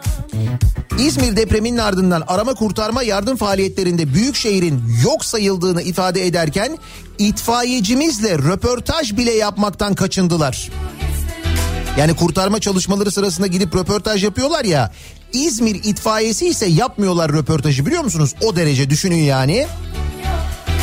İzmir 1.00 1.36
depreminin 1.36 1.78
ardından 1.78 2.24
arama 2.28 2.54
kurtarma 2.54 3.04
yardım 3.04 3.38
faaliyetlerinde 3.38 4.14
Büyükşehir'in 4.14 4.84
yok 5.04 5.26
sayıldığını 5.26 5.82
ifade 5.82 6.28
ederken 6.28 6.78
itfaiyecimizle 7.20 8.38
röportaj 8.38 9.18
bile 9.18 9.32
yapmaktan 9.32 9.94
kaçındılar. 9.94 10.72
Yani 11.98 12.16
kurtarma 12.16 12.60
çalışmaları 12.60 13.12
sırasında 13.12 13.48
gidip 13.48 13.76
röportaj 13.76 14.24
yapıyorlar 14.24 14.66
ya. 14.66 14.92
İzmir 15.34 15.76
itfaiyesi 15.76 16.48
ise 16.48 16.66
yapmıyorlar 16.66 17.32
röportajı 17.32 17.86
biliyor 17.86 18.04
musunuz? 18.04 18.36
O 18.42 18.56
derece 18.56 18.90
düşünün 18.90 19.24
yani. 19.24 19.68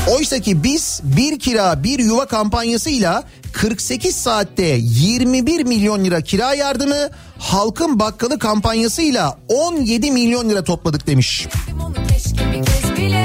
Oysa 0.09 0.39
ki 0.41 0.63
biz 0.63 1.01
bir 1.05 1.39
kira 1.39 1.83
bir 1.85 1.99
yuva 1.99 2.27
kampanyasıyla 2.27 3.25
48 3.53 4.17
saatte 4.17 4.79
21 4.81 5.65
milyon 5.65 6.05
lira 6.05 6.21
kira 6.21 6.55
yardımı 6.55 7.09
halkın 7.39 7.99
bakkalı 7.99 8.39
kampanyasıyla 8.39 9.39
17 9.49 10.11
milyon 10.11 10.51
lira 10.51 10.65
topladık 10.65 11.07
demiş. 11.07 11.49
Onu 11.87 11.95
keşke 12.09 12.53
bir 12.53 12.65
kez 12.67 12.97
bile 12.97 13.25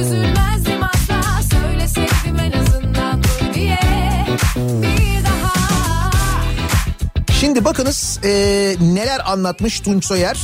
Üzülmezdim 0.00 0.82
asla 0.82 1.42
Söyleseydim 1.60 2.38
en 2.40 2.52
azından 2.52 3.22
dur 3.22 3.54
diye 3.54 3.78
Bir 4.56 5.24
daha 5.24 6.10
Şimdi 7.40 7.64
bakınız 7.64 8.20
eee, 8.24 8.76
neler 8.80 9.32
anlatmış 9.32 9.80
Tunç 9.80 10.04
Soyer. 10.04 10.38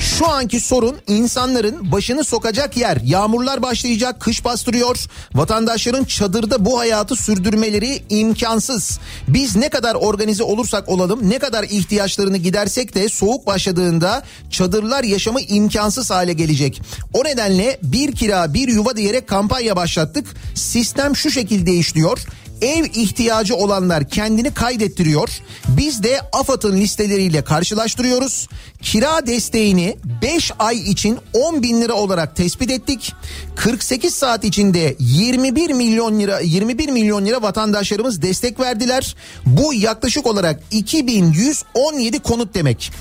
Şu 0.00 0.28
anki 0.28 0.60
sorun 0.60 0.96
insanların 1.06 1.92
başını 1.92 2.24
sokacak 2.24 2.76
yer. 2.76 2.98
Yağmurlar 3.04 3.62
başlayacak, 3.62 4.20
kış 4.20 4.44
bastırıyor. 4.44 4.96
Vatandaşların 5.34 6.04
çadırda 6.04 6.64
bu 6.64 6.78
hayatı 6.78 7.16
sürdürmeleri 7.16 8.02
imkansız. 8.08 8.98
Biz 9.28 9.56
ne 9.56 9.68
kadar 9.68 9.94
organize 9.94 10.42
olursak 10.42 10.88
olalım, 10.88 11.30
ne 11.30 11.38
kadar 11.38 11.64
ihtiyaçlarını 11.64 12.36
gidersek 12.36 12.94
de 12.94 13.08
soğuk 13.08 13.46
başladığında 13.46 14.22
çadırlar 14.50 15.04
yaşamı 15.04 15.40
imkansız 15.40 16.10
hale 16.10 16.32
gelecek. 16.32 16.82
O 17.14 17.24
nedenle 17.24 17.78
bir 17.82 18.12
kira 18.12 18.54
bir 18.54 18.68
yuva 18.68 18.96
diyerek 18.96 19.28
kampanya 19.28 19.76
başlattık. 19.76 20.26
Sistem 20.54 21.16
şu 21.16 21.30
şekilde 21.30 21.72
işliyor. 21.72 22.18
Ev 22.62 22.84
ihtiyacı 22.84 23.56
olanlar 23.56 24.08
kendini 24.08 24.54
kaydettiriyor. 24.54 25.28
Biz 25.68 26.02
de 26.02 26.20
AFAD'ın 26.32 26.76
listeleriyle 26.76 27.44
karşılaştırıyoruz. 27.44 28.48
Kira 28.82 29.26
desteğini 29.26 29.96
5 30.22 30.52
ay 30.58 30.90
için 30.90 31.18
10 31.32 31.62
bin 31.62 31.80
lira 31.80 31.92
olarak 31.92 32.36
tespit 32.36 32.70
ettik. 32.70 33.12
48 33.56 34.14
saat 34.14 34.44
içinde 34.44 34.96
21 34.98 35.70
milyon 35.70 36.20
lira 36.20 36.40
21 36.40 36.88
milyon 36.88 37.26
lira 37.26 37.42
vatandaşlarımız 37.42 38.22
destek 38.22 38.60
verdiler. 38.60 39.16
Bu 39.46 39.74
yaklaşık 39.74 40.26
olarak 40.26 40.60
2117 40.70 42.18
konut 42.18 42.54
demek. 42.54 42.92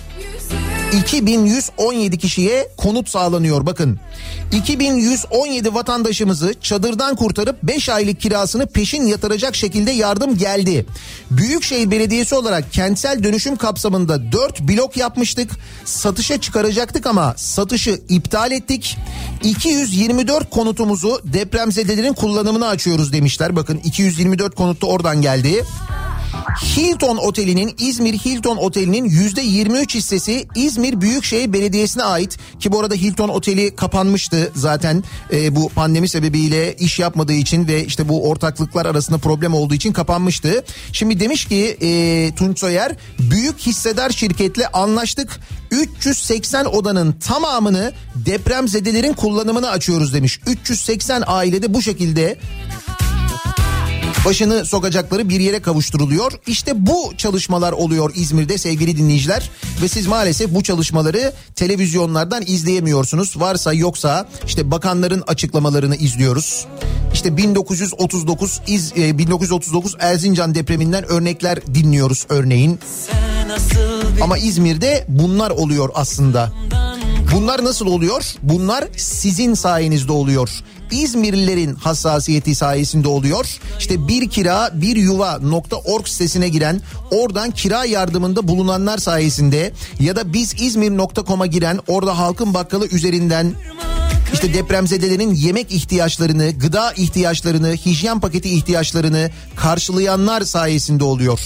2117 0.94 2.18
kişiye 2.18 2.68
konut 2.78 3.10
sağlanıyor 3.10 3.66
bakın. 3.66 4.00
2117 4.52 5.74
vatandaşımızı 5.74 6.54
çadırdan 6.62 7.16
kurtarıp 7.16 7.64
5 7.64 7.90
aylık 7.90 8.22
kirasını 8.22 8.68
peşin 8.68 9.06
yatıracak 9.06 9.47
şekilde 9.56 9.92
yardım 9.92 10.38
geldi. 10.38 10.86
Büyükşehir 11.32 11.92
Belediyesi 11.92 12.36
olarak 12.36 12.74
kentsel 12.74 13.24
dönüşüm 13.24 13.56
kapsamında 13.56 14.32
4 14.32 14.62
blok 14.62 14.98
yapmıştık. 14.98 15.52
Satışa 15.86 16.42
çıkaracaktık 16.42 17.06
ama 17.06 17.34
satışı 17.38 18.02
iptal 18.10 18.52
ettik. 18.52 18.98
224 19.44 20.50
konutumuzu 20.50 21.22
depremzedelerin 21.24 22.14
kullanımına 22.14 22.68
açıyoruz 22.68 23.14
demişler. 23.14 23.56
Bakın 23.56 23.78
224 23.78 24.56
konut 24.56 24.82
da 24.82 24.86
oradan 24.86 25.22
geldi. 25.22 25.64
Hilton 26.78 27.18
Oteli'nin 27.18 27.76
İzmir 27.78 28.14
Hilton 28.14 28.58
Oteli'nin 28.58 29.06
yüzde 29.06 29.42
23 29.42 29.96
hissesi 29.96 30.48
İzmir 30.56 31.02
Büyükşehir 31.02 31.54
Belediyesi'ne 31.54 32.04
ait 32.04 32.38
ki 32.60 32.72
bu 32.72 32.80
arada 32.80 32.94
Hilton 32.96 33.30
Oteli 33.30 33.76
kapanmıştı 33.76 34.52
zaten 34.56 35.04
e, 35.32 35.56
bu 35.56 35.70
pandemi 35.70 36.10
sebebiyle 36.10 36.76
iş 36.76 37.00
yapmadığı 37.00 37.34
için 37.34 37.68
ve 37.68 37.86
işte 37.86 38.10
bu 38.10 38.30
ortaklıklar 38.30 38.86
arasında 38.86 39.18
problem 39.18 39.54
olduğu 39.54 39.74
için 39.74 39.94
kapanmıştı. 39.94 40.64
Şimdi 40.94 41.20
demiş 41.20 41.46
ki 41.46 41.78
e, 41.82 42.32
Tunç 42.36 42.60
Soyer 42.60 42.96
büyük 43.20 43.60
hissedar 43.60 44.10
şirketle 44.10 44.68
anlaştık 44.68 45.40
380 45.72 46.66
odanın 46.66 47.12
tamamını 47.12 47.94
depremzedelerin 48.16 49.14
kullanımına 49.14 49.70
açıyoruz 49.70 50.14
demiş. 50.14 50.40
380 50.48 51.24
ailede 51.28 51.74
bu 51.74 51.82
şekilde 51.82 52.38
başını 54.26 54.66
sokacakları 54.66 55.30
bir 55.30 55.40
yere 55.40 55.60
kavuşturuluyor. 55.60 56.32
İşte 56.48 56.86
bu 56.86 57.14
çalışmalar 57.18 57.72
oluyor 57.72 58.12
İzmir'de 58.16 58.58
sevgili 58.58 58.98
dinleyiciler 58.98 59.50
ve 59.82 59.88
siz 59.88 60.08
maalesef 60.08 60.54
bu 60.54 60.64
çalışmaları 60.64 61.34
televizyonlardan 61.56 62.44
izleyemiyorsunuz. 62.48 63.40
Varsa 63.40 63.74
yoksa 63.74 64.28
işte 64.48 64.72
bakanların 64.72 65.24
açıklamalarını 65.28 65.96
izliyoruz. 65.96 66.66
İşte 67.14 67.38
1939 67.38 68.62
İz, 68.68 68.94
e, 68.98 69.18
1939 69.18 69.96
Erzincan 70.00 70.56
depreminden 70.56 71.06
örnekler 71.12 71.66
dinliyoruz 71.74 72.26
örneğin. 72.30 72.80
Ama 74.22 74.38
İzmir'de 74.38 75.06
bunlar 75.08 75.52
oluyor 75.52 75.90
aslında. 75.94 76.52
Bunlar 77.36 77.64
nasıl 77.64 77.88
oluyor? 77.88 78.36
Bunlar 78.44 78.84
sizin 78.98 79.54
sayenizde 79.54 80.12
oluyor. 80.12 80.50
İzmirlilerin 80.92 81.76
hassasiyeti 81.76 82.56
sayesinde 82.56 83.08
oluyor. 83.08 83.60
İşte 83.80 84.08
bir 84.08 84.30
kira 84.30 84.70
bir 84.74 84.96
yuva 84.96 85.38
nokta 85.38 85.76
org 85.76 86.08
sitesine 86.08 86.50
giren 86.50 86.82
oradan 87.12 87.52
kira 87.52 87.86
yardımında 87.86 88.48
bulunanlar 88.48 88.98
sayesinde 88.98 89.74
ya 90.00 90.16
da 90.16 90.34
biz 90.34 90.62
İzmir.com'a 90.62 91.46
giren 91.46 91.80
orada 91.88 92.18
halkın 92.18 92.54
bakkalı 92.54 92.88
üzerinden 92.88 93.54
işte 94.34 94.54
depremzedelerin 94.54 95.34
yemek 95.34 95.72
ihtiyaçlarını, 95.72 96.52
gıda 96.52 96.94
ihtiyaçlarını, 96.94 97.74
hijyen 97.74 98.20
paketi 98.20 98.50
ihtiyaçlarını 98.50 99.30
karşılayanlar 99.56 100.42
sayesinde 100.42 101.04
oluyor. 101.04 101.40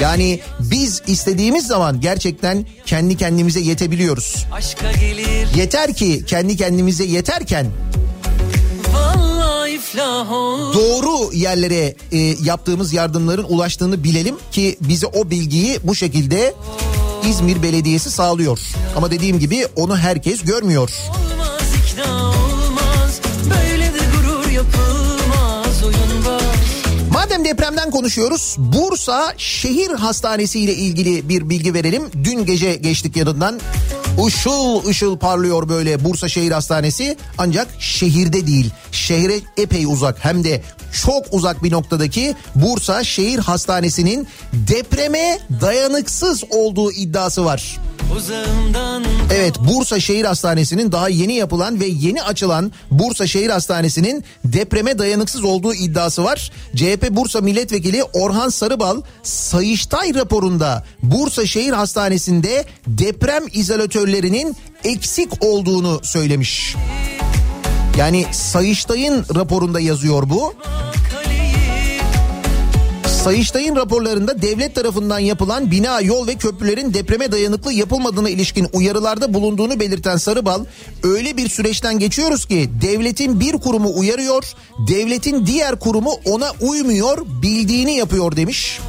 Yani 0.00 0.40
biz 0.60 1.02
istediğimiz 1.06 1.66
zaman 1.66 2.00
gerçekten 2.00 2.66
kendi 2.86 3.16
kendimize 3.16 3.60
yetebiliyoruz. 3.60 4.46
Yeter 5.56 5.94
ki 5.94 6.24
kendi 6.26 6.56
kendimize 6.56 7.04
yeterken 7.04 7.66
doğru 10.74 11.34
yerlere 11.34 11.94
e, 12.12 12.18
yaptığımız 12.18 12.92
yardımların 12.92 13.44
ulaştığını 13.44 14.04
bilelim 14.04 14.36
ki 14.52 14.76
bize 14.80 15.06
o 15.06 15.30
bilgiyi 15.30 15.78
bu 15.84 15.94
şekilde 15.94 16.54
İzmir 17.28 17.62
Belediyesi 17.62 18.10
sağlıyor. 18.10 18.60
Ama 18.96 19.10
dediğim 19.10 19.38
gibi 19.38 19.66
onu 19.76 19.96
herkes 19.96 20.42
görmüyor. 20.42 20.90
Olmaz 21.08 21.39
Madem 27.40 27.52
depremden 27.52 27.90
konuşuyoruz 27.90 28.56
Bursa 28.58 29.34
Şehir 29.36 29.90
Hastanesi 29.90 30.60
ile 30.60 30.74
ilgili 30.74 31.28
bir 31.28 31.50
bilgi 31.50 31.74
verelim. 31.74 32.02
Dün 32.24 32.44
gece 32.44 32.74
geçtik 32.74 33.16
yanından. 33.16 33.60
Işıl 34.18 34.86
ışıl 34.86 35.18
parlıyor 35.18 35.68
böyle 35.68 36.04
Bursa 36.04 36.28
Şehir 36.28 36.50
Hastanesi 36.52 37.16
ancak 37.38 37.68
şehirde 37.78 38.46
değil. 38.46 38.70
Şehre 38.92 39.40
epey 39.56 39.84
uzak 39.84 40.24
hem 40.24 40.44
de 40.44 40.62
çok 41.04 41.24
uzak 41.30 41.62
bir 41.62 41.72
noktadaki 41.72 42.34
Bursa 42.54 43.04
Şehir 43.04 43.38
Hastanesi'nin 43.38 44.28
depreme 44.52 45.38
dayanıksız 45.60 46.44
olduğu 46.50 46.92
iddiası 46.92 47.44
var. 47.44 47.78
Evet 49.34 49.54
Bursa 49.60 50.00
Şehir 50.00 50.24
Hastanesi'nin 50.24 50.92
daha 50.92 51.08
yeni 51.08 51.34
yapılan 51.34 51.80
ve 51.80 51.86
yeni 51.86 52.22
açılan 52.22 52.72
Bursa 52.90 53.26
Şehir 53.26 53.50
Hastanesi'nin 53.50 54.24
depreme 54.44 54.98
dayanıksız 54.98 55.44
olduğu 55.44 55.74
iddiası 55.74 56.24
var. 56.24 56.50
CHP 56.76 57.10
Bursa 57.10 57.40
Milletvekili 57.40 58.04
Orhan 58.04 58.48
Sarıbal 58.48 59.02
Sayıştay 59.22 60.14
raporunda 60.14 60.84
Bursa 61.02 61.46
Şehir 61.46 61.72
Hastanesi'nde 61.72 62.64
deprem 62.86 63.44
izolatörlerinin 64.00 64.56
eksik 64.84 65.44
olduğunu 65.44 66.00
söylemiş. 66.02 66.76
Yani 67.98 68.26
Sayıştay'ın 68.32 69.24
raporunda 69.34 69.80
yazıyor 69.80 70.30
bu. 70.30 70.54
Sayıştay'ın 73.24 73.76
raporlarında 73.76 74.42
devlet 74.42 74.74
tarafından 74.74 75.18
yapılan 75.18 75.70
bina, 75.70 76.00
yol 76.00 76.26
ve 76.26 76.34
köprülerin 76.34 76.94
depreme 76.94 77.32
dayanıklı 77.32 77.72
yapılmadığına 77.72 78.30
ilişkin 78.30 78.68
uyarılarda 78.72 79.34
bulunduğunu 79.34 79.80
belirten 79.80 80.16
Sarıbal, 80.16 80.64
öyle 81.02 81.36
bir 81.36 81.48
süreçten 81.48 81.98
geçiyoruz 81.98 82.46
ki 82.46 82.70
devletin 82.82 83.40
bir 83.40 83.52
kurumu 83.52 83.98
uyarıyor, 83.98 84.44
devletin 84.88 85.46
diğer 85.46 85.78
kurumu 85.78 86.12
ona 86.24 86.50
uymuyor, 86.60 87.18
bildiğini 87.42 87.96
yapıyor 87.96 88.36
demiş. 88.36 88.80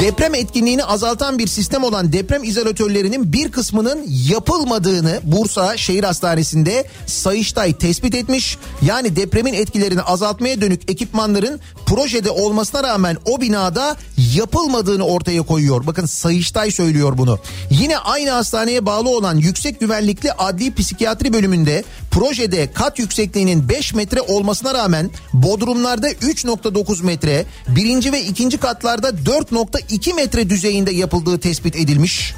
Deprem 0.00 0.34
etkinliğini 0.34 0.84
azaltan 0.84 1.38
bir 1.38 1.46
sistem 1.46 1.84
olan 1.84 2.12
deprem 2.12 2.44
izolatörlerinin 2.44 3.32
bir 3.32 3.52
kısmının 3.52 4.06
yapılmadığını 4.30 5.20
Bursa 5.24 5.76
Şehir 5.76 6.04
Hastanesi'nde 6.04 6.86
Sayıştay 7.06 7.78
tespit 7.78 8.14
etmiş. 8.14 8.58
Yani 8.82 9.16
depremin 9.16 9.54
etkilerini 9.54 10.02
azaltmaya 10.02 10.60
dönük 10.60 10.90
ekipmanların 10.90 11.60
projede 11.86 12.30
olmasına 12.30 12.82
rağmen 12.82 13.16
o 13.24 13.40
binada 13.40 13.96
yapılmadığını 14.34 15.04
ortaya 15.04 15.42
koyuyor. 15.42 15.86
Bakın 15.86 16.06
Sayıştay 16.06 16.70
söylüyor 16.70 17.18
bunu. 17.18 17.38
Yine 17.70 17.98
aynı 17.98 18.30
hastaneye 18.30 18.86
bağlı 18.86 19.08
olan 19.08 19.36
yüksek 19.36 19.80
güvenlikli 19.80 20.32
adli 20.32 20.74
psikiyatri 20.74 21.32
bölümünde 21.32 21.84
projede 22.14 22.72
kat 22.72 22.98
yüksekliğinin 22.98 23.68
5 23.68 23.94
metre 23.94 24.20
olmasına 24.20 24.74
rağmen 24.74 25.10
bodrumlarda 25.32 26.10
3.9 26.10 27.04
metre, 27.04 27.44
birinci 27.68 28.12
ve 28.12 28.22
ikinci 28.22 28.58
katlarda 28.58 29.08
4.2 29.08 30.14
metre 30.14 30.50
düzeyinde 30.50 30.92
yapıldığı 30.92 31.40
tespit 31.40 31.76
edilmiş. 31.76 32.34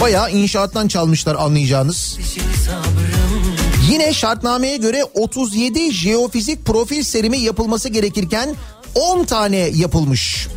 Bayağı 0.00 0.30
inşaattan 0.32 0.88
çalmışlar 0.88 1.34
anlayacağınız. 1.34 2.18
Yine 3.90 4.12
şartnameye 4.12 4.76
göre 4.76 5.04
37 5.04 5.92
jeofizik 5.92 6.64
profil 6.66 7.02
serimi 7.02 7.38
yapılması 7.38 7.88
gerekirken 7.88 8.56
10 8.94 9.24
tane 9.24 9.56
yapılmış. 9.56 10.48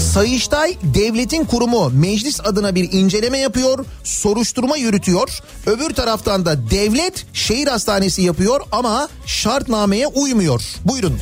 Sayıştay 0.00 0.76
devletin 0.82 1.44
kurumu 1.44 1.90
meclis 1.90 2.40
adına 2.40 2.74
bir 2.74 2.92
inceleme 2.92 3.38
yapıyor, 3.38 3.84
soruşturma 4.04 4.76
yürütüyor. 4.76 5.38
Öbür 5.66 5.90
taraftan 5.90 6.46
da 6.46 6.70
devlet 6.70 7.26
şehir 7.32 7.66
hastanesi 7.66 8.22
yapıyor 8.22 8.60
ama 8.72 9.08
şartnameye 9.26 10.06
uymuyor. 10.06 10.62
Buyurun. 10.84 11.18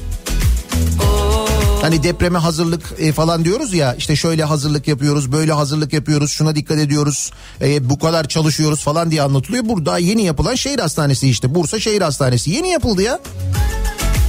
Hani 1.83 2.03
depreme 2.03 2.39
hazırlık 2.39 2.83
e, 2.99 3.13
falan 3.13 3.45
diyoruz 3.45 3.75
ya 3.75 3.95
işte 3.95 4.17
şöyle 4.17 4.45
hazırlık 4.45 4.89
yapıyoruz 4.89 5.33
böyle 5.33 5.53
hazırlık 5.53 5.93
yapıyoruz 5.93 6.31
şuna 6.31 6.55
dikkat 6.55 6.79
ediyoruz 6.79 7.31
e, 7.61 7.91
bu 7.91 7.99
kadar 7.99 8.29
çalışıyoruz 8.29 8.81
falan 8.81 9.11
diye 9.11 9.23
anlatılıyor. 9.23 9.69
Burada 9.69 9.99
yeni 9.99 10.23
yapılan 10.23 10.55
şehir 10.55 10.79
hastanesi 10.79 11.29
işte 11.29 11.55
Bursa 11.55 11.81
Şehir 11.81 12.03
Hastanesi 12.03 12.51
yeni 12.51 12.69
yapıldı 12.69 13.03
ya. 13.03 13.21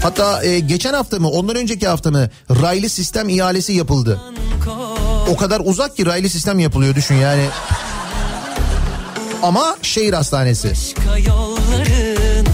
Hatta 0.03 0.43
e, 0.43 0.59
geçen 0.59 0.93
hafta 0.93 1.19
mı 1.19 1.29
ondan 1.29 1.55
önceki 1.55 1.87
hafta 1.87 2.11
mı 2.11 2.29
raylı 2.61 2.89
sistem 2.89 3.29
ihalesi 3.29 3.73
yapıldı. 3.73 4.21
O 5.29 5.35
kadar 5.37 5.61
uzak 5.65 5.95
ki 5.95 6.05
raylı 6.05 6.29
sistem 6.29 6.59
yapılıyor 6.59 6.95
düşün 6.95 7.15
yani. 7.15 7.45
Ama 9.43 9.77
şehir 9.81 10.13
hastanesi. 10.13 10.69
Başka 10.69 11.17
yolların 11.17 12.47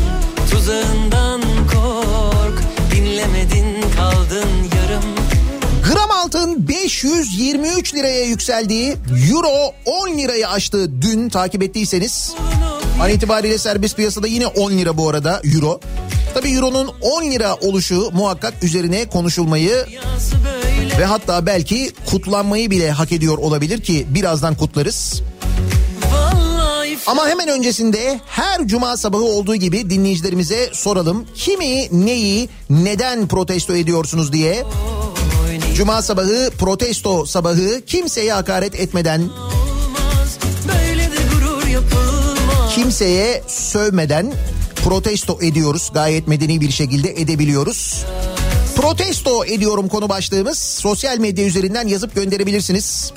tuzağından 0.52 1.42
kork 1.74 2.64
Dinlemedin 2.92 3.82
kaldın 3.98 4.50
yarım 4.76 5.04
Gram 5.92 6.12
altın 6.12 6.68
523 6.68 7.96
liraya 7.96 8.24
yükseldiği 8.24 8.96
euro 9.32 9.74
10 9.86 10.18
lirayı 10.18 10.50
aştı 10.50 11.02
dün 11.02 11.30
takip 11.30 11.64
ettiyseniz. 11.64 12.34
An 13.02 13.10
itibariyle 13.10 13.58
serbest 13.58 13.96
piyasada 13.96 14.28
yine 14.28 14.48
10 14.48 14.72
lira 14.72 14.98
bu 14.98 15.10
arada 15.10 15.42
euro. 15.56 15.80
Tabi 16.34 16.50
euronun 16.50 16.92
10 17.02 17.24
lira 17.32 17.56
oluşu 17.56 18.12
muhakkak 18.14 18.64
üzerine 18.64 19.10
konuşulmayı 19.10 19.86
ve 21.00 21.06
hatta 21.06 21.46
belki 21.46 21.92
kutlanmayı 22.06 22.72
bile 22.72 22.92
hak 22.92 23.12
ediyor 23.12 23.38
olabilir 23.38 23.82
ki 23.82 24.08
birazdan 24.10 24.56
kutlarız. 24.56 25.22
Ama 27.08 27.28
hemen 27.28 27.48
öncesinde 27.48 28.20
her 28.28 28.68
cuma 28.68 28.98
sabahı 28.98 29.24
olduğu 29.24 29.56
gibi 29.56 29.90
dinleyicilerimize 29.90 30.70
soralım. 30.74 31.26
Kimi, 31.36 32.06
neyi, 32.06 32.50
neden 32.70 33.28
protesto 33.28 33.76
ediyorsunuz 33.76 34.34
diye. 34.34 34.64
Cuma 35.76 36.02
sabahı 36.02 36.52
protesto 36.60 37.26
sabahı 37.26 37.82
kimseye 37.88 38.34
hakaret 38.34 38.76
etmeden, 38.76 39.30
kimseye 42.76 43.44
sövmeden 43.48 44.34
protesto 44.84 45.38
ediyoruz. 45.42 45.92
Gayet 45.94 46.28
medeni 46.28 46.62
bir 46.62 46.72
şekilde 46.72 47.10
edebiliyoruz. 47.10 48.06
Protesto 48.76 49.46
ediyorum 49.46 49.88
konu 49.88 50.10
başlığımız. 50.10 50.60
Sosyal 50.60 51.18
medya 51.18 51.46
üzerinden 51.46 51.88
yazıp 51.88 52.16
gönderebilirsiniz. 52.16 53.12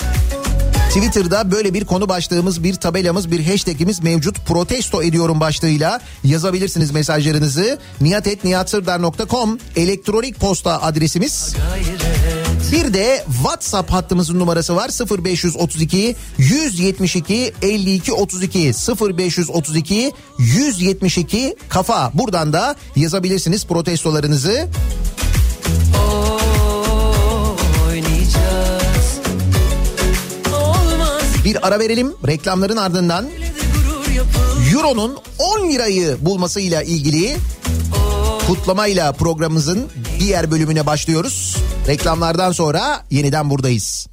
Twitter'da 0.88 1.50
böyle 1.50 1.74
bir 1.74 1.84
konu 1.84 2.08
başlığımız, 2.08 2.64
bir 2.64 2.74
tabelamız, 2.74 3.30
bir 3.30 3.46
hashtagimiz 3.46 4.02
mevcut. 4.02 4.46
Protesto 4.46 5.02
ediyorum 5.02 5.40
başlığıyla 5.40 6.00
yazabilirsiniz 6.24 6.90
mesajlarınızı. 6.90 7.78
niyatetniyatsırdar.com 8.00 9.58
elektronik 9.76 10.40
posta 10.40 10.82
adresimiz. 10.82 11.54
Bir 12.72 12.94
de 12.94 13.24
WhatsApp 13.26 13.92
hattımızın 13.92 14.38
numarası 14.38 14.76
var. 14.76 14.90
0532 15.24 16.16
172 16.38 17.52
52 17.62 18.12
32 18.12 18.72
0532 19.00 20.12
172 20.38 21.56
kafa. 21.68 22.10
Buradan 22.14 22.52
da 22.52 22.76
yazabilirsiniz 22.96 23.66
protestolarınızı. 23.66 24.68
Bir 31.44 31.66
ara 31.66 31.78
verelim. 31.80 32.14
Reklamların 32.26 32.76
ardından 32.76 33.26
Euro'nun 34.74 35.18
10 35.38 35.70
lirayı 35.70 36.16
bulmasıyla 36.20 36.82
ilgili 36.82 37.36
kutlamayla 38.48 39.12
programımızın 39.12 39.88
diğer 40.20 40.50
bölümüne 40.50 40.86
başlıyoruz. 40.86 41.56
Reklamlardan 41.88 42.52
sonra 42.52 43.04
yeniden 43.10 43.50
buradayız. 43.50 44.06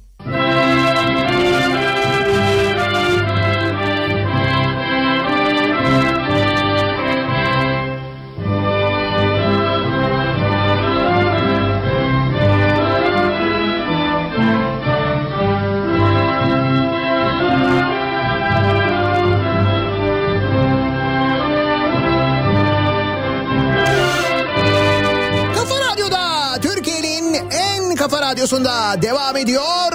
Radyosunda 28.46 29.02
devam 29.02 29.36
ediyor. 29.36 29.92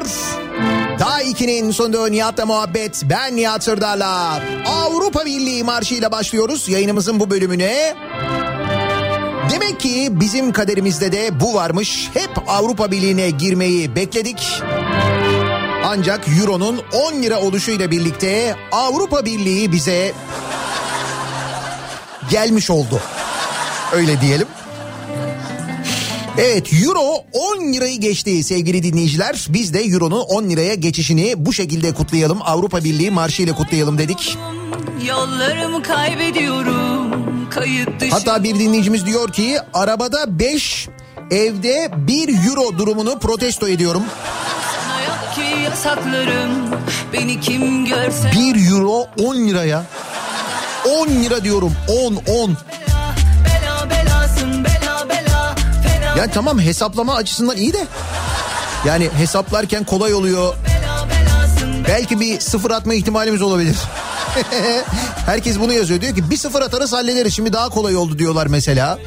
Daha 0.99 1.23
2'nin 1.23 1.71
sonunda 1.71 2.07
Nihat'la 2.07 2.45
muhabbet. 2.45 3.01
Ben 3.09 3.35
Nihat 3.35 3.63
Sırdar'la 3.63 4.41
Avrupa 4.65 5.25
Birliği 5.25 5.63
marşıyla 5.63 6.11
başlıyoruz 6.11 6.69
yayınımızın 6.69 7.19
bu 7.19 7.29
bölümüne. 7.29 7.95
Demek 9.51 9.79
ki 9.79 10.07
bizim 10.11 10.51
kaderimizde 10.51 11.11
de 11.11 11.39
bu 11.39 11.53
varmış. 11.53 12.09
Hep 12.13 12.29
Avrupa 12.47 12.91
Birliği'ne 12.91 13.29
girmeyi 13.29 13.95
bekledik. 13.95 14.61
Ancak 15.85 16.27
Euro'nun 16.41 16.81
10 16.93 17.13
lira 17.13 17.39
oluşuyla 17.39 17.91
birlikte 17.91 18.55
Avrupa 18.71 19.25
Birliği 19.25 19.71
bize 19.71 20.13
gelmiş 22.29 22.69
oldu. 22.69 23.01
Öyle 23.93 24.21
diyelim. 24.21 24.47
Evet 26.37 26.73
euro 26.73 27.23
10 27.33 27.73
lirayı 27.73 27.99
geçti 27.99 28.43
sevgili 28.43 28.83
dinleyiciler. 28.83 29.45
Biz 29.49 29.73
de 29.73 29.79
euronun 29.79 30.19
10 30.21 30.49
liraya 30.49 30.73
geçişini 30.73 31.33
bu 31.37 31.53
şekilde 31.53 31.93
kutlayalım. 31.93 32.39
Avrupa 32.41 32.83
Birliği 32.83 33.11
marşıyla 33.11 33.55
kutlayalım 33.55 33.97
dedik. 33.97 34.37
Yollarımı 35.07 35.83
kaybediyorum 35.83 37.11
Hatta 38.11 38.43
bir 38.43 38.59
dinleyicimiz 38.59 39.05
diyor 39.05 39.31
ki 39.31 39.57
arabada 39.73 40.39
5 40.39 40.89
evde 41.31 41.91
1 41.95 42.47
euro 42.49 42.77
durumunu 42.77 43.19
protesto 43.19 43.67
ediyorum. 43.67 44.03
Görse 47.85 48.31
1 48.31 48.71
euro 48.71 49.05
10 49.19 49.35
liraya. 49.35 49.83
10 50.89 51.07
lira 51.07 51.43
diyorum 51.43 51.73
10 51.87 52.15
10. 52.15 52.57
bela 53.45 53.89
belasın 53.89 54.63
bela 54.63 54.65
bela 54.65 54.80
Fena 56.13 56.23
Ya 56.25 56.31
tamam 56.31 56.59
hesaplama 56.59 57.15
açısından 57.15 57.57
iyi 57.57 57.73
de. 57.73 57.87
Yani 58.85 59.09
hesaplarken 59.17 59.83
kolay 59.83 60.13
oluyor. 60.13 60.55
Belki 61.87 62.19
bir 62.19 62.39
sıfır 62.39 62.71
atma 62.71 62.93
ihtimalimiz 62.93 63.41
olabilir. 63.41 63.75
Herkes 65.25 65.59
bunu 65.59 65.73
yazıyor. 65.73 66.01
Diyor 66.01 66.15
ki 66.15 66.29
bir 66.29 66.37
sıfır 66.37 66.61
atarız 66.61 66.93
hallederiz. 66.93 67.35
Şimdi 67.35 67.53
daha 67.53 67.69
kolay 67.69 67.95
oldu 67.95 68.19
diyorlar 68.19 68.47
mesela. 68.47 68.99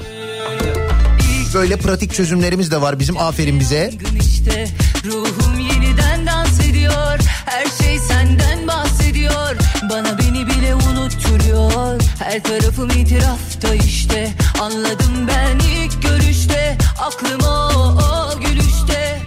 Böyle 1.55 1.77
pratik 1.77 2.15
çözümlerimiz 2.15 2.71
de 2.71 2.81
var 2.81 2.99
bizim 2.99 3.19
aferin 3.19 3.61
bize. 3.61 3.91
Gün 3.99 4.21
işte 4.21 4.69
ruhum 5.05 5.59
yeniden 5.59 6.27
dans 6.27 6.61
ediyor 6.61 7.19
Her 7.47 7.85
şey 7.85 7.99
senden 7.99 8.67
bahsediyor 8.69 9.57
Bana 9.91 10.14
unutturuyor 11.35 12.01
Her 12.19 12.43
tarafım 12.43 12.91
itirafta 12.91 13.75
işte. 13.75 14.33
Anladım 14.61 15.29
ben 15.29 15.59
ilk 15.59 16.03
görüşte. 16.03 16.79
Aklım 16.99 17.41
o, 17.41 17.69
o 18.03 18.41
gülüşte. 18.41 19.23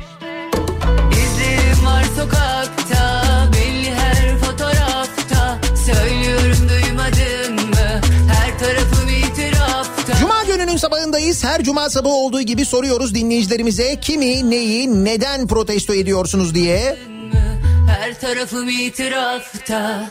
İzlerim 1.11 1.85
var 1.85 2.03
sokakta. 2.17 3.23
Belli 3.53 3.95
her 3.95 4.37
fotoğrafta. 4.37 5.59
Söylüyorum 5.85 6.69
duymadın 6.69 7.69
mı? 7.69 8.01
Her 8.33 8.59
tarafım 8.59 9.09
itirafta. 9.09 10.13
Cuma 10.19 10.43
gününün 10.43 10.77
sabahındayız. 10.77 11.43
Her 11.43 11.63
cuma 11.63 11.89
sabahı 11.89 12.13
olduğu 12.13 12.41
gibi 12.41 12.65
soruyoruz 12.65 13.15
dinleyicilerimize. 13.15 13.99
Kimi, 14.01 14.49
neyi, 14.49 15.05
neden 15.05 15.47
protesto 15.47 15.93
ediyorsunuz 15.93 16.55
diye. 16.55 16.97
Her 17.87 18.19
tarafım 18.19 18.69
itirafta 18.69 20.09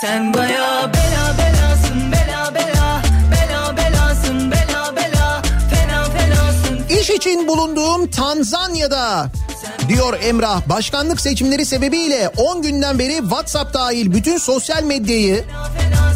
sen 0.00 0.34
baya 0.34 0.92
bela 0.92 1.34
belasın 1.38 2.12
bela 2.12 2.54
bela 2.54 3.02
bela 3.32 3.76
belasın 3.76 4.50
bela 4.50 4.96
bela 4.96 5.42
fena 5.70 6.04
fenasın. 6.04 7.00
İş 7.00 7.10
için 7.10 7.48
bulunduğum 7.48 8.10
Tanzanya'da 8.10 9.26
diyor 9.88 10.18
Emrah. 10.22 10.68
Başkanlık 10.68 11.20
seçimleri 11.20 11.66
sebebiyle 11.66 12.30
10 12.36 12.62
günden 12.62 12.98
beri 12.98 13.16
WhatsApp 13.16 13.74
dahil 13.74 14.12
bütün 14.12 14.38
sosyal 14.38 14.82
medyayı 14.82 15.44
fena, 15.44 15.64
fena 15.64 16.07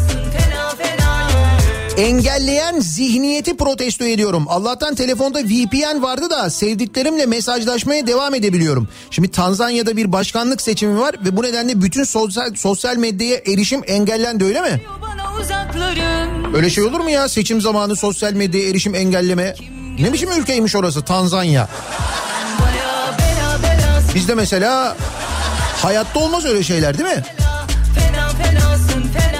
engelleyen 1.97 2.79
zihniyeti 2.79 3.57
protesto 3.57 4.05
ediyorum. 4.05 4.45
Allah'tan 4.47 4.95
telefonda 4.95 5.39
VPN 5.39 6.01
vardı 6.01 6.29
da 6.29 6.49
sevdiklerimle 6.49 7.25
mesajlaşmaya 7.25 8.07
devam 8.07 8.35
edebiliyorum. 8.35 8.87
Şimdi 9.11 9.31
Tanzanya'da 9.31 9.97
bir 9.97 10.11
başkanlık 10.11 10.61
seçimi 10.61 10.99
var 10.99 11.15
ve 11.25 11.37
bu 11.37 11.43
nedenle 11.43 11.81
bütün 11.81 12.03
sosyal 12.03 12.55
sosyal 12.55 12.97
medyaya 12.97 13.37
erişim 13.37 13.81
engellendi 13.87 14.43
öyle 14.43 14.61
mi? 14.61 14.81
Öyle 16.55 16.69
şey 16.69 16.83
olur 16.83 16.99
mu 16.99 17.09
ya 17.09 17.29
seçim 17.29 17.61
zamanı 17.61 17.95
sosyal 17.95 18.33
medyaya 18.33 18.69
erişim 18.69 18.95
engelleme? 18.95 19.55
Ne 19.99 20.13
biçim 20.13 20.31
ülkeymiş 20.31 20.75
orası 20.75 21.01
Tanzanya? 21.01 21.67
Bizde 24.15 24.35
mesela 24.35 24.97
hayatta 25.81 26.19
olmaz 26.19 26.45
öyle 26.45 26.63
şeyler 26.63 26.97
değil 26.97 27.09
mi? 27.09 27.23
Fena 27.95 28.29
fenasın 28.29 29.01
fena 29.01 29.23
fena 29.23 29.32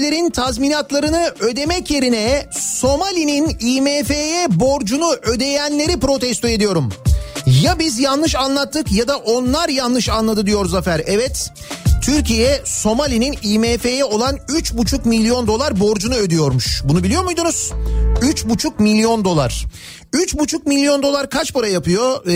madencilerin 0.00 0.30
tazminatlarını 0.30 1.34
ödemek 1.40 1.90
yerine 1.90 2.46
Somali'nin 2.52 3.56
IMF'ye 3.60 4.46
borcunu 4.50 5.12
ödeyenleri 5.22 6.00
protesto 6.00 6.48
ediyorum. 6.48 6.92
Ya 7.62 7.78
biz 7.78 7.98
yanlış 7.98 8.34
anlattık 8.34 8.92
ya 8.92 9.08
da 9.08 9.16
onlar 9.16 9.68
yanlış 9.68 10.08
anladı 10.08 10.46
diyor 10.46 10.66
Zafer. 10.66 11.02
Evet. 11.06 11.50
Türkiye 12.02 12.60
Somali'nin 12.64 13.38
IMF'ye 13.42 14.04
olan 14.04 14.36
3,5 14.36 15.08
milyon 15.08 15.46
dolar 15.46 15.80
borcunu 15.80 16.14
ödüyormuş. 16.14 16.82
Bunu 16.84 17.02
biliyor 17.02 17.24
muydunuz? 17.24 17.72
3,5 18.20 18.82
milyon 18.82 19.24
dolar. 19.24 19.66
3,5 20.12 20.68
milyon 20.68 21.02
dolar 21.02 21.30
kaç 21.30 21.52
para 21.52 21.68
yapıyor? 21.68 22.26
Ee, 22.26 22.32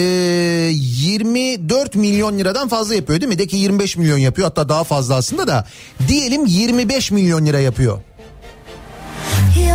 24 0.74 1.94
milyon 1.94 2.38
liradan 2.38 2.68
fazla 2.68 2.94
yapıyor 2.94 3.20
değil 3.20 3.28
mi? 3.28 3.38
De 3.38 3.46
ki 3.46 3.56
25 3.56 3.96
milyon 3.96 4.18
yapıyor 4.18 4.48
hatta 4.48 4.68
daha 4.68 4.84
fazla 4.84 5.14
aslında 5.14 5.46
da. 5.46 5.66
Diyelim 6.08 6.46
25 6.46 7.10
milyon 7.10 7.46
lira 7.46 7.60
yapıyor. 7.60 7.98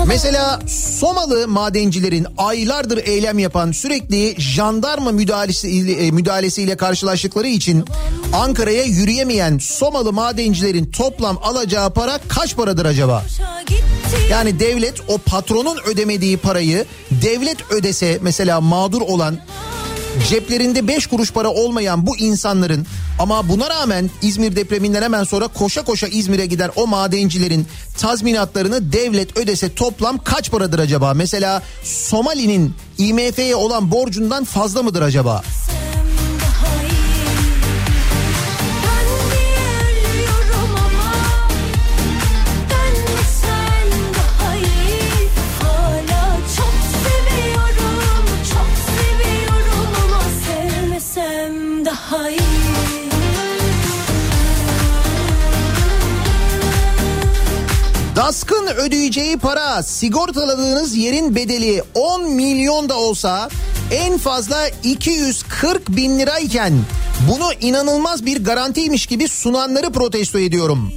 Mesela 0.08 0.60
Somalı 0.68 1.48
madencilerin 1.48 2.28
aylardır 2.38 3.08
eylem 3.08 3.40
yapan 3.40 3.72
sürekli 3.72 4.36
jandarma 4.42 5.12
müdahalesi 5.12 5.70
ile, 5.70 6.12
müdahalesiyle 6.12 6.78
karşılaştıkları 6.78 7.48
için 7.48 7.86
Ankara'ya 8.34 8.84
yürüyemeyen 8.84 9.58
Somalı 9.58 10.14
madencilerin 10.14 10.86
toplam 10.86 11.38
alacağı 11.44 11.94
para 11.94 12.20
kaç 12.28 12.56
paradır 12.56 12.86
acaba? 12.86 13.24
Yani 14.30 14.60
devlet 14.60 14.94
o 15.08 15.18
patronun 15.18 15.78
ödemediği 15.86 16.38
parayı 16.38 16.86
devlet 17.12 17.72
ödese 17.72 18.20
mesela 18.22 18.62
mağdur 18.62 19.02
olan 19.02 19.38
ceplerinde 20.30 20.88
5 20.88 21.08
kuruş 21.08 21.32
para 21.32 21.50
olmayan 21.50 22.08
bu 22.08 22.18
insanların 22.18 22.86
ama 23.20 23.50
buna 23.50 23.70
rağmen 23.70 24.10
İzmir 24.22 24.56
depreminden 24.56 25.02
hemen 25.02 25.24
sonra 25.24 25.48
koşa 25.48 25.84
koşa 25.84 26.08
İzmir'e 26.08 26.46
giden 26.46 26.72
o 26.76 26.88
madencilerin 26.88 27.68
tazminatlarını 27.98 28.92
devlet 28.92 29.38
ödese 29.38 29.74
toplam 29.74 30.18
kaç 30.24 30.52
paradır 30.52 30.80
acaba? 30.80 31.14
Mesela 31.14 31.62
Somali'nin 31.84 32.74
IMF'ye 32.98 33.56
olan 33.56 33.92
borcundan 33.92 34.44
fazla 34.44 34.84
mıdır 34.84 35.02
acaba? 35.02 35.44
Ben 35.44 35.89
DASK'ın 58.30 58.68
ödeyeceği 58.68 59.38
para 59.38 59.84
sigortaladığınız 59.84 60.96
yerin 60.96 61.36
bedeli 61.36 61.84
10 61.94 62.34
milyon 62.34 62.90
da 62.90 62.98
olsa 62.98 63.50
en 63.92 64.18
fazla 64.18 64.68
240 64.84 65.90
bin 65.90 66.20
lirayken 66.20 66.74
bunu 67.30 67.54
inanılmaz 67.62 68.26
bir 68.26 68.44
garantiymiş 68.44 69.06
gibi 69.06 69.28
sunanları 69.28 69.92
protesto 69.92 70.40
ediyorum. 70.40 70.94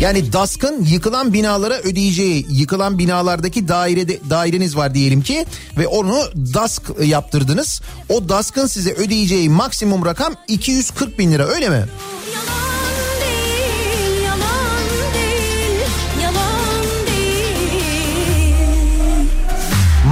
Yani 0.00 0.32
DASK'ın 0.32 0.84
yıkılan 0.84 1.32
binalara 1.32 1.78
ödeyeceği, 1.78 2.46
yıkılan 2.50 2.98
binalardaki 2.98 3.68
dairede, 3.68 4.18
daireniz 4.30 4.76
var 4.76 4.94
diyelim 4.94 5.22
ki 5.22 5.46
ve 5.78 5.86
onu 5.86 6.18
DASK 6.54 6.82
yaptırdınız. 7.04 7.80
O 8.08 8.28
DASK'ın 8.28 8.66
size 8.66 8.92
ödeyeceği 8.92 9.50
maksimum 9.50 10.04
rakam 10.04 10.34
240 10.48 11.18
bin 11.18 11.32
lira 11.32 11.46
öyle 11.46 11.68
mi? 11.68 11.84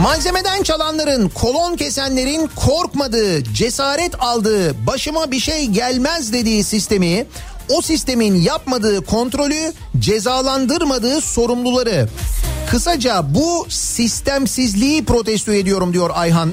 Malzemeden 0.03 0.62
çalanların, 0.62 1.28
kolon 1.28 1.76
kesenlerin 1.76 2.51
korkmadığı, 2.57 3.44
cesaret 3.44 4.22
aldığı, 4.22 4.86
başıma 4.86 5.30
bir 5.30 5.40
şey 5.40 5.66
gelmez 5.66 6.32
dediği 6.32 6.64
sistemi, 6.64 7.26
o 7.68 7.82
sistemin 7.82 8.34
yapmadığı 8.34 9.05
kontrolü, 9.05 9.72
cezalandırmadığı 9.99 11.20
sorumluları. 11.20 12.09
Kısaca 12.70 13.34
bu 13.34 13.66
sistemsizliği 13.68 15.05
protesto 15.05 15.53
ediyorum 15.53 15.92
diyor 15.92 16.11
Ayhan. 16.14 16.53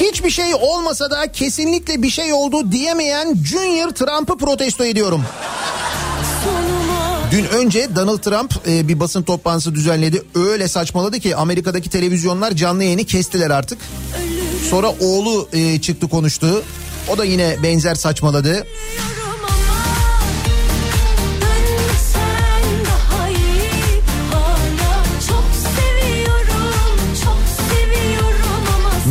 Hiçbir 0.00 0.30
şey 0.30 0.54
olmasa 0.54 1.10
da 1.10 1.32
kesinlikle 1.32 2.02
bir 2.02 2.10
şey 2.10 2.32
oldu 2.32 2.72
diyemeyen 2.72 3.34
Junior 3.44 3.90
Trump'ı 3.90 4.36
protesto 4.36 4.84
ediyorum. 4.84 5.24
Dün 7.30 7.44
önce 7.44 7.96
Donald 7.96 8.18
Trump 8.18 8.68
e, 8.68 8.88
bir 8.88 9.00
basın 9.00 9.22
toplantısı 9.22 9.74
düzenledi. 9.74 10.22
Öyle 10.34 10.68
saçmaladı 10.68 11.20
ki 11.20 11.36
Amerika'daki 11.36 11.90
televizyonlar 11.90 12.52
canlı 12.52 12.84
yayını 12.84 13.04
kestiler 13.04 13.50
artık. 13.50 13.78
Sonra 14.70 14.94
oğlu 15.00 15.48
e, 15.52 15.80
çıktı 15.80 16.08
konuştu. 16.08 16.62
O 17.08 17.18
da 17.18 17.24
yine 17.24 17.56
benzer 17.62 17.94
saçmaladı. 17.94 18.50
ölüyorum 18.50 19.25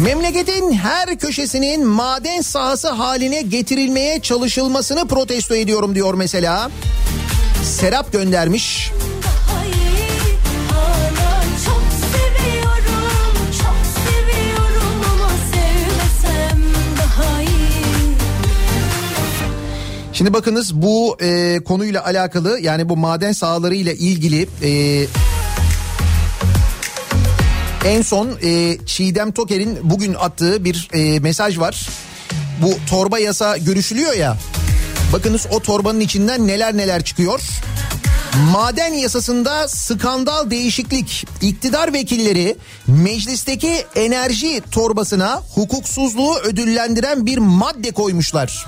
Memleketin 0.06 0.74
her 0.74 1.20
köşesinin 1.20 1.86
maden 1.86 2.41
sahası 2.41 2.89
haline 2.89 3.41
getirilmeye 3.41 4.20
çalışılmasını 4.20 5.08
protesto 5.08 5.56
ediyorum 5.56 5.95
diyor 5.95 6.14
mesela. 6.14 6.72
Serap 7.64 8.12
göndermiş. 8.12 8.91
Şimdi 20.14 20.34
bakınız 20.34 20.76
bu 20.82 21.18
e, 21.22 21.60
konuyla 21.66 22.06
alakalı 22.06 22.60
yani 22.60 22.89
bu 22.89 22.97
maden 22.97 23.32
sahaları 23.32 23.76
ile 23.76 23.95
ilgili 23.95 24.47
e, 24.64 25.06
en 27.86 28.01
son 28.01 28.29
e, 28.43 28.77
Çiğdem 28.86 29.31
Toker'in 29.31 29.77
bugün 29.83 30.13
attığı 30.13 30.65
bir 30.65 30.89
e, 30.93 31.19
mesaj 31.19 31.59
var. 31.59 31.89
Bu 32.61 32.73
torba 32.89 33.19
yasa 33.19 33.57
görüşülüyor 33.57 34.13
ya. 34.13 34.38
Bakınız 35.13 35.47
o 35.51 35.59
torbanın 35.59 35.99
içinden 35.99 36.47
neler 36.47 36.77
neler 36.77 37.03
çıkıyor. 37.03 37.41
Maden 38.36 38.93
yasasında 38.93 39.67
skandal 39.67 40.49
değişiklik. 40.49 41.27
İktidar 41.41 41.93
vekilleri 41.93 42.57
meclisteki 42.88 43.86
enerji 43.95 44.61
torbasına 44.71 45.41
hukuksuzluğu 45.55 46.36
ödüllendiren 46.38 47.25
bir 47.25 47.38
madde 47.38 47.91
koymuşlar. 47.91 48.65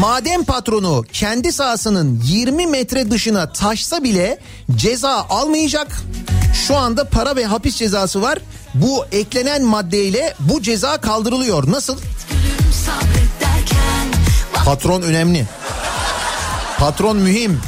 Maden 0.00 0.44
patronu 0.44 1.04
kendi 1.12 1.52
sahasının 1.52 2.22
20 2.24 2.66
metre 2.66 3.10
dışına 3.10 3.52
taşsa 3.52 4.02
bile 4.02 4.38
ceza 4.76 5.26
almayacak. 5.30 5.88
Şu 6.66 6.76
anda 6.76 7.04
para 7.04 7.36
ve 7.36 7.44
hapis 7.46 7.76
cezası 7.76 8.22
var. 8.22 8.38
Bu 8.74 9.04
eklenen 9.12 9.62
maddeyle 9.62 10.34
bu 10.40 10.62
ceza 10.62 10.96
kaldırılıyor. 10.96 11.70
Nasıl? 11.70 11.98
Patron 14.64 15.02
önemli. 15.02 15.46
Patron 16.78 17.16
mühim. 17.16 17.60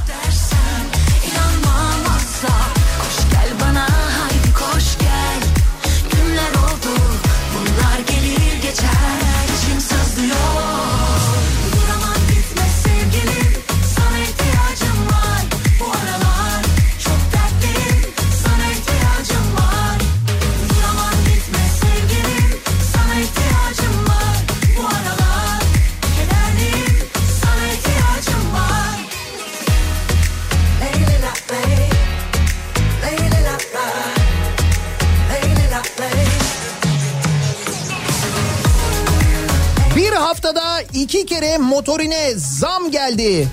Haftada 40.30 40.82
iki 40.94 41.26
kere 41.26 41.58
motorine 41.58 42.32
zam 42.36 42.90
geldi. 42.90 43.48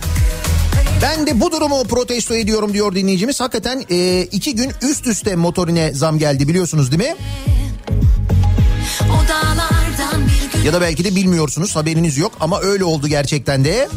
Ben 1.02 1.28
de 1.28 1.42
bu 1.42 1.52
durumu 1.52 1.84
protesto 1.84 2.36
ediyorum 2.36 2.74
diyor 2.74 2.96
dinleyicimiz. 2.96 3.40
Hakikaten 3.40 3.84
e, 3.90 4.22
iki 4.22 4.56
gün 4.56 4.72
üst 4.82 5.08
üste 5.08 5.36
motorine 5.36 5.94
zam 5.94 6.20
geldi 6.20 6.48
biliyorsunuz 6.48 6.92
değil 6.92 7.10
mi? 7.10 7.16
Ya 10.66 10.74
da 10.74 10.82
belki 10.82 11.04
de 11.04 11.16
bilmiyorsunuz 11.16 11.76
haberiniz 11.76 12.18
yok 12.18 12.32
ama 12.40 12.60
öyle 12.62 12.84
oldu 12.84 13.08
gerçekten 13.08 13.66
de. 13.66 13.90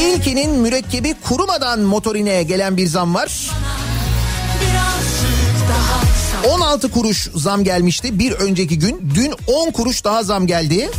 İlkinin 0.00 0.50
mürekkebi 0.50 1.14
kurumadan 1.14 1.80
motorine 1.80 2.42
gelen 2.42 2.76
bir 2.76 2.86
zam 2.86 3.14
var. 3.14 3.50
Birazcık 6.46 6.60
daha 6.60 6.68
sal 6.68 6.68
16 6.68 6.90
kuruş 6.90 7.30
zam 7.34 7.64
gelmişti 7.64 8.18
bir 8.18 8.32
önceki 8.32 8.78
gün. 8.78 9.10
Dün 9.14 9.34
10 9.46 9.70
kuruş 9.70 10.04
daha 10.04 10.22
zam 10.22 10.46
geldi. 10.46 10.90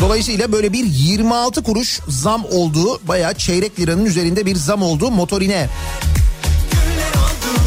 Dolayısıyla 0.00 0.52
böyle 0.52 0.72
bir 0.72 0.84
26 0.84 1.62
kuruş 1.62 2.00
zam 2.08 2.44
oldu. 2.44 3.00
Bayağı 3.02 3.34
çeyrek 3.34 3.80
liranın 3.80 4.04
üzerinde 4.04 4.46
bir 4.46 4.56
zam 4.56 4.82
oldu 4.82 5.10
motorine. 5.10 5.68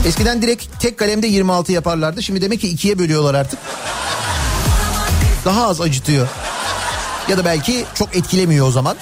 Eskiden 0.08 0.42
direkt 0.42 0.82
tek 0.82 0.98
kalemde 0.98 1.28
26 1.28 1.72
yaparlardı. 1.72 2.24
Şimdi 2.24 2.42
demek 2.42 2.62
ki 2.62 2.70
ikiye 2.70 3.00
bölüyorlar 3.00 3.34
artık. 3.34 3.60
Daha 5.46 5.68
az 5.68 5.82
acıtıyor. 5.82 6.28
Ya 7.30 7.38
da 7.38 7.46
belki 7.46 7.86
çok 7.96 8.16
etkilemiyor 8.16 8.68
o 8.68 8.72
zaman. 8.72 8.98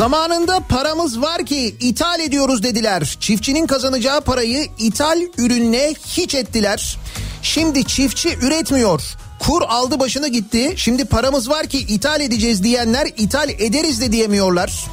Zamanında 0.00 0.60
paramız 0.68 1.20
var 1.20 1.46
ki 1.46 1.76
ithal 1.80 2.20
ediyoruz 2.20 2.62
dediler. 2.62 3.16
Çiftçinin 3.20 3.66
kazanacağı 3.66 4.20
parayı 4.20 4.68
ithal 4.78 5.20
ürünle 5.38 5.94
hiç 6.06 6.34
ettiler. 6.34 6.98
Şimdi 7.42 7.84
çiftçi 7.84 8.38
üretmiyor. 8.42 9.02
Kur 9.38 9.62
aldı 9.62 10.00
başını 10.00 10.28
gitti. 10.28 10.74
Şimdi 10.76 11.04
paramız 11.04 11.50
var 11.50 11.66
ki 11.66 11.78
ithal 11.78 12.20
edeceğiz 12.20 12.62
diyenler 12.62 13.06
ithal 13.16 13.48
ederiz 13.48 14.00
de 14.00 14.12
diyemiyorlar. 14.12 14.84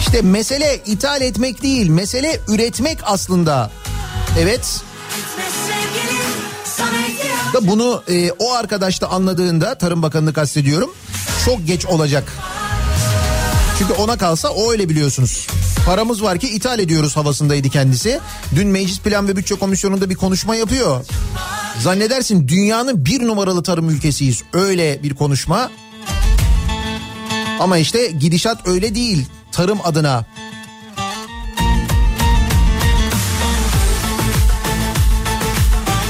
İşte 0.00 0.22
mesele 0.22 0.80
ithal 0.86 1.22
etmek 1.22 1.62
değil, 1.62 1.88
mesele 1.88 2.40
üretmek 2.48 2.98
aslında. 3.02 3.70
Evet. 4.40 4.80
Da 7.54 7.68
bunu 7.68 8.02
e, 8.08 8.30
o 8.30 8.52
arkadaş 8.52 9.02
da 9.02 9.10
anladığında 9.10 9.74
Tarım 9.74 10.02
Bakanı'nı 10.02 10.32
kastediyorum. 10.32 10.94
Çok 11.44 11.66
geç 11.66 11.86
olacak. 11.86 12.32
Çünkü 13.78 13.92
ona 13.92 14.18
kalsa 14.18 14.48
o 14.48 14.72
öyle 14.72 14.88
biliyorsunuz. 14.88 15.46
Paramız 15.86 16.22
var 16.22 16.38
ki 16.38 16.48
ithal 16.48 16.78
ediyoruz 16.78 17.16
havasındaydı 17.16 17.68
kendisi. 17.68 18.20
Dün 18.54 18.68
Meclis 18.68 19.00
Plan 19.00 19.28
ve 19.28 19.36
Bütçe 19.36 19.54
Komisyonu'nda 19.54 20.10
bir 20.10 20.14
konuşma 20.14 20.56
yapıyor. 20.56 21.06
Zannedersin 21.82 22.48
dünyanın 22.48 23.04
bir 23.04 23.26
numaralı 23.26 23.62
tarım 23.62 23.90
ülkesiyiz. 23.90 24.42
Öyle 24.52 25.02
bir 25.02 25.14
konuşma. 25.14 25.70
Ama 27.60 27.78
işte 27.78 28.06
gidişat 28.06 28.68
öyle 28.68 28.94
değil 28.94 29.26
tarım 29.52 29.78
adına. 29.84 30.24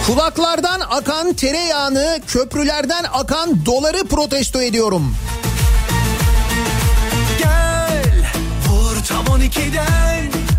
Kulaklardan 0.06 0.80
akan 0.90 1.32
tereyağını, 1.32 2.20
köprülerden 2.26 3.04
akan 3.12 3.66
doları 3.66 4.04
protesto 4.04 4.62
ediyorum. 4.62 5.14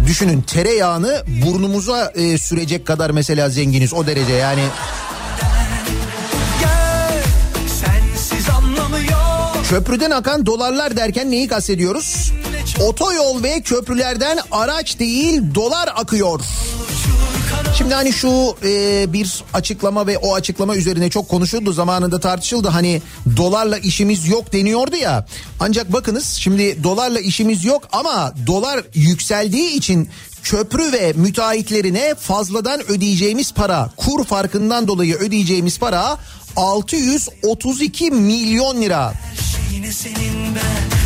Düşünün 0.07 0.41
tereyağını 0.41 1.23
burnumuza 1.45 2.11
e, 2.15 2.37
sürecek 2.37 2.85
kadar 2.87 3.09
mesela 3.09 3.49
zenginiz 3.49 3.93
o 3.93 4.07
derece 4.07 4.33
yani. 4.33 4.63
Köprüden 9.69 10.11
akan 10.11 10.45
dolarlar 10.45 10.97
derken 10.97 11.31
neyi 11.31 11.47
kastediyoruz? 11.47 12.31
Otoyol 12.79 13.43
ve 13.43 13.61
köprülerden 13.61 14.39
araç 14.51 14.99
değil 14.99 15.41
dolar 15.55 15.89
akıyor. 15.95 16.39
Şimdi 17.75 17.93
hani 17.93 18.13
şu 18.13 18.55
e, 18.63 19.13
bir 19.13 19.43
açıklama 19.53 20.07
ve 20.07 20.17
o 20.17 20.35
açıklama 20.35 20.75
üzerine 20.75 21.09
çok 21.09 21.29
konuşuldu 21.29 21.73
zamanında 21.73 22.19
tartışıldı. 22.19 22.67
Hani 22.67 23.01
dolarla 23.37 23.77
işimiz 23.77 24.27
yok 24.27 24.53
deniyordu 24.53 24.95
ya. 24.95 25.25
Ancak 25.59 25.93
bakınız 25.93 26.25
şimdi 26.33 26.83
dolarla 26.83 27.19
işimiz 27.19 27.65
yok 27.65 27.83
ama 27.91 28.33
dolar 28.47 28.83
yükseldiği 28.93 29.71
için 29.71 30.09
köprü 30.43 30.91
ve 30.91 31.13
müteahhitlerine 31.15 32.15
fazladan 32.15 32.91
ödeyeceğimiz 32.91 33.51
para 33.51 33.89
kur 33.97 34.25
farkından 34.25 34.87
dolayı 34.87 35.15
ödeyeceğimiz 35.15 35.79
para 35.79 36.17
632 36.55 38.11
milyon 38.11 38.81
lira. 38.81 39.13
Yine 39.73 39.91
senin 39.91 40.55
ben 40.55 40.96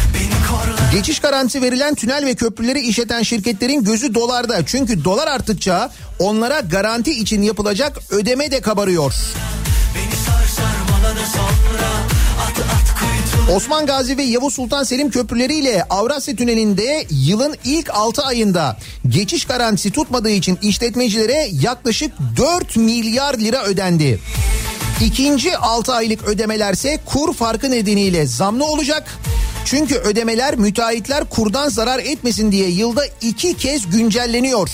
Geçiş 0.92 1.20
garantisi 1.20 1.62
verilen 1.62 1.96
tünel 1.96 2.26
ve 2.26 2.36
köprüleri 2.36 2.80
işleten 2.80 3.22
şirketlerin 3.22 3.84
gözü 3.84 4.14
dolarda. 4.14 4.66
Çünkü 4.66 5.04
dolar 5.04 5.28
arttıkça 5.28 5.92
onlara 6.20 6.60
garanti 6.60 7.12
için 7.12 7.42
yapılacak 7.42 8.00
ödeme 8.10 8.52
de 8.52 8.62
kabarıyor. 8.62 9.14
Osman 13.56 13.86
Gazi 13.86 14.18
ve 14.18 14.24
Yavuz 14.24 14.54
Sultan 14.54 14.84
Selim 14.84 15.10
köprüleriyle 15.10 15.84
Avrasya 15.90 16.36
Tüneli'nde 16.36 17.06
yılın 17.10 17.56
ilk 17.66 17.90
6 17.90 18.22
ayında 18.22 18.78
geçiş 19.08 19.46
garantisi 19.46 19.92
tutmadığı 19.92 20.30
için 20.30 20.60
işletmecilere 20.62 21.50
yaklaşık 21.52 22.12
4 22.38 22.78
milyar 22.78 23.34
lira 23.34 23.64
ödendi. 23.64 24.20
İkinci 25.06 25.58
6 25.58 25.94
aylık 25.94 26.24
ödemelerse 26.24 27.00
kur 27.06 27.34
farkı 27.34 27.72
nedeniyle 27.72 28.26
zamlı 28.26 28.66
olacak. 28.66 29.18
Çünkü 29.66 29.96
ödemeler 29.96 30.56
müteahhitler 30.56 31.24
kurdan 31.30 31.70
zarar 31.70 32.00
etmesin 32.00 32.52
diye 32.52 32.70
yılda 32.70 33.02
iki 33.22 33.58
kez 33.58 33.90
güncelleniyor. 33.90 34.70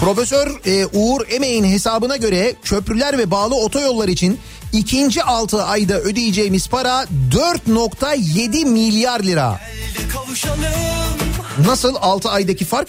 Profesör 0.00 0.60
e, 0.66 0.86
Uğur 0.86 1.20
Emeğin 1.30 1.64
hesabına 1.64 2.16
göre 2.16 2.54
köprüler 2.64 3.18
ve 3.18 3.30
bağlı 3.30 3.54
otoyollar 3.54 4.08
için 4.08 4.38
ikinci 4.72 5.22
6 5.22 5.64
ayda 5.64 6.00
ödeyeceğimiz 6.00 6.68
para 6.68 7.04
4.7 7.32 8.64
milyar 8.64 9.20
lira. 9.20 9.60
Nasıl 11.66 11.94
6 12.00 12.30
aydaki 12.30 12.64
fark? 12.64 12.88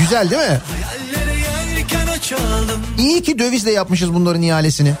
Güzel 0.00 0.30
değil 0.30 0.50
mi? 0.50 0.60
İyi 2.98 3.22
ki 3.22 3.38
dövizle 3.38 3.70
yapmışız 3.72 4.14
bunların 4.14 4.42
ihalesini. 4.42 4.94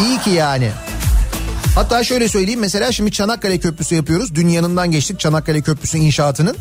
İyi 0.00 0.18
ki 0.20 0.30
yani. 0.30 0.70
Hatta 1.74 2.04
şöyle 2.04 2.28
söyleyeyim 2.28 2.60
mesela 2.60 2.92
şimdi 2.92 3.12
Çanakkale 3.12 3.58
Köprüsü 3.58 3.94
yapıyoruz. 3.94 4.34
Dün 4.34 4.48
yanından 4.48 4.90
geçtik 4.90 5.20
Çanakkale 5.20 5.62
Köprüsü 5.62 5.98
inşaatının. 5.98 6.56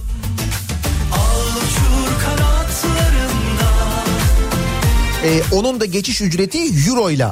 Ee, 5.26 5.42
onun 5.52 5.80
da 5.80 5.86
geçiş 5.86 6.22
ücreti 6.22 6.60
euro 6.90 7.10
ile. 7.10 7.28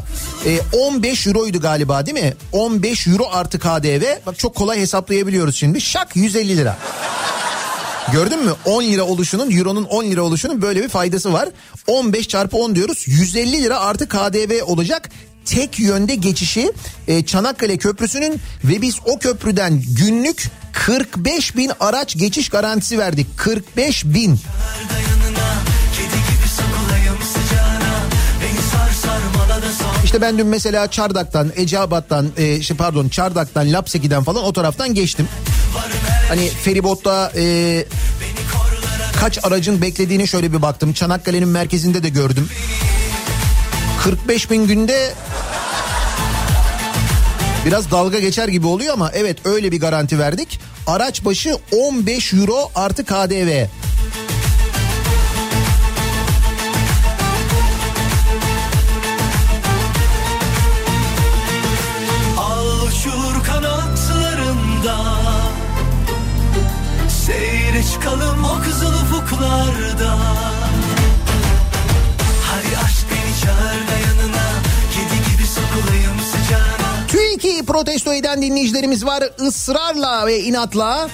Ee, 0.45 0.59
15 0.73 1.27
euroydu 1.27 1.59
galiba 1.61 2.05
değil 2.05 2.23
mi? 2.23 2.33
15 2.51 3.07
euro 3.07 3.27
artı 3.31 3.59
KDV. 3.59 4.03
Bak 4.25 4.39
çok 4.39 4.55
kolay 4.55 4.79
hesaplayabiliyoruz 4.79 5.55
şimdi. 5.55 5.81
Şak 5.81 6.15
150 6.15 6.57
lira. 6.57 6.77
Gördün 8.11 8.45
mü? 8.45 8.53
10 8.65 8.83
lira 8.83 9.03
oluşunun, 9.03 9.51
euronun 9.51 9.83
10 9.83 10.03
lira 10.03 10.21
oluşunun 10.21 10.61
böyle 10.61 10.83
bir 10.83 10.89
faydası 10.89 11.33
var. 11.33 11.49
15 11.87 12.27
çarpı 12.27 12.57
10 12.57 12.75
diyoruz. 12.75 13.03
150 13.07 13.63
lira 13.63 13.79
artı 13.79 14.07
KDV 14.07 14.63
olacak 14.65 15.09
tek 15.45 15.79
yönde 15.79 16.15
geçişi 16.15 16.71
e, 17.07 17.25
Çanakkale 17.25 17.77
Köprüsü'nün 17.77 18.41
ve 18.63 18.81
biz 18.81 18.95
o 19.05 19.19
köprüden 19.19 19.83
günlük 19.87 20.49
45 20.73 21.57
bin 21.57 21.71
araç 21.79 22.17
geçiş 22.17 22.49
garantisi 22.49 22.99
verdik. 22.99 23.27
45 23.37 24.05
bin. 24.05 24.39
İşte 30.03 30.21
ben 30.21 30.37
dün 30.37 30.47
mesela 30.47 30.91
Çardak'tan, 30.91 31.51
Eceabat'tan, 31.55 32.27
e, 32.37 32.61
şey 32.61 32.77
pardon 32.77 33.09
Çardak'tan, 33.09 33.73
Lapseki'den 33.73 34.23
falan 34.23 34.43
o 34.43 34.53
taraftan 34.53 34.93
geçtim. 34.93 35.27
Varına 35.75 36.10
Hani 36.31 36.49
feribotta 36.49 37.31
e, 37.35 37.85
kaç 39.19 39.39
aracın 39.43 39.81
beklediğini 39.81 40.27
şöyle 40.27 40.53
bir 40.53 40.61
baktım. 40.61 40.93
Çanakkale'nin 40.93 41.47
merkezinde 41.47 42.03
de 42.03 42.09
gördüm. 42.09 42.49
45 44.03 44.51
bin 44.51 44.67
günde 44.67 45.13
biraz 47.65 47.91
dalga 47.91 48.19
geçer 48.19 48.47
gibi 48.47 48.67
oluyor 48.67 48.93
ama 48.93 49.11
evet 49.13 49.37
öyle 49.45 49.71
bir 49.71 49.79
garanti 49.79 50.19
verdik. 50.19 50.59
Araç 50.87 51.25
başı 51.25 51.57
15 51.71 52.33
euro 52.33 52.71
artı 52.75 53.05
KDV. 53.05 53.65
Protesto 77.81 78.13
eden 78.13 78.41
dinleyicilerimiz 78.41 79.05
var. 79.05 79.23
Israrla 79.47 80.27
ve 80.27 80.39
inatla 80.39 81.09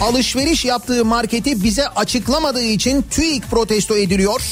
alışveriş 0.00 0.64
yaptığı 0.64 1.04
marketi 1.04 1.64
bize 1.64 1.88
açıklamadığı 1.88 2.62
için 2.62 3.02
TÜİK 3.02 3.50
protesto 3.50 3.96
ediliyor. 3.96 4.42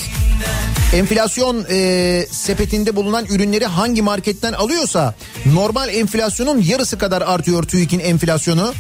Enflasyon 0.94 1.66
e, 1.70 2.26
sepetinde 2.30 2.96
bulunan 2.96 3.24
ürünleri 3.24 3.66
hangi 3.66 4.02
marketten 4.02 4.52
alıyorsa 4.52 5.14
normal 5.46 5.88
enflasyonun 5.88 6.62
yarısı 6.62 6.98
kadar 6.98 7.22
artıyor 7.22 7.62
TÜİK'in 7.62 8.00
enflasyonu. 8.00 8.74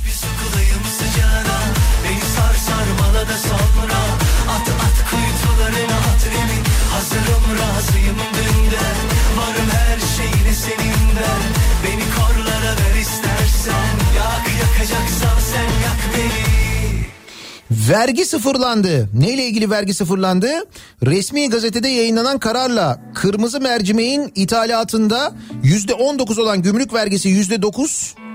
Vergi 17.88 18.24
sıfırlandı. 18.24 19.08
Neyle 19.14 19.44
ilgili 19.44 19.70
vergi 19.70 19.94
sıfırlandı? 19.94 20.48
Resmi 21.06 21.50
gazetede 21.50 21.88
yayınlanan 21.88 22.38
kararla 22.38 23.00
kırmızı 23.14 23.60
mercimeğin 23.60 24.32
ithalatında 24.34 25.32
%19 25.64 26.40
olan 26.40 26.62
gümrük 26.62 26.94
vergisi 26.94 27.28
%9 27.28 28.27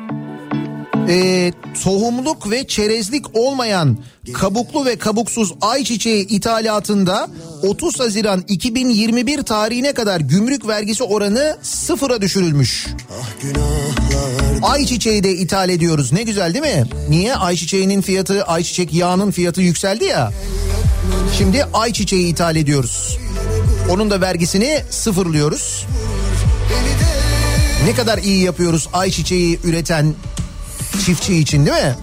e, 1.10 1.52
tohumluk 1.84 2.52
ve 2.52 2.68
çerezlik 2.68 3.26
olmayan 3.38 3.98
kabuklu 4.34 4.86
ve 4.86 4.96
kabuksuz 4.96 5.54
ayçiçeği 5.62 6.28
ithalatında 6.28 7.28
30 7.64 8.00
Haziran 8.00 8.44
2021 8.48 9.44
tarihine 9.44 9.94
kadar 9.94 10.20
gümrük 10.20 10.68
vergisi 10.68 11.04
oranı 11.04 11.58
sıfıra 11.62 12.22
düşürülmüş. 12.22 12.88
Ayçiçeği 14.62 15.24
de 15.24 15.32
ithal 15.32 15.70
ediyoruz. 15.70 16.12
Ne 16.12 16.24
güzel 16.24 16.54
değil 16.54 16.76
mi? 16.76 16.86
Niye? 17.10 17.36
Ayçiçeğinin 17.36 18.02
fiyatı, 18.02 18.44
ayçiçek 18.44 18.94
yağının 18.94 19.32
fiyatı 19.32 19.62
yükseldi 19.62 20.04
ya. 20.04 20.32
Şimdi 21.38 21.66
ayçiçeği 21.74 22.28
ithal 22.28 22.56
ediyoruz. 22.56 23.18
Onun 23.90 24.10
da 24.10 24.22
vergisini 24.22 24.82
sıfırlıyoruz. 24.90 25.86
Ne 27.86 27.94
kadar 27.96 28.18
iyi 28.18 28.44
yapıyoruz 28.44 28.90
ayçiçeği 28.94 29.60
üreten 29.64 30.14
çiftçi 31.00 31.36
için 31.36 31.66
değil 31.66 31.86
mi? 31.86 31.96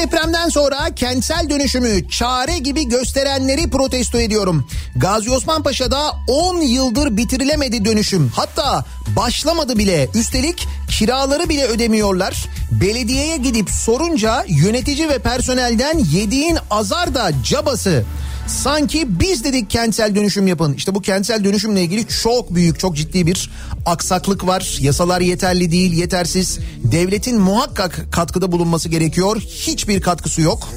Depremden 0.00 0.48
sonra 0.48 0.94
kentsel 0.96 1.50
dönüşümü 1.50 2.08
çare 2.08 2.58
gibi 2.58 2.88
gösterenleri 2.88 3.70
protesto 3.70 4.20
ediyorum. 4.20 4.66
Gazi 4.96 5.30
Osman 5.30 5.62
Paşa'da 5.62 6.12
10 6.28 6.60
yıldır 6.60 7.16
bitirilemedi 7.16 7.84
dönüşüm. 7.84 8.32
Hatta 8.34 8.84
başlamadı 9.16 9.78
bile. 9.78 10.08
Üstelik 10.14 10.66
kiraları 10.88 11.48
bile 11.48 11.64
ödemiyorlar. 11.64 12.46
Belediyeye 12.70 13.36
gidip 13.36 13.70
sorunca 13.70 14.44
yönetici 14.48 15.08
ve 15.08 15.18
personelden 15.18 15.98
yediğin 15.98 16.58
azar 16.70 17.14
da 17.14 17.30
cabası. 17.44 18.04
Sanki 18.50 19.20
biz 19.20 19.44
dedik 19.44 19.70
kentsel 19.70 20.14
dönüşüm 20.14 20.46
yapın. 20.46 20.74
İşte 20.74 20.94
bu 20.94 21.00
kentsel 21.02 21.44
dönüşümle 21.44 21.82
ilgili 21.82 22.08
çok 22.22 22.54
büyük, 22.54 22.78
çok 22.80 22.96
ciddi 22.96 23.26
bir 23.26 23.50
aksaklık 23.86 24.46
var. 24.46 24.78
Yasalar 24.80 25.20
yeterli 25.20 25.70
değil, 25.70 25.92
yetersiz. 25.92 26.58
Devletin 26.84 27.38
muhakkak 27.40 28.06
katkıda 28.12 28.52
bulunması 28.52 28.88
gerekiyor. 28.88 29.36
Hiçbir 29.40 30.00
katkısı 30.00 30.40
yok. 30.40 30.68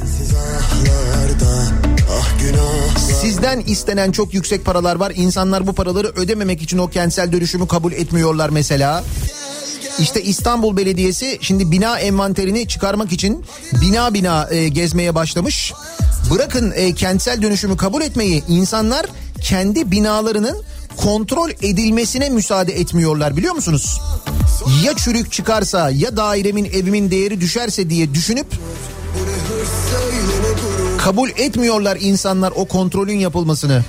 Sizden 3.21 3.59
istenen 3.59 4.11
çok 4.11 4.33
yüksek 4.33 4.65
paralar 4.65 4.95
var. 4.95 5.13
İnsanlar 5.15 5.67
bu 5.67 5.73
paraları 5.73 6.07
ödememek 6.07 6.61
için 6.61 6.77
o 6.77 6.87
kentsel 6.87 7.31
dönüşümü 7.31 7.67
kabul 7.67 7.91
etmiyorlar 7.91 8.49
mesela. 8.49 9.03
İşte 9.99 10.21
İstanbul 10.23 10.77
Belediyesi 10.77 11.37
şimdi 11.41 11.71
bina 11.71 11.99
envanterini 11.99 12.67
çıkarmak 12.67 13.11
için 13.11 13.45
bina 13.81 14.13
bina 14.13 14.47
e, 14.51 14.67
gezmeye 14.67 15.15
başlamış. 15.15 15.73
Bırakın 16.31 16.71
e, 16.75 16.93
kentsel 16.93 17.41
dönüşümü 17.41 17.77
kabul 17.77 18.01
etmeyi 18.01 18.43
insanlar 18.47 19.05
kendi 19.41 19.91
binalarının 19.91 20.63
kontrol 20.97 21.49
edilmesine 21.49 22.29
müsaade 22.29 22.73
etmiyorlar 22.73 23.37
biliyor 23.37 23.53
musunuz? 23.53 24.01
Ya 24.85 24.95
çürük 24.95 25.31
çıkarsa 25.31 25.89
ya 25.89 26.17
dairemin 26.17 26.65
evimin 26.65 27.11
değeri 27.11 27.41
düşerse 27.41 27.89
diye 27.89 28.13
düşünüp 28.13 28.47
kabul 30.97 31.29
etmiyorlar 31.29 31.97
insanlar 32.01 32.53
o 32.55 32.65
kontrolün 32.65 33.17
yapılmasını. 33.17 33.83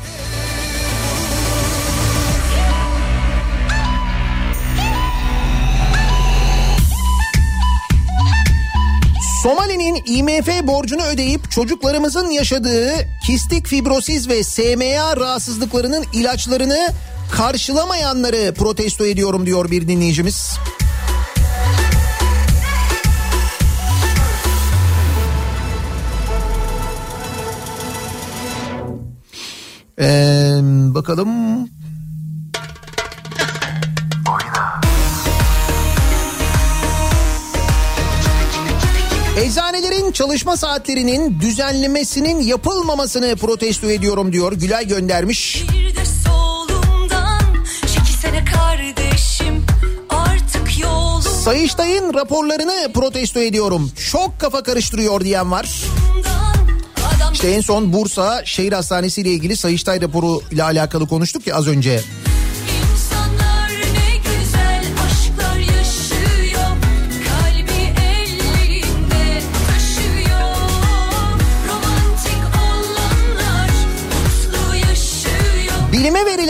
IMF 10.07 10.67
borcunu 10.67 11.03
ödeyip 11.03 11.51
çocuklarımızın 11.51 12.31
yaşadığı 12.31 12.93
kistik 13.27 13.67
fibrosiz 13.67 14.29
ve 14.29 14.45
SMA 14.45 15.17
rahatsızlıklarının 15.17 16.05
ilaçlarını 16.13 16.89
karşılamayanları 17.33 18.55
protesto 18.55 19.07
ediyorum 19.07 19.47
diyor 19.47 19.71
bir 19.71 19.89
dinleyicimiz. 19.89 20.59
Ee, 30.01 30.61
bakalım. 30.95 31.29
Eczanelerin 39.37 40.13
çalışma 40.13 40.57
saatlerinin 40.57 41.41
düzenlemesinin 41.41 42.41
yapılmamasını 42.41 43.37
protesto 43.37 43.91
ediyorum 43.91 44.33
diyor. 44.33 44.53
Gülay 44.53 44.89
göndermiş. 44.89 45.65
Kardeşim 48.53 49.65
Sayıştay'ın 51.45 52.15
raporlarını 52.15 52.93
protesto 52.95 53.41
ediyorum. 53.41 53.91
Çok 54.11 54.41
kafa 54.41 54.63
karıştırıyor 54.63 55.21
diyen 55.21 55.51
var. 55.51 55.83
İşte 57.33 57.51
en 57.51 57.61
son 57.61 57.93
Bursa 57.93 58.45
Şehir 58.45 58.73
Hastanesi 58.73 59.21
ile 59.21 59.31
ilgili 59.31 59.57
Sayıştay 59.57 60.01
raporu 60.01 60.41
ile 60.51 60.63
alakalı 60.63 61.09
konuştuk 61.09 61.47
ya 61.47 61.57
az 61.57 61.67
önce. 61.67 62.01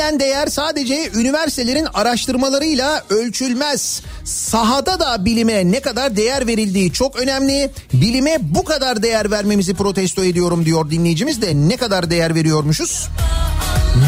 Değer 0.04 0.34
Değer 0.44 0.46
sadece 0.46 1.10
üniversitelerin 1.14 1.86
araştırmalarıyla 1.94 3.04
ölçülmez. 3.10 4.02
Sahada 4.24 5.00
da 5.00 5.24
bilime 5.24 5.72
ne 5.72 5.80
kadar 5.80 6.16
değer 6.16 6.46
verildiği 6.46 6.92
çok 6.92 7.16
önemli. 7.16 7.70
Bilime 7.92 8.36
bu 8.40 8.64
kadar 8.64 9.02
değer 9.02 9.30
vermemizi 9.30 9.74
protesto 9.74 10.24
ediyorum 10.24 10.64
diyor 10.64 10.90
dinleyicimiz 10.90 11.42
de 11.42 11.52
ne 11.54 11.76
kadar 11.76 12.10
değer 12.10 12.34
veriyormuşuz? 12.34 13.08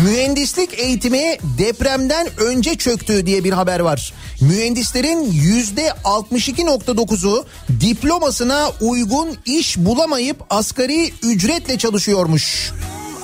Mühendislik 0.04 0.78
eğitimi 0.78 1.36
depremden 1.58 2.26
önce 2.40 2.74
çöktü 2.74 3.26
diye 3.26 3.44
bir 3.44 3.52
haber 3.52 3.80
var. 3.80 4.12
Mühendislerin 4.40 5.32
yüzde 5.32 5.88
62.9'u 6.04 7.46
diplomasına 7.80 8.70
uygun 8.80 9.36
iş 9.46 9.76
bulamayıp 9.76 10.36
asgari 10.50 11.12
ücretle 11.22 11.78
çalışıyormuş. 11.78 12.72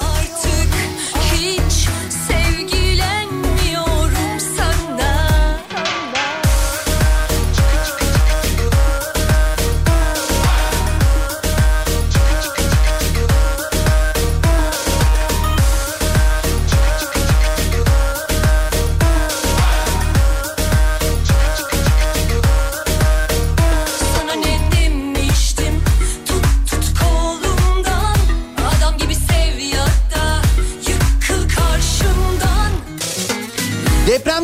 Artık 0.00 0.72
hiç 1.34 1.88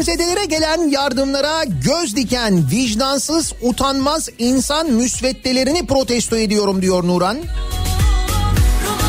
Depremzedelere 0.08 0.44
gelen 0.44 0.88
yardımlara 0.88 1.64
göz 1.64 2.16
diken 2.16 2.70
vicdansız 2.70 3.52
utanmaz 3.62 4.28
insan 4.38 4.90
müsveddelerini 4.90 5.86
protesto 5.86 6.36
ediyorum 6.36 6.82
diyor 6.82 7.04
Nuran. 7.04 7.38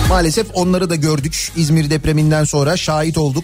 Maalesef 0.10 0.48
onları 0.54 0.90
da 0.90 0.96
gördük 0.96 1.52
İzmir 1.56 1.90
depreminden 1.90 2.44
sonra 2.44 2.78
şahit 2.78 3.18
olduk. 3.18 3.44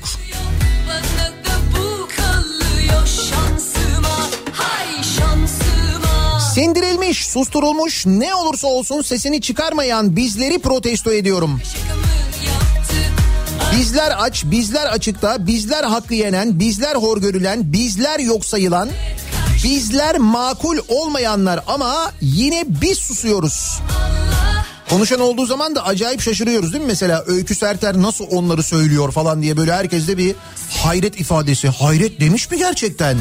Sindirilmiş, 6.54 7.26
susturulmuş 7.26 8.06
ne 8.06 8.36
olursa 8.36 8.68
olsun 8.68 9.02
sesini 9.02 9.42
çıkarmayan 9.42 10.16
bizleri 10.16 10.60
protesto 10.60 11.12
ediyorum. 11.12 11.62
Bizler 13.78 14.14
aç, 14.18 14.44
bizler 14.46 14.86
açıkta, 14.86 15.48
bizler 15.48 15.84
hakkı 15.84 16.14
yenen, 16.14 16.60
bizler 16.60 16.96
hor 16.96 17.22
görülen, 17.22 17.74
bizler 17.74 18.20
yok 18.20 18.46
sayılan, 18.46 18.90
bizler 19.64 20.18
makul 20.18 20.78
olmayanlar 20.88 21.60
ama 21.68 22.12
yine 22.22 22.64
biz 22.68 22.98
susuyoruz. 22.98 23.80
Konuşan 24.90 25.20
olduğu 25.20 25.46
zaman 25.46 25.76
da 25.76 25.86
acayip 25.86 26.22
şaşırıyoruz 26.22 26.74
değil 26.74 26.84
mi? 26.84 26.88
Mesela 26.88 27.24
Öykü 27.28 27.56
Serter 27.56 28.02
nasıl 28.02 28.26
onları 28.32 28.64
söylüyor 28.64 29.12
falan 29.12 29.42
diye 29.42 29.58
böyle 29.58 29.74
herkeste 29.74 30.18
bir 30.18 30.36
hayret 30.84 31.20
ifadesi. 31.20 31.70
Hayret 31.70 32.20
demiş 32.20 32.52
mi 32.52 32.58
gerçekten? 32.58 33.18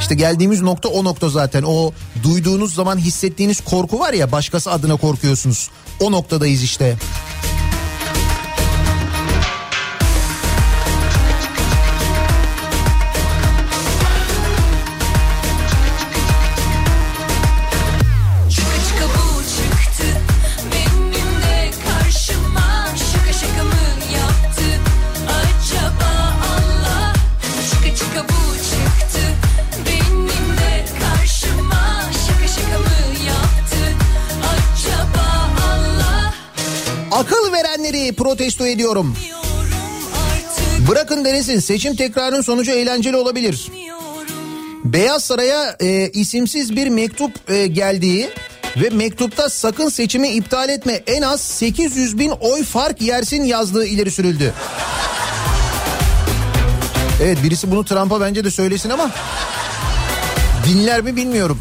İşte 0.00 0.14
geldiğimiz 0.14 0.62
nokta 0.62 0.88
o 0.88 1.04
nokta 1.04 1.28
zaten. 1.28 1.62
O 1.62 1.92
duyduğunuz 2.22 2.74
zaman 2.74 2.98
hissettiğiniz 2.98 3.60
korku 3.60 3.98
var 3.98 4.12
ya 4.12 4.32
başkası 4.32 4.70
adına 4.70 4.96
korkuyorsunuz. 4.96 5.70
O 6.00 6.12
noktadayız 6.12 6.62
işte. 6.62 6.96
Protesto 38.32 38.66
ediyorum. 38.66 39.16
Bırakın 40.88 41.24
denesin 41.24 41.58
seçim 41.58 41.96
tekrarının 41.96 42.40
sonucu 42.40 42.72
eğlenceli 42.72 43.16
olabilir. 43.16 43.68
Beyaz 44.84 45.24
Saray'a 45.24 45.76
e, 45.80 46.10
isimsiz 46.10 46.76
bir 46.76 46.88
mektup 46.88 47.50
e, 47.50 47.66
geldiği 47.66 48.30
ve 48.76 48.90
mektupta 48.90 49.48
sakın 49.48 49.88
seçimi 49.88 50.28
iptal 50.28 50.68
etme 50.68 50.92
en 50.92 51.22
az 51.22 51.40
800 51.40 52.18
bin 52.18 52.30
oy 52.30 52.64
fark 52.64 53.02
yersin 53.02 53.44
yazdığı 53.44 53.86
ileri 53.86 54.10
sürüldü. 54.10 54.54
Evet 57.22 57.38
birisi 57.44 57.70
bunu 57.70 57.84
Trump'a 57.84 58.20
bence 58.20 58.44
de 58.44 58.50
söylesin 58.50 58.90
ama 58.90 59.10
dinler 60.68 61.00
mi 61.00 61.16
bilmiyorum. 61.16 61.60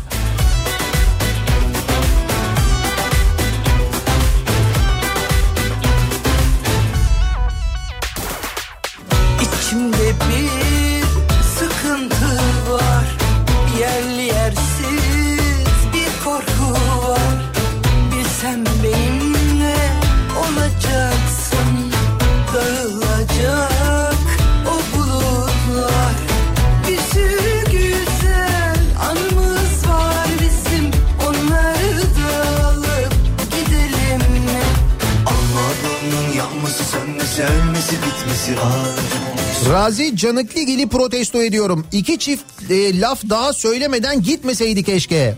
Razi 39.70 40.18
Canıkligil'i 40.18 40.90
protesto 40.90 41.44
ediyorum. 41.44 41.86
İki 41.92 42.20
çift 42.20 42.44
e, 42.70 43.00
laf 43.00 43.22
daha 43.30 43.54
söylemeden 43.54 44.22
gitmeseydi 44.22 44.84
keşke. 44.84 45.36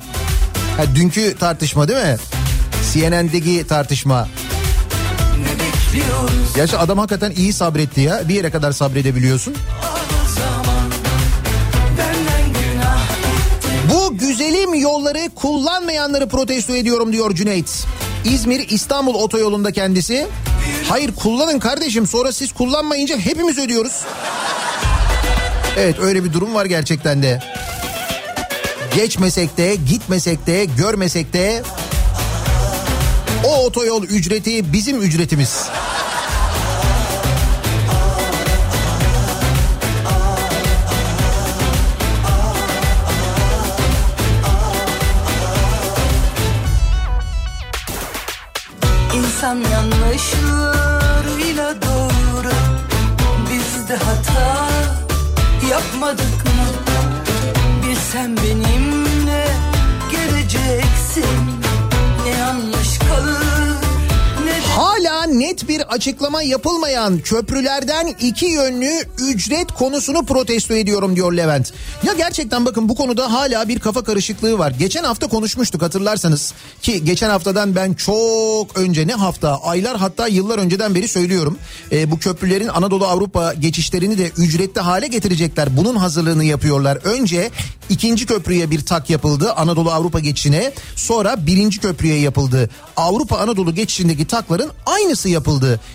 Ha, 0.77 0.83
dünkü 0.95 1.35
tartışma 1.39 1.87
değil 1.87 1.99
mi? 1.99 2.17
CNN'deki 2.93 3.67
tartışma. 3.67 4.27
Gerçi 6.55 6.77
adam 6.77 6.97
hakikaten 6.97 7.31
iyi 7.31 7.53
sabretti 7.53 8.01
ya. 8.01 8.29
Bir 8.29 8.35
yere 8.35 8.51
kadar 8.51 8.71
sabredebiliyorsun. 8.71 9.55
Bu 13.93 14.17
güzelim 14.17 14.73
yolları 14.73 15.29
kullanmayanları 15.35 16.27
protesto 16.27 16.75
ediyorum 16.75 17.13
diyor 17.13 17.35
Cüneyt. 17.35 17.85
İzmir 18.25 18.69
İstanbul 18.69 19.13
otoyolunda 19.13 19.71
kendisi. 19.71 20.27
Hayır 20.89 21.11
kullanın 21.15 21.59
kardeşim 21.59 22.07
sonra 22.07 22.31
siz 22.31 22.53
kullanmayınca 22.53 23.17
hepimiz 23.17 23.57
ödüyoruz. 23.57 24.01
Evet 25.77 25.99
öyle 25.99 26.23
bir 26.23 26.33
durum 26.33 26.55
var 26.55 26.65
gerçekten 26.65 27.23
de. 27.23 27.39
Geçmesek 28.95 29.57
de 29.57 29.75
gitmesek 29.75 30.47
de 30.47 30.65
görmesek 30.65 31.33
de 31.33 31.63
o 33.43 33.65
otoyol 33.65 34.03
ücreti 34.03 34.73
bizim 34.73 35.01
ücretimiz. 35.01 35.67
İnsan 49.15 49.63
yanlışlarıyla 50.13 51.81
doğru 51.81 52.51
Biz 53.51 53.89
de 53.89 53.95
hata 53.95 54.69
yapmadık 55.69 56.45
mı? 56.45 56.65
Bilsen 57.87 58.37
benimle 58.37 59.47
geleceksin 60.11 61.42
net 65.53 65.67
bir 65.69 65.81
açıklama 65.81 66.43
yapılmayan 66.43 67.19
köprülerden 67.19 68.07
iki 68.21 68.45
yönlü 68.45 68.91
ücret 69.19 69.71
konusunu 69.71 70.25
protesto 70.25 70.73
ediyorum 70.73 71.15
diyor 71.15 71.33
Levent. 71.33 71.73
Ya 72.03 72.13
gerçekten 72.13 72.65
bakın 72.65 72.89
bu 72.89 72.95
konuda 72.95 73.33
hala 73.33 73.67
bir 73.67 73.79
kafa 73.79 74.03
karışıklığı 74.03 74.57
var. 74.57 74.71
Geçen 74.79 75.03
hafta 75.03 75.27
konuşmuştuk 75.27 75.81
hatırlarsanız 75.81 76.53
ki 76.81 77.05
geçen 77.05 77.29
haftadan 77.29 77.75
ben 77.75 77.93
çok 77.93 78.77
önce 78.77 79.07
ne 79.07 79.13
hafta 79.13 79.61
aylar 79.63 79.97
hatta 79.97 80.27
yıllar 80.27 80.59
önceden 80.59 80.95
beri 80.95 81.07
söylüyorum. 81.07 81.57
Ee, 81.91 82.11
bu 82.11 82.19
köprülerin 82.19 82.67
Anadolu 82.67 83.05
Avrupa 83.07 83.53
geçişlerini 83.53 84.17
de 84.17 84.31
ücretli 84.37 84.81
hale 84.81 85.07
getirecekler. 85.07 85.77
Bunun 85.77 85.95
hazırlığını 85.95 86.43
yapıyorlar. 86.43 86.99
Önce 87.03 87.51
ikinci 87.89 88.25
köprüye 88.25 88.71
bir 88.71 88.85
tak 88.85 89.09
yapıldı 89.09 89.53
Anadolu 89.53 89.91
Avrupa 89.91 90.19
geçişine 90.19 90.71
sonra 90.95 91.45
birinci 91.45 91.79
köprüye 91.79 92.19
yapıldı. 92.19 92.69
Avrupa 92.97 93.37
Anadolu 93.37 93.75
geçişindeki 93.75 94.27
takların 94.27 94.71
aynısı 94.85 95.29
yapıldı. 95.29 95.42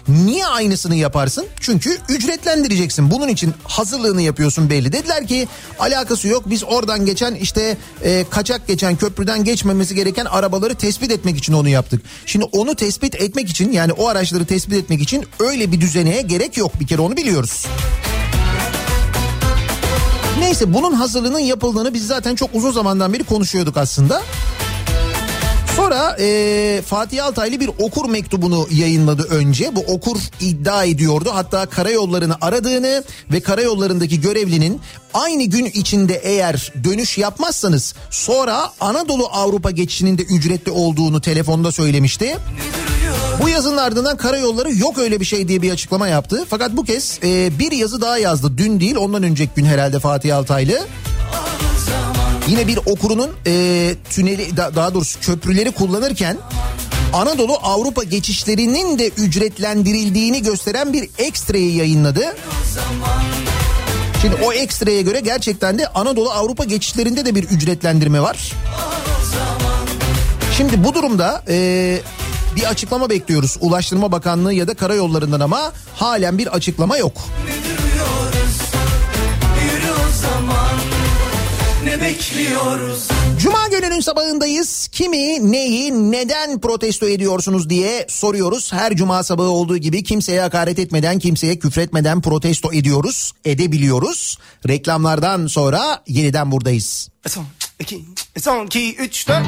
Niye 0.08 0.46
aynısını 0.46 0.94
yaparsın? 0.94 1.46
Çünkü 1.60 1.98
ücretlendireceksin. 2.08 3.10
Bunun 3.10 3.28
için 3.28 3.54
hazırlığını 3.64 4.22
yapıyorsun 4.22 4.70
belli. 4.70 4.92
Dediler 4.92 5.26
ki 5.26 5.48
alakası 5.78 6.28
yok. 6.28 6.42
Biz 6.46 6.64
oradan 6.64 7.06
geçen 7.06 7.34
işte 7.34 7.76
e, 8.04 8.24
kaçak 8.30 8.66
geçen 8.66 8.96
köprüden 8.96 9.44
geçmemesi 9.44 9.94
gereken 9.94 10.24
arabaları 10.24 10.74
tespit 10.74 11.12
etmek 11.12 11.38
için 11.38 11.52
onu 11.52 11.68
yaptık. 11.68 12.02
Şimdi 12.26 12.44
onu 12.44 12.74
tespit 12.74 13.14
etmek 13.14 13.48
için 13.50 13.72
yani 13.72 13.92
o 13.92 14.08
araçları 14.08 14.46
tespit 14.46 14.74
etmek 14.74 15.00
için 15.02 15.24
öyle 15.40 15.72
bir 15.72 15.80
düzeneye 15.80 16.22
gerek 16.22 16.56
yok. 16.56 16.80
Bir 16.80 16.86
kere 16.86 17.00
onu 17.00 17.16
biliyoruz. 17.16 17.66
Neyse 20.38 20.74
bunun 20.74 20.92
hazırlığının 20.92 21.38
yapıldığını 21.38 21.94
biz 21.94 22.06
zaten 22.06 22.34
çok 22.34 22.50
uzun 22.54 22.72
zamandan 22.72 23.12
beri 23.12 23.24
konuşuyorduk 23.24 23.76
aslında. 23.76 24.22
Sonra 25.78 26.16
e, 26.20 26.82
Fatih 26.86 27.24
Altaylı 27.24 27.60
bir 27.60 27.70
okur 27.78 28.08
mektubunu 28.10 28.66
yayınladı 28.70 29.22
önce. 29.22 29.76
Bu 29.76 29.80
okur 29.80 30.16
iddia 30.40 30.84
ediyordu. 30.84 31.30
Hatta 31.32 31.66
karayollarını 31.66 32.36
aradığını 32.40 33.04
ve 33.32 33.40
karayollarındaki 33.40 34.20
görevlinin 34.20 34.80
aynı 35.14 35.44
gün 35.44 35.64
içinde 35.64 36.14
eğer 36.14 36.72
dönüş 36.84 37.18
yapmazsanız 37.18 37.94
sonra 38.10 38.72
Anadolu 38.80 39.26
Avrupa 39.32 39.70
geçişinin 39.70 40.18
de 40.18 40.22
ücretli 40.22 40.70
olduğunu 40.70 41.20
telefonda 41.20 41.72
söylemişti. 41.72 42.36
Bu 43.42 43.48
yazının 43.48 43.76
ardından 43.76 44.16
karayolları 44.16 44.74
yok 44.74 44.98
öyle 44.98 45.20
bir 45.20 45.24
şey 45.24 45.48
diye 45.48 45.62
bir 45.62 45.70
açıklama 45.70 46.08
yaptı. 46.08 46.46
Fakat 46.50 46.76
bu 46.76 46.84
kez 46.84 47.18
e, 47.24 47.58
bir 47.58 47.72
yazı 47.72 48.00
daha 48.00 48.18
yazdı. 48.18 48.58
Dün 48.58 48.80
değil 48.80 48.96
ondan 48.96 49.22
önceki 49.22 49.54
gün 49.56 49.64
herhalde 49.64 49.98
Fatih 49.98 50.36
Altaylı. 50.36 50.80
Yine 52.48 52.66
bir 52.66 52.78
okurunun 52.86 53.30
e, 53.46 53.94
tüneli 54.10 54.56
da- 54.56 54.74
daha 54.76 54.94
doğrusu 54.94 55.20
köprüleri 55.20 55.70
kullanırken 55.72 56.38
Anadolu 57.12 57.54
Avrupa 57.62 58.02
geçişlerinin 58.04 58.98
de 58.98 59.08
ücretlendirildiğini 59.08 60.42
gösteren 60.42 60.92
bir 60.92 61.08
ekstrayı 61.18 61.74
yayınladı. 61.74 62.36
Şimdi 64.22 64.34
o 64.44 64.52
ekstraya 64.52 65.00
göre 65.00 65.20
gerçekten 65.20 65.78
de 65.78 65.88
Anadolu 65.88 66.30
Avrupa 66.30 66.64
geçişlerinde 66.64 67.26
de 67.26 67.34
bir 67.34 67.44
ücretlendirme 67.44 68.20
var. 68.20 68.52
Şimdi 70.56 70.84
bu 70.84 70.94
durumda 70.94 71.42
e, 71.48 71.98
bir 72.56 72.64
açıklama 72.64 73.10
bekliyoruz 73.10 73.56
Ulaştırma 73.60 74.12
Bakanlığı 74.12 74.52
ya 74.54 74.68
da 74.68 74.74
Karayollarından 74.74 75.40
ama 75.40 75.72
halen 75.96 76.38
bir 76.38 76.46
açıklama 76.46 76.96
yok. 76.96 77.12
Bekliyoruz 82.00 83.08
Cuma 83.38 83.68
gününün 83.68 84.00
sabahındayız. 84.00 84.88
Kimi, 84.88 85.52
neyi, 85.52 85.92
neden 86.12 86.60
protesto 86.60 87.08
ediyorsunuz 87.08 87.70
diye 87.70 88.06
soruyoruz. 88.08 88.72
Her 88.72 88.96
cuma 88.96 89.22
sabahı 89.22 89.48
olduğu 89.48 89.76
gibi 89.76 90.02
kimseye 90.02 90.40
hakaret 90.40 90.78
etmeden, 90.78 91.18
kimseye 91.18 91.58
küfretmeden 91.58 92.20
protesto 92.20 92.72
ediyoruz, 92.72 93.32
edebiliyoruz. 93.44 94.38
Reklamlardan 94.68 95.46
sonra 95.46 96.02
yeniden 96.08 96.52
buradayız. 96.52 97.08
Son 97.26 97.44
iki 97.80 98.04
Son 98.38 98.66
iki 98.66 98.96
üç 98.96 99.28
dört 99.28 99.46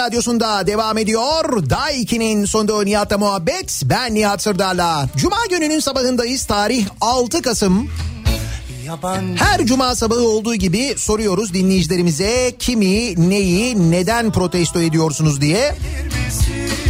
radyosunda 0.00 0.66
devam 0.66 0.98
ediyor. 0.98 1.70
Daiki'nin 1.70 2.44
sonunda 2.44 2.82
Nihat'la 2.82 3.18
muhabbet. 3.18 3.82
Ben 3.84 4.14
Nihat 4.14 4.42
Sırdar'la. 4.42 5.08
Cuma 5.16 5.36
gününün 5.50 5.80
sabahındayız. 5.80 6.44
Tarih 6.44 6.86
6 7.00 7.42
Kasım. 7.42 7.90
Her 9.36 9.66
cuma 9.66 9.94
sabahı 9.94 10.28
olduğu 10.28 10.54
gibi 10.54 10.94
soruyoruz 10.96 11.54
dinleyicilerimize 11.54 12.52
kimi, 12.58 13.30
neyi, 13.30 13.90
neden 13.90 14.32
protesto 14.32 14.80
ediyorsunuz 14.80 15.40
diye. 15.40 15.74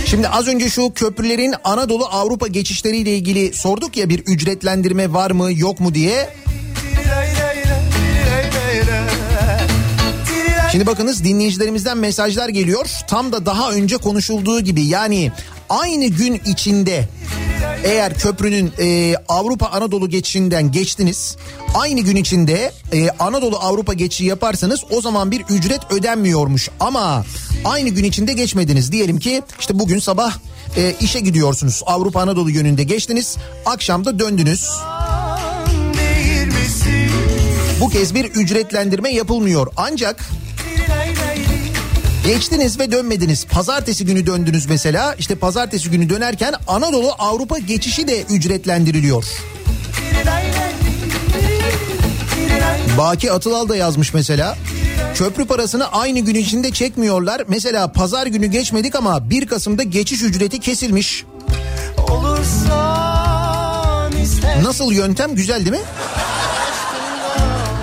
Şimdi 0.06 0.28
az 0.28 0.48
önce 0.48 0.70
şu 0.70 0.92
köprülerin 0.94 1.54
Anadolu 1.64 2.06
Avrupa 2.06 2.46
geçişleriyle 2.46 3.16
ilgili 3.16 3.52
sorduk 3.52 3.96
ya 3.96 4.08
bir 4.08 4.18
ücretlendirme 4.18 5.12
var 5.12 5.30
mı 5.30 5.52
yok 5.52 5.80
mu 5.80 5.94
diye. 5.94 6.30
Şimdi 10.72 10.86
bakınız 10.86 11.24
dinleyicilerimizden 11.24 11.98
mesajlar 11.98 12.48
geliyor. 12.48 12.86
Tam 13.08 13.32
da 13.32 13.46
daha 13.46 13.72
önce 13.72 13.96
konuşulduğu 13.96 14.60
gibi 14.60 14.82
yani 14.82 15.32
aynı 15.68 16.06
gün 16.06 16.40
içinde 16.46 17.08
eğer 17.84 18.14
köprünün 18.14 18.72
e, 18.78 19.14
Avrupa 19.28 19.66
Anadolu 19.66 20.08
geçişinden 20.08 20.72
geçtiniz 20.72 21.36
aynı 21.74 22.00
gün 22.00 22.16
içinde 22.16 22.72
e, 22.92 23.10
Anadolu 23.10 23.56
Avrupa 23.58 23.92
geçişi 23.92 24.24
yaparsanız 24.24 24.84
o 24.90 25.00
zaman 25.00 25.30
bir 25.30 25.40
ücret 25.40 25.80
ödenmiyormuş. 25.90 26.68
Ama 26.80 27.24
aynı 27.64 27.88
gün 27.88 28.04
içinde 28.04 28.32
geçmediniz. 28.32 28.92
Diyelim 28.92 29.18
ki 29.18 29.42
işte 29.60 29.78
bugün 29.78 29.98
sabah 29.98 30.36
e, 30.76 30.94
işe 31.00 31.20
gidiyorsunuz. 31.20 31.82
Avrupa 31.86 32.20
Anadolu 32.20 32.50
yönünde 32.50 32.84
geçtiniz. 32.84 33.36
Akşamda 33.66 34.18
döndünüz. 34.18 34.70
Değil 35.94 36.46
misin? 36.46 37.10
bu 37.80 37.88
kez 37.88 38.14
bir 38.14 38.24
ücretlendirme 38.24 39.10
yapılmıyor. 39.10 39.66
Ancak 39.76 40.30
Geçtiniz 42.24 42.78
ve 42.78 42.92
dönmediniz. 42.92 43.46
Pazartesi 43.46 44.04
günü 44.06 44.26
döndünüz 44.26 44.66
mesela. 44.66 45.14
İşte 45.14 45.34
pazartesi 45.34 45.90
günü 45.90 46.08
dönerken 46.10 46.54
Anadolu 46.66 47.12
Avrupa 47.18 47.58
geçişi 47.58 48.08
de 48.08 48.22
ücretlendiriliyor. 48.22 49.24
Baki 52.98 53.32
Atılal 53.32 53.68
da 53.68 53.76
yazmış 53.76 54.14
mesela. 54.14 54.56
Köprü 55.14 55.46
parasını 55.46 55.92
aynı 55.92 56.20
gün 56.20 56.34
içinde 56.34 56.70
çekmiyorlar. 56.70 57.42
Mesela 57.48 57.92
pazar 57.92 58.26
günü 58.26 58.46
geçmedik 58.46 58.94
ama 58.94 59.30
1 59.30 59.46
Kasım'da 59.46 59.82
geçiş 59.82 60.22
ücreti 60.22 60.60
kesilmiş. 60.60 61.24
Nasıl 64.62 64.92
yöntem 64.92 65.34
güzel 65.34 65.58
değil 65.58 65.70
mi? 65.70 65.82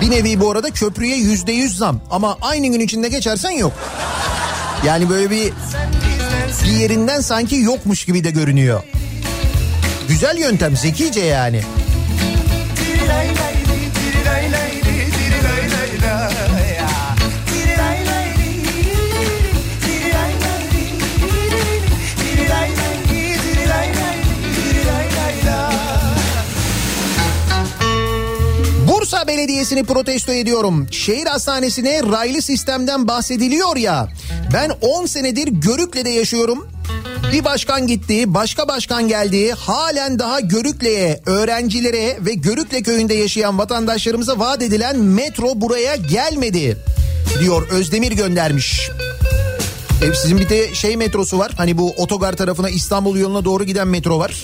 Bir 0.00 0.10
nevi 0.10 0.40
bu 0.40 0.50
arada 0.50 0.70
köprüye 0.70 1.16
yüzde 1.16 1.52
yüz 1.52 1.76
zam 1.76 2.00
ama 2.10 2.38
aynı 2.42 2.66
gün 2.66 2.80
içinde 2.80 3.08
geçersen 3.08 3.50
yok. 3.50 3.72
Yani 4.86 5.10
böyle 5.10 5.30
bir 5.30 5.52
bir 6.64 6.70
yerinden 6.70 7.20
sanki 7.20 7.56
yokmuş 7.56 8.04
gibi 8.04 8.24
de 8.24 8.30
görünüyor. 8.30 8.82
Güzel 10.08 10.38
yöntem 10.38 10.76
zekice 10.76 11.20
yani. 11.20 11.62
Belediyesi'ni 29.38 29.84
protesto 29.84 30.32
ediyorum. 30.32 30.86
Şehir 30.90 31.26
hastanesine 31.26 32.02
raylı 32.02 32.42
sistemden 32.42 33.08
bahsediliyor 33.08 33.76
ya. 33.76 34.08
Ben 34.52 34.70
10 34.80 35.06
senedir 35.06 35.48
Görükle'de 35.48 36.10
yaşıyorum. 36.10 36.68
Bir 37.32 37.44
başkan 37.44 37.86
gitti, 37.86 38.34
başka 38.34 38.68
başkan 38.68 39.08
geldi. 39.08 39.52
Halen 39.52 40.18
daha 40.18 40.40
Görükle'ye, 40.40 41.20
öğrencilere 41.26 42.18
ve 42.20 42.34
Görükle 42.34 42.82
köyünde 42.82 43.14
yaşayan 43.14 43.58
vatandaşlarımıza 43.58 44.38
vaat 44.38 44.62
edilen 44.62 44.98
metro 44.98 45.60
buraya 45.60 45.96
gelmedi. 45.96 46.76
Diyor 47.40 47.68
Özdemir 47.68 48.12
göndermiş. 48.12 48.90
E, 50.02 50.14
sizin 50.14 50.38
bir 50.38 50.48
de 50.48 50.74
şey 50.74 50.96
metrosu 50.96 51.38
var. 51.38 51.52
Hani 51.56 51.78
bu 51.78 51.90
otogar 51.96 52.32
tarafına 52.32 52.70
İstanbul 52.70 53.16
yoluna 53.16 53.44
doğru 53.44 53.64
giden 53.64 53.88
metro 53.88 54.18
var. 54.18 54.42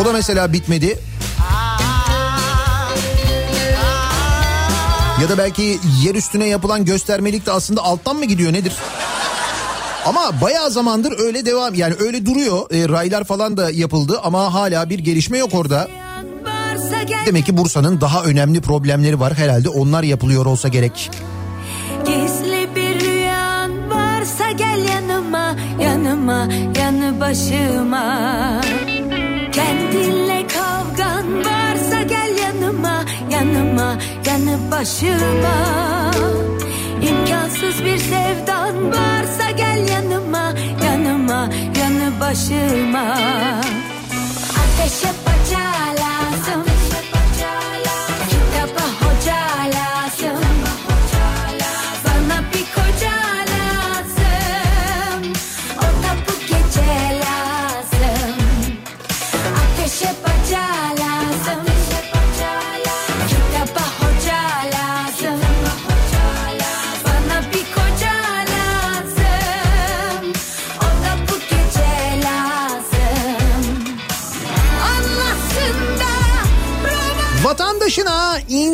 O 0.00 0.04
da 0.04 0.12
mesela 0.12 0.52
bitmedi. 0.52 0.98
Ya 5.22 5.28
da 5.28 5.38
belki 5.38 5.78
yer 6.02 6.14
üstüne 6.14 6.46
yapılan 6.46 6.84
göstermelik 6.84 7.46
de 7.46 7.52
aslında 7.52 7.82
alttan 7.82 8.16
mı 8.16 8.24
gidiyor 8.24 8.52
nedir? 8.52 8.72
Ama 10.06 10.40
bayağı 10.40 10.70
zamandır 10.70 11.18
öyle 11.18 11.46
devam 11.46 11.74
yani 11.74 11.94
öyle 12.00 12.26
duruyor. 12.26 12.70
E, 12.70 12.88
raylar 12.88 13.24
falan 13.24 13.56
da 13.56 13.70
yapıldı 13.70 14.20
ama 14.22 14.54
hala 14.54 14.90
bir 14.90 14.98
gelişme 14.98 15.38
yok 15.38 15.50
orada. 15.54 15.88
Demek 17.26 17.46
ki 17.46 17.56
Bursa'nın 17.56 18.00
daha 18.00 18.24
önemli 18.24 18.60
problemleri 18.60 19.20
var 19.20 19.34
herhalde 19.34 19.68
onlar 19.68 20.02
yapılıyor 20.02 20.46
olsa 20.46 20.68
gerek. 20.68 21.10
Gizli 22.06 22.68
bir 22.76 23.00
rüyan 23.00 23.90
varsa 23.90 24.50
gel 24.50 24.88
yanıma 24.88 25.56
Yanıma 25.82 26.48
yanı 26.78 27.20
başıma 27.20 28.60
Kendinle 29.52 30.29
Yanıma 33.60 33.96
yanı 34.26 34.70
başıma. 34.70 35.56
İmkansız 37.02 37.84
bir 37.84 37.98
sevdan 37.98 38.92
varsa 38.92 39.50
gel 39.50 39.88
yanıma 39.88 40.52
Yanıma 40.84 41.48
yanı 41.80 42.20
başıma. 42.20 43.16
Ateşe 44.60 45.29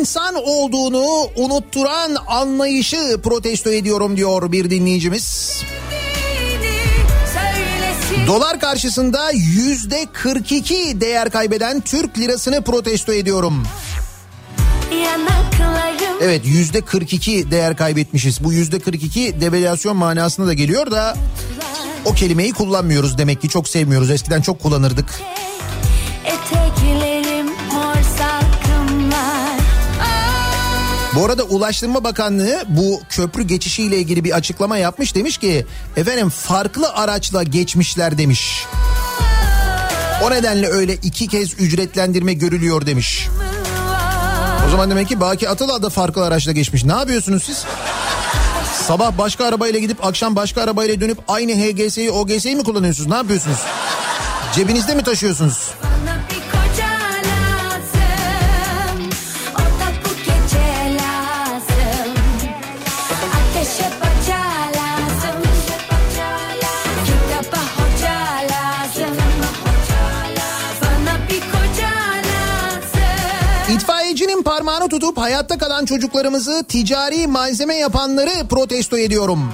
insan 0.07 0.35
olduğunu 0.35 1.29
unutturan 1.35 2.17
anlayışı 2.27 3.21
protesto 3.23 3.71
ediyorum 3.71 4.17
diyor 4.17 4.51
bir 4.51 4.69
dinleyicimiz. 4.69 5.61
Dolar 8.27 8.59
karşısında 8.59 9.31
yüzde 9.31 10.05
42 10.13 11.01
değer 11.01 11.29
kaybeden 11.29 11.81
Türk 11.81 12.17
lirasını 12.17 12.61
protesto 12.61 13.13
ediyorum. 13.13 13.63
Evet 16.21 16.41
yüzde 16.45 16.81
42 16.81 17.51
değer 17.51 17.77
kaybetmişiz. 17.77 18.43
Bu 18.43 18.53
yüzde 18.53 18.79
42 18.79 19.41
devalüasyon 19.41 19.97
manasına 19.97 20.47
da 20.47 20.53
geliyor 20.53 20.91
da 20.91 21.17
o 22.05 22.13
kelimeyi 22.13 22.53
kullanmıyoruz 22.53 23.17
demek 23.17 23.41
ki 23.41 23.49
çok 23.49 23.67
sevmiyoruz. 23.67 24.11
Eskiden 24.11 24.41
çok 24.41 24.59
kullanırdık. 24.59 25.21
Eteklerim 26.25 27.16
Bu 31.17 31.25
arada 31.25 31.43
Ulaştırma 31.43 32.03
Bakanlığı 32.03 32.63
bu 32.67 33.01
köprü 33.09 33.43
geçişiyle 33.43 33.97
ilgili 33.97 34.23
bir 34.23 34.31
açıklama 34.31 34.77
yapmış. 34.77 35.15
Demiş 35.15 35.37
ki 35.37 35.65
efendim 35.97 36.29
farklı 36.29 36.89
araçla 36.93 37.43
geçmişler 37.43 38.17
demiş. 38.17 38.65
O 40.23 40.31
nedenle 40.31 40.67
öyle 40.67 40.93
iki 40.93 41.27
kez 41.27 41.59
ücretlendirme 41.59 42.33
görülüyor 42.33 42.85
demiş. 42.85 43.27
O 44.67 44.69
zaman 44.69 44.89
demek 44.89 45.07
ki 45.07 45.19
Baki 45.19 45.49
Atıl'a 45.49 45.81
da 45.81 45.89
farklı 45.89 46.25
araçla 46.25 46.51
geçmiş. 46.51 46.83
Ne 46.83 46.93
yapıyorsunuz 46.93 47.43
siz? 47.43 47.65
Sabah 48.87 49.17
başka 49.17 49.45
arabayla 49.45 49.79
gidip 49.79 50.05
akşam 50.05 50.35
başka 50.35 50.61
arabayla 50.61 51.01
dönüp 51.01 51.17
aynı 51.27 51.51
HGS'yi 51.51 52.11
OGS'yi 52.11 52.55
mi 52.55 52.63
kullanıyorsunuz? 52.63 53.09
Ne 53.09 53.15
yapıyorsunuz? 53.15 53.59
Cebinizde 54.55 54.95
mi 54.95 55.03
taşıyorsunuz? 55.03 55.71
Tutup 75.17 75.23
hayatta 75.23 75.57
kalan 75.57 75.85
çocuklarımızı 75.85 76.63
ticari 76.67 77.27
malzeme 77.27 77.75
yapanları 77.75 78.47
protesto 78.49 78.97
ediyorum. 78.97 79.53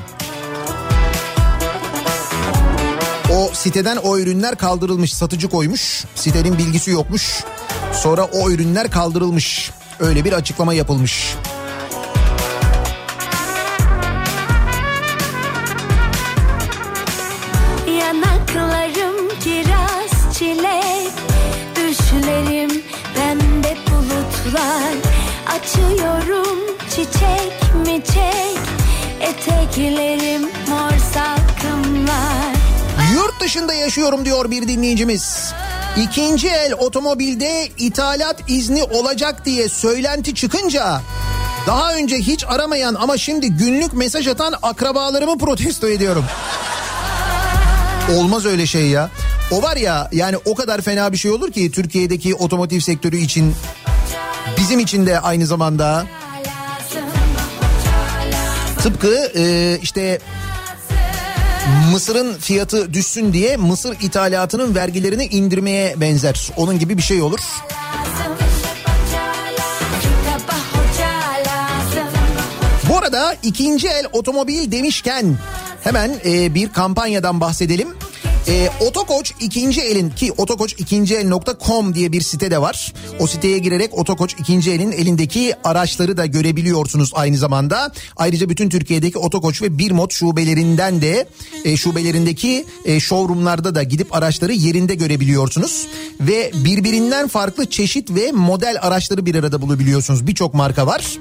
O 3.33 3.49
siteden 3.53 3.97
o 3.97 4.17
ürünler 4.17 4.55
kaldırılmış. 4.55 5.13
Satıcı 5.13 5.49
koymuş. 5.49 6.05
Sitenin 6.15 6.57
bilgisi 6.57 6.91
yokmuş. 6.91 7.43
Sonra 7.93 8.23
o 8.23 8.49
ürünler 8.49 8.91
kaldırılmış. 8.91 9.71
Öyle 9.99 10.25
bir 10.25 10.33
açıklama 10.33 10.73
yapılmış. 10.73 11.35
Eteklerim 29.63 30.41
mor 30.41 30.97
salkımlar 31.13 32.53
Yurt 33.13 33.41
dışında 33.41 33.73
yaşıyorum 33.73 34.25
diyor 34.25 34.51
bir 34.51 34.67
dinleyicimiz. 34.67 35.53
İkinci 35.97 36.47
el 36.47 36.73
otomobilde 36.73 37.67
ithalat 37.77 38.35
izni 38.47 38.83
olacak 38.83 39.45
diye 39.45 39.69
söylenti 39.69 40.35
çıkınca 40.35 41.01
daha 41.67 41.93
önce 41.93 42.17
hiç 42.17 42.45
aramayan 42.47 42.95
ama 42.95 43.17
şimdi 43.17 43.49
günlük 43.49 43.93
mesaj 43.93 44.27
atan 44.27 44.53
akrabalarımı 44.61 45.37
protesto 45.37 45.87
ediyorum. 45.87 46.25
Olmaz 48.17 48.45
öyle 48.45 48.65
şey 48.65 48.87
ya. 48.87 49.09
O 49.51 49.61
var 49.61 49.77
ya 49.77 50.09
yani 50.11 50.37
o 50.45 50.55
kadar 50.55 50.81
fena 50.81 51.11
bir 51.11 51.17
şey 51.17 51.31
olur 51.31 51.51
ki 51.51 51.71
Türkiye'deki 51.71 52.35
otomotiv 52.35 52.79
sektörü 52.79 53.17
için 53.17 53.55
bizim 54.57 54.79
için 54.79 55.05
de 55.05 55.19
aynı 55.19 55.45
zamanda 55.45 56.05
tıpkı 58.83 59.31
e, 59.35 59.77
işte 59.81 60.19
Mısır'ın 61.91 62.33
fiyatı 62.33 62.93
düşsün 62.93 63.33
diye 63.33 63.57
Mısır 63.57 63.95
ithalatının 64.01 64.75
vergilerini 64.75 65.25
indirmeye 65.25 66.01
benzer. 66.01 66.51
Onun 66.57 66.79
gibi 66.79 66.97
bir 66.97 67.01
şey 67.01 67.21
olur. 67.21 67.39
Bu 72.89 72.97
arada 72.97 73.35
ikinci 73.43 73.87
el 73.87 74.05
otomobil 74.13 74.71
demişken 74.71 75.37
hemen 75.83 76.15
e, 76.25 76.55
bir 76.55 76.69
kampanyadan 76.69 77.41
bahsedelim. 77.41 77.87
E, 78.47 78.69
Otokoç 78.79 79.33
ikinci 79.39 79.81
elin 79.81 80.09
ki 80.09 80.31
otokoç 80.37 80.75
ikinci 80.77 81.15
el.com 81.15 81.95
diye 81.95 82.11
bir 82.11 82.21
site 82.21 82.51
de 82.51 82.61
var. 82.61 82.93
O 83.19 83.27
siteye 83.27 83.57
girerek 83.57 83.97
Otokoç 83.97 84.35
ikinci 84.39 84.71
elin 84.71 84.91
elindeki 84.91 85.53
araçları 85.63 86.17
da 86.17 86.25
görebiliyorsunuz 86.25 87.11
aynı 87.13 87.37
zamanda. 87.37 87.91
Ayrıca 88.15 88.49
bütün 88.49 88.69
Türkiye'deki 88.69 89.17
Otokoç 89.17 89.61
ve 89.61 89.77
Birmot 89.77 90.13
şubelerinden 90.13 91.01
de 91.01 91.27
e, 91.65 91.77
şubelerindeki 91.77 92.65
e, 92.85 92.99
showroomlarda 92.99 93.75
da 93.75 93.83
gidip 93.83 94.15
araçları 94.15 94.53
yerinde 94.53 94.95
görebiliyorsunuz. 94.95 95.87
Ve 96.21 96.51
birbirinden 96.55 97.27
farklı 97.27 97.65
çeşit 97.65 98.15
ve 98.15 98.31
model 98.31 98.77
araçları 98.81 99.25
bir 99.25 99.35
arada 99.35 99.61
bulabiliyorsunuz. 99.61 100.27
Birçok 100.27 100.53
marka 100.53 100.87
var. 100.87 101.17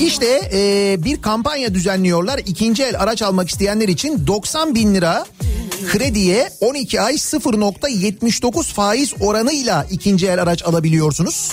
İşte 0.00 0.50
e, 0.52 0.96
bir 1.04 1.22
kampanya 1.22 1.74
düzenliyorlar. 1.74 2.40
İkinci 2.46 2.82
el 2.82 3.00
araç 3.00 3.22
almak 3.22 3.48
isteyenler 3.48 3.88
için 3.88 4.26
90 4.26 4.74
bin 4.74 4.94
lira 4.94 5.26
krediye 5.88 6.50
12 6.60 7.00
ay 7.00 7.14
0.79 7.14 8.64
faiz 8.72 9.14
oranıyla 9.20 9.86
ikinci 9.90 10.26
el 10.26 10.42
araç 10.42 10.62
alabiliyorsunuz. 10.62 11.52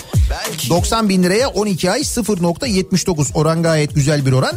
90 0.70 1.08
bin 1.08 1.22
liraya 1.22 1.48
12 1.48 1.90
ay 1.90 2.00
0.79 2.00 3.32
oran 3.34 3.62
gayet 3.62 3.94
güzel 3.94 4.26
bir 4.26 4.32
oran. 4.32 4.52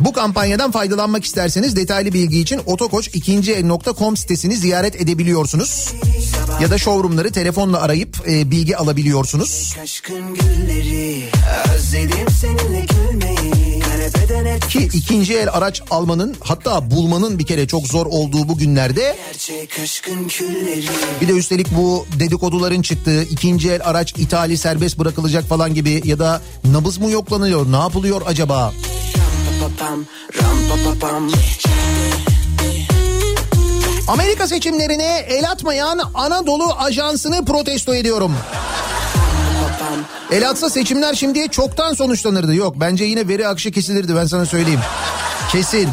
Bu 0.00 0.12
kampanyadan 0.12 0.70
faydalanmak 0.70 1.24
isterseniz 1.24 1.76
detaylı 1.76 2.12
bilgi 2.12 2.40
için 2.40 2.60
otokoç 2.66 3.10
el.com 3.28 4.16
sitesini 4.16 4.56
ziyaret 4.56 5.00
edebiliyorsunuz. 5.00 5.92
Ya 6.60 6.70
da 6.70 6.78
showroomları 6.78 7.32
telefonla 7.32 7.80
arayıp 7.80 8.28
e, 8.28 8.50
bilgi 8.50 8.76
alabiliyorsunuz. 8.76 9.74
Aşkın 9.82 10.34
gülleri 10.34 11.24
Özledim 11.74 12.26
seninle 12.40 12.80
gülmeyi 12.80 13.69
Ki 14.70 14.88
ikinci 14.94 15.34
el 15.34 15.48
araç 15.52 15.82
almanın 15.90 16.36
hatta 16.40 16.90
bulmanın 16.90 17.38
bir 17.38 17.46
kere 17.46 17.66
çok 17.66 17.86
zor 17.86 18.06
olduğu 18.06 18.48
bu 18.48 18.58
günlerde 18.58 19.16
bir 21.20 21.28
de 21.28 21.32
üstelik 21.32 21.66
bu 21.76 22.06
dedikoduların 22.18 22.82
çıktığı 22.82 23.22
ikinci 23.22 23.70
el 23.70 23.80
araç 23.84 24.12
ithali 24.18 24.56
serbest 24.56 24.98
bırakılacak 24.98 25.44
falan 25.44 25.74
gibi 25.74 26.02
ya 26.04 26.18
da 26.18 26.40
nabız 26.64 26.98
mı 26.98 27.10
yoklanıyor 27.10 27.72
ne 27.72 27.76
yapılıyor 27.76 28.22
acaba? 28.26 28.72
Amerika 34.08 34.48
seçimlerine 34.48 35.18
el 35.28 35.50
atmayan 35.50 36.00
Anadolu 36.14 36.72
Ajansı'nı 36.78 37.44
protesto 37.44 37.94
ediyorum. 37.94 38.36
El 40.30 40.48
atsa 40.50 40.70
seçimler 40.70 41.14
şimdiye 41.14 41.48
çoktan 41.48 41.94
sonuçlanırdı. 41.94 42.54
Yok 42.54 42.74
bence 42.80 43.04
yine 43.04 43.28
veri 43.28 43.48
akışı 43.48 43.70
kesilirdi 43.70 44.16
ben 44.16 44.26
sana 44.26 44.46
söyleyeyim. 44.46 44.80
Kesin. 45.52 45.88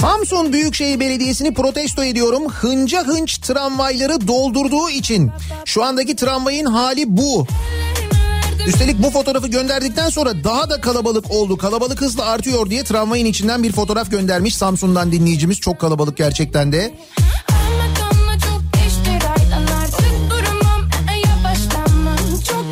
Samsun 0.00 0.52
Büyükşehir 0.52 1.00
Belediyesi'ni 1.00 1.54
protesto 1.54 2.04
ediyorum. 2.04 2.48
Hınca 2.48 3.06
hınç 3.06 3.38
tramvayları 3.38 4.28
doldurduğu 4.28 4.90
için. 4.90 5.30
Şu 5.64 5.84
andaki 5.84 6.16
tramvayın 6.16 6.66
hali 6.66 7.16
bu. 7.16 7.46
Üstelik 8.66 9.02
bu 9.02 9.10
fotoğrafı 9.10 9.48
gönderdikten 9.48 10.08
sonra 10.08 10.44
daha 10.44 10.70
da 10.70 10.80
kalabalık 10.80 11.30
oldu. 11.30 11.56
Kalabalık 11.56 12.00
hızla 12.00 12.24
artıyor 12.24 12.70
diye 12.70 12.84
tramvayın 12.84 13.26
içinden 13.26 13.62
bir 13.62 13.72
fotoğraf 13.72 14.10
göndermiş 14.10 14.56
Samsun'dan 14.56 15.12
dinleyicimiz. 15.12 15.60
Çok 15.60 15.78
kalabalık 15.78 16.16
gerçekten 16.16 16.72
de. 16.72 16.78
E, 16.78 16.94
Yavaşlamam 21.26 22.16
çok 22.48 22.64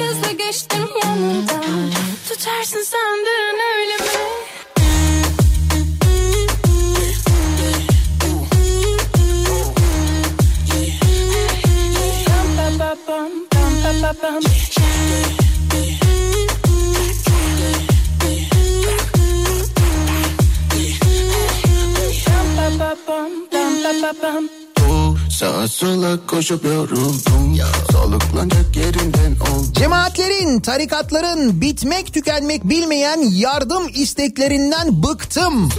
Sağa 25.31 25.69
sola 25.69 26.27
koşup 26.27 26.64
yoruldum 26.64 27.59
Soluklanacak 27.93 28.77
yerinden 28.77 29.36
oldum 29.40 29.73
Cemaatlerin, 29.73 30.60
tarikatların 30.60 31.60
bitmek 31.60 32.14
tükenmek 32.14 32.64
bilmeyen 32.64 33.20
yardım 33.31 33.89
isteklerinden 33.94 35.02
bıktım. 35.02 35.70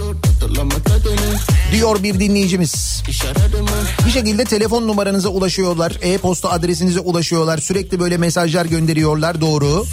Diyor 1.72 2.02
bir 2.02 2.20
dinleyicimiz. 2.20 3.02
Bir 4.06 4.10
şekilde 4.10 4.44
telefon 4.44 4.88
numaranıza 4.88 5.28
ulaşıyorlar, 5.28 5.98
e-posta 6.02 6.50
adresinize 6.50 7.00
ulaşıyorlar, 7.00 7.58
sürekli 7.58 8.00
böyle 8.00 8.16
mesajlar 8.16 8.66
gönderiyorlar 8.66 9.40
doğru. 9.40 9.66
Arınama 9.66 9.84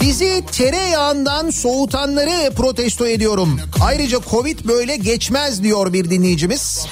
Bizi 0.00 0.44
tereyağından 0.52 1.50
soğutanları 1.50 2.54
protesto 2.54 3.06
ediyorum. 3.06 3.60
Ayrıca 3.84 4.18
Covid 4.30 4.58
böyle 4.64 4.96
geçmez 4.96 5.62
diyor 5.62 5.92
bir 5.92 6.10
dinleyicimiz. 6.10 6.86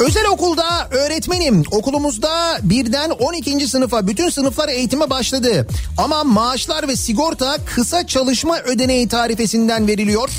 Özel 0.00 0.26
okulda 0.26 0.88
öğretmenim. 0.90 1.62
Okulumuzda 1.70 2.58
birden 2.62 3.10
12. 3.10 3.68
sınıfa 3.68 4.06
bütün 4.06 4.28
sınıflar 4.28 4.68
eğitime 4.68 5.10
başladı. 5.10 5.66
Ama 5.98 6.24
maaşlar 6.24 6.88
ve 6.88 6.96
sigorta 6.96 7.56
kısa 7.74 8.06
çalışma 8.06 8.58
ödeneği 8.58 9.08
tarifesinden 9.08 9.86
veriliyor. 9.88 10.30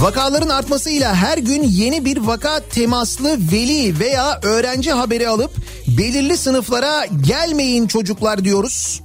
Vakaların 0.00 0.48
artmasıyla 0.48 1.14
her 1.14 1.38
gün 1.38 1.62
yeni 1.62 2.04
bir 2.04 2.16
vaka 2.16 2.60
temaslı 2.60 3.38
veli 3.52 3.98
veya 4.00 4.40
öğrenci 4.42 4.92
haberi 4.92 5.28
alıp 5.28 5.50
belirli 5.86 6.36
sınıflara 6.36 7.06
gelmeyin 7.26 7.86
çocuklar 7.86 8.44
diyoruz. 8.44 9.00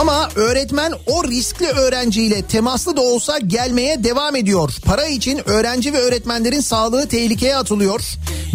Ama 0.00 0.28
öğretmen 0.34 0.92
o 1.06 1.24
riskli 1.24 1.66
öğrenciyle 1.66 2.42
temaslı 2.42 2.96
da 2.96 3.00
olsa 3.00 3.38
gelmeye 3.38 4.04
devam 4.04 4.36
ediyor. 4.36 4.72
Para 4.84 5.06
için 5.06 5.40
öğrenci 5.50 5.92
ve 5.92 5.98
öğretmenlerin 5.98 6.60
sağlığı 6.60 7.08
tehlikeye 7.08 7.56
atılıyor. 7.56 8.00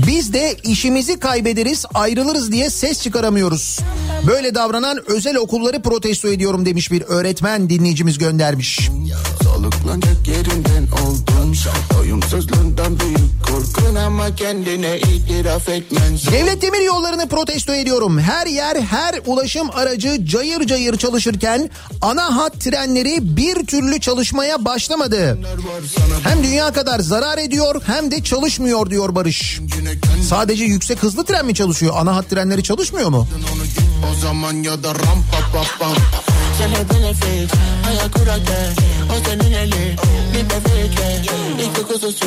Biz 0.08 0.34
de 0.34 0.56
işimizi 0.64 1.20
kaybederiz, 1.20 1.86
ayrılırız 1.94 2.52
diye 2.52 2.70
ses 2.70 3.02
çıkaramıyoruz. 3.02 3.80
Böyle 4.28 4.56
davranan 4.56 5.12
özel 5.12 5.36
okulları 5.36 5.82
protesto 5.82 6.28
ediyorum 6.28 6.66
demiş 6.66 6.92
bir 6.92 7.02
öğretmen 7.02 7.70
dinleyicimiz 7.70 8.18
göndermiş. 8.18 8.90
Soluklanacak 9.62 10.28
yerinden 10.28 10.88
oldum 11.04 11.54
Doyumsuzluğundan 11.94 13.00
büyük 13.00 13.46
korkun 13.48 13.96
ama 13.96 14.36
kendine 14.36 14.98
itiraf 15.00 15.70
etmen 15.70 16.16
zor. 16.16 16.32
Devlet 16.32 16.62
demir 16.62 16.82
yollarını 16.82 17.30
protesto 17.30 17.74
ediyorum. 17.74 18.20
Her 18.20 18.48
yer, 18.48 18.76
her 18.76 19.22
ulaşım 19.26 19.70
aracı 19.74 20.26
cayır 20.26 20.68
cayır 20.68 20.98
çalışırken 20.98 21.70
ana 22.02 22.36
hat 22.36 22.62
trenleri 22.62 23.38
bir 23.38 23.66
türlü 23.66 24.00
çalışmaya 24.00 24.66
başlamadı. 24.66 25.40
Hem 26.24 26.44
dünya 26.44 26.74
kadar 26.74 27.00
zarar 27.00 27.38
ediyor 27.38 27.82
hem 27.86 28.12
de 28.12 28.24
çalışmıyor 28.24 28.90
diyor 28.90 29.16
Barış. 29.16 29.60
Sadece 30.30 30.64
yüksek 30.64 31.04
hızlı 31.04 31.26
tren 31.26 31.46
mi 31.46 31.56
çalışıyor? 31.56 31.94
Ana 31.98 32.16
hat 32.16 32.30
trenleri 32.30 32.64
çalışmıyor 32.64 33.10
mu? 33.10 33.28
O 34.12 34.22
zaman 34.22 34.54
ya 34.54 34.84
da 34.84 34.90
ram 34.90 35.24
pa 35.32 35.58
pa 35.58 35.64
pam 35.80 35.96
Seneden 36.62 37.02
nefes 37.02 37.52
Ayak 37.90 38.14
kurarken 38.14 38.74
O 39.10 39.30
senin 39.30 39.54
eli 39.54 39.96
Bir 40.34 40.50
bebekle 40.50 41.22
İki 41.64 41.84
kuzusu 41.84 42.26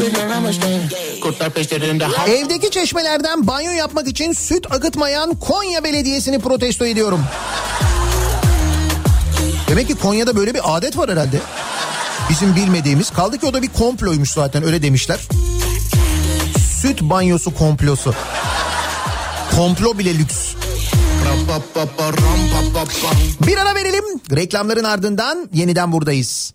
Bir 0.00 0.30
amaçlı 0.36 0.80
Kurtlar 1.22 1.50
peşlerinde 1.50 2.06
Evdeki 2.28 2.70
çeşmelerden 2.70 3.46
banyo 3.46 3.70
yapmak 3.72 4.08
için 4.08 4.32
süt 4.32 4.66
akıtmayan 4.72 5.34
Konya 5.34 5.84
Belediyesi'ni 5.84 6.38
protesto 6.38 6.86
ediyorum. 6.86 7.24
Demek 9.68 9.88
ki 9.88 9.94
Konya'da 9.94 10.36
böyle 10.36 10.54
bir 10.54 10.76
adet 10.76 10.96
var 10.96 11.10
herhalde. 11.10 11.40
Bizim 12.30 12.56
bilmediğimiz. 12.56 13.10
Kaldı 13.10 13.38
ki 13.38 13.46
o 13.46 13.54
da 13.54 13.62
bir 13.62 13.68
komploymuş 13.68 14.30
zaten 14.30 14.64
öyle 14.64 14.82
demişler. 14.82 15.18
Süt 16.82 17.02
banyosu 17.02 17.54
komplosu. 17.54 18.14
Komplo 19.56 19.98
bile 19.98 20.18
lüks. 20.18 20.54
Bir 23.46 23.56
ara 23.58 23.74
verelim. 23.74 24.04
Reklamların 24.36 24.84
ardından 24.84 25.48
yeniden 25.52 25.92
buradayız. 25.92 26.54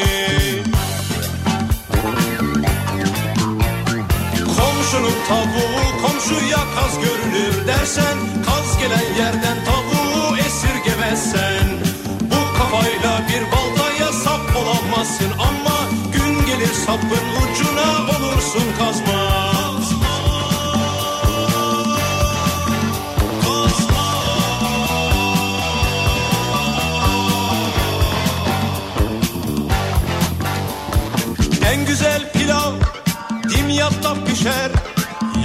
Tavuğu 5.31 6.01
komşuya 6.01 6.57
kaz 6.75 6.99
görünür 6.99 7.67
dersen 7.67 8.17
Kaz 8.45 8.77
gelen 8.79 9.13
yerden 9.17 9.57
tavuğu 9.65 10.37
esirgemezsen. 10.37 11.67
Bu 12.21 12.57
kafayla 12.57 13.21
bir 13.29 13.41
baltaya 13.51 14.11
sap 14.11 14.55
olamazsın 14.55 15.31
Ama 15.39 15.77
gün 16.13 16.45
gelir 16.45 16.73
sapın 16.85 17.25
ucuna 17.41 17.91
olursun 18.17 18.63
kazma 18.79 19.51
En 31.73 31.85
güzel 31.85 32.31
pilav 32.33 32.73
dimyatta 33.49 34.25
pişer. 34.25 34.80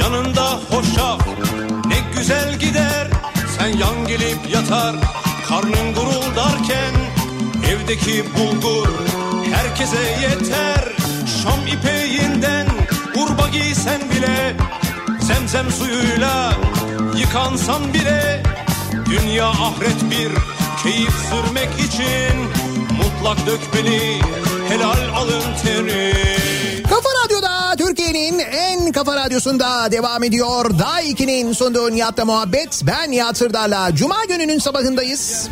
Yanında 0.06 0.60
hoşaf 0.70 1.26
ne 1.86 1.96
güzel 2.16 2.58
gider 2.58 3.08
Sen 3.58 3.66
yan 3.66 4.06
gelip 4.06 4.50
yatar. 4.54 4.96
Karnın 5.48 5.94
guruldarken 5.94 6.94
Evdeki 7.70 8.24
bulgur 8.38 8.88
herkese 9.52 10.00
yeter. 10.22 10.84
Şam 11.42 11.66
ipeğinden 11.66 12.66
urba 13.16 13.48
giysen 13.48 14.00
bile 14.10 14.56
Zemzem 15.20 15.70
suyuyla 15.70 16.52
yıkansan 17.16 17.94
bile 17.94 18.42
Dünya 19.06 19.48
ahiret 19.48 20.10
bir 20.10 20.32
keyif 20.82 21.14
sürmek 21.30 21.70
için 21.88 22.50
Mutlak 22.98 23.46
dökmeli 23.46 24.20
helal 24.68 25.08
alın 25.16 25.44
teri. 25.62 26.12
Kafa 26.82 27.08
Radyo'da 27.24 27.45
Türkiye'nin 27.96 28.38
en 28.38 28.92
kafa 28.92 29.16
radyosunda 29.16 29.92
devam 29.92 30.24
ediyor. 30.24 30.78
Day 30.78 31.10
2'nin 31.10 31.52
sunduğu 31.52 31.90
Nihat'la 31.92 32.24
muhabbet. 32.24 32.82
Ben 32.86 33.10
Nihat 33.10 33.36
Sırdar'la 33.36 33.94
Cuma 33.94 34.24
gününün 34.28 34.58
sabahındayız. 34.58 35.48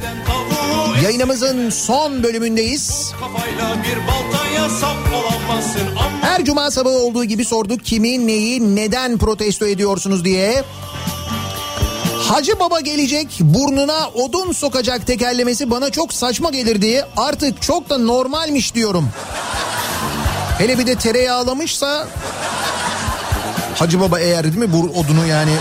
Yayınımızın 1.05 1.71
son 1.71 2.23
bölümündeyiz. 2.23 3.13
Her 6.23 6.45
cuma 6.45 6.71
sabahı 6.71 6.95
olduğu 6.95 7.25
gibi 7.25 7.45
sorduk 7.45 7.85
kimi 7.85 8.27
neyi 8.27 8.77
neden 8.77 9.19
protesto 9.19 9.67
ediyorsunuz 9.67 10.25
diye. 10.25 10.65
Hacı 12.29 12.61
Baba 12.61 12.81
gelecek 12.81 13.39
burnuna 13.41 14.09
odun 14.15 14.53
sokacak 14.53 15.07
tekerlemesi 15.07 15.71
bana 15.71 15.91
çok 15.91 16.13
saçma 16.13 16.51
gelirdi. 16.51 17.05
Artık 17.17 17.63
çok 17.63 17.91
da 17.91 17.99
normalmiş 17.99 18.75
diyorum. 18.75 19.09
Hele 20.59 20.79
bir 20.79 20.87
de 20.87 20.95
tereyağlamışsa 20.95 22.09
Hacı 23.75 24.01
Baba 24.01 24.21
eğer 24.21 24.45
değil 24.45 24.57
mi 24.57 24.73
bu 24.73 24.79
odunu 24.79 25.27
yani 25.27 25.53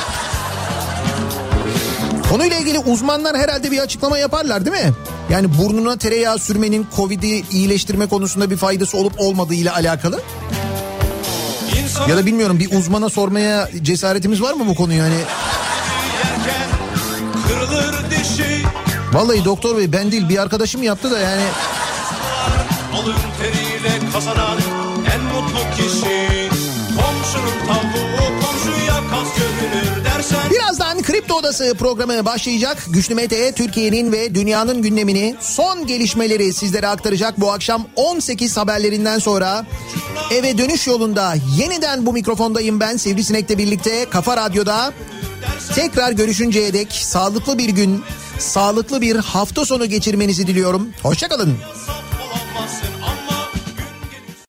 Konuyla 2.29 2.57
ilgili 2.57 2.79
uzmanlar 2.79 3.37
herhalde 3.37 3.71
bir 3.71 3.79
açıklama 3.79 4.17
yaparlar 4.17 4.65
değil 4.65 4.85
mi? 4.85 4.93
Yani 5.29 5.47
burnuna 5.57 5.97
tereyağı 5.97 6.39
sürmenin 6.39 6.87
Covid'i 6.95 7.43
iyileştirme 7.51 8.07
konusunda 8.07 8.49
bir 8.49 8.57
faydası 8.57 8.97
olup 8.97 9.13
olmadığı 9.17 9.53
ile 9.53 9.71
alakalı. 9.71 10.21
insan 11.83 12.09
Ya 12.09 12.17
da 12.17 12.25
bilmiyorum 12.25 12.59
bir 12.59 12.77
uzmana 12.77 13.09
sormaya 13.09 13.69
cesaretimiz 13.81 14.41
var 14.41 14.53
mı 14.53 14.67
bu 14.67 14.75
konuyu 14.75 15.03
dişi 18.11 18.63
Vallahi 19.13 19.45
doktor 19.45 19.77
bey 19.77 19.91
ben 19.91 20.11
değil 20.11 20.29
bir 20.29 20.37
arkadaşım 20.37 20.83
yaptı 20.83 21.11
da 21.11 21.19
yani 21.19 21.43
Alın 22.93 23.15
teriyle 23.41 24.11
kazanan 24.13 24.57
en 25.15 25.21
mutlu 25.23 25.59
kişi 25.77 26.49
Birazdan 30.51 31.01
Kripto 31.01 31.35
Odası 31.35 31.75
programı 31.79 32.25
başlayacak. 32.25 32.83
Güçlü 32.89 33.15
Mete 33.15 33.51
Türkiye'nin 33.51 34.11
ve 34.11 34.35
dünyanın 34.35 34.81
gündemini 34.81 35.35
son 35.39 35.87
gelişmeleri 35.87 36.53
sizlere 36.53 36.87
aktaracak. 36.87 37.39
Bu 37.39 37.51
akşam 37.51 37.87
18 37.95 38.57
haberlerinden 38.57 39.19
sonra 39.19 39.65
eve 40.31 40.57
dönüş 40.57 40.87
yolunda 40.87 41.33
yeniden 41.57 42.05
bu 42.05 42.13
mikrofondayım 42.13 42.79
ben 42.79 42.97
Sivrisinek'le 42.97 43.57
birlikte 43.57 44.09
Kafa 44.09 44.37
Radyo'da. 44.37 44.93
Tekrar 45.75 46.11
görüşünceye 46.11 46.73
dek 46.73 46.91
sağlıklı 46.91 47.57
bir 47.57 47.69
gün, 47.69 48.03
sağlıklı 48.39 49.01
bir 49.01 49.15
hafta 49.15 49.65
sonu 49.65 49.85
geçirmenizi 49.85 50.47
diliyorum. 50.47 50.89
Hoşçakalın. 51.03 51.57
Sap 51.87 52.02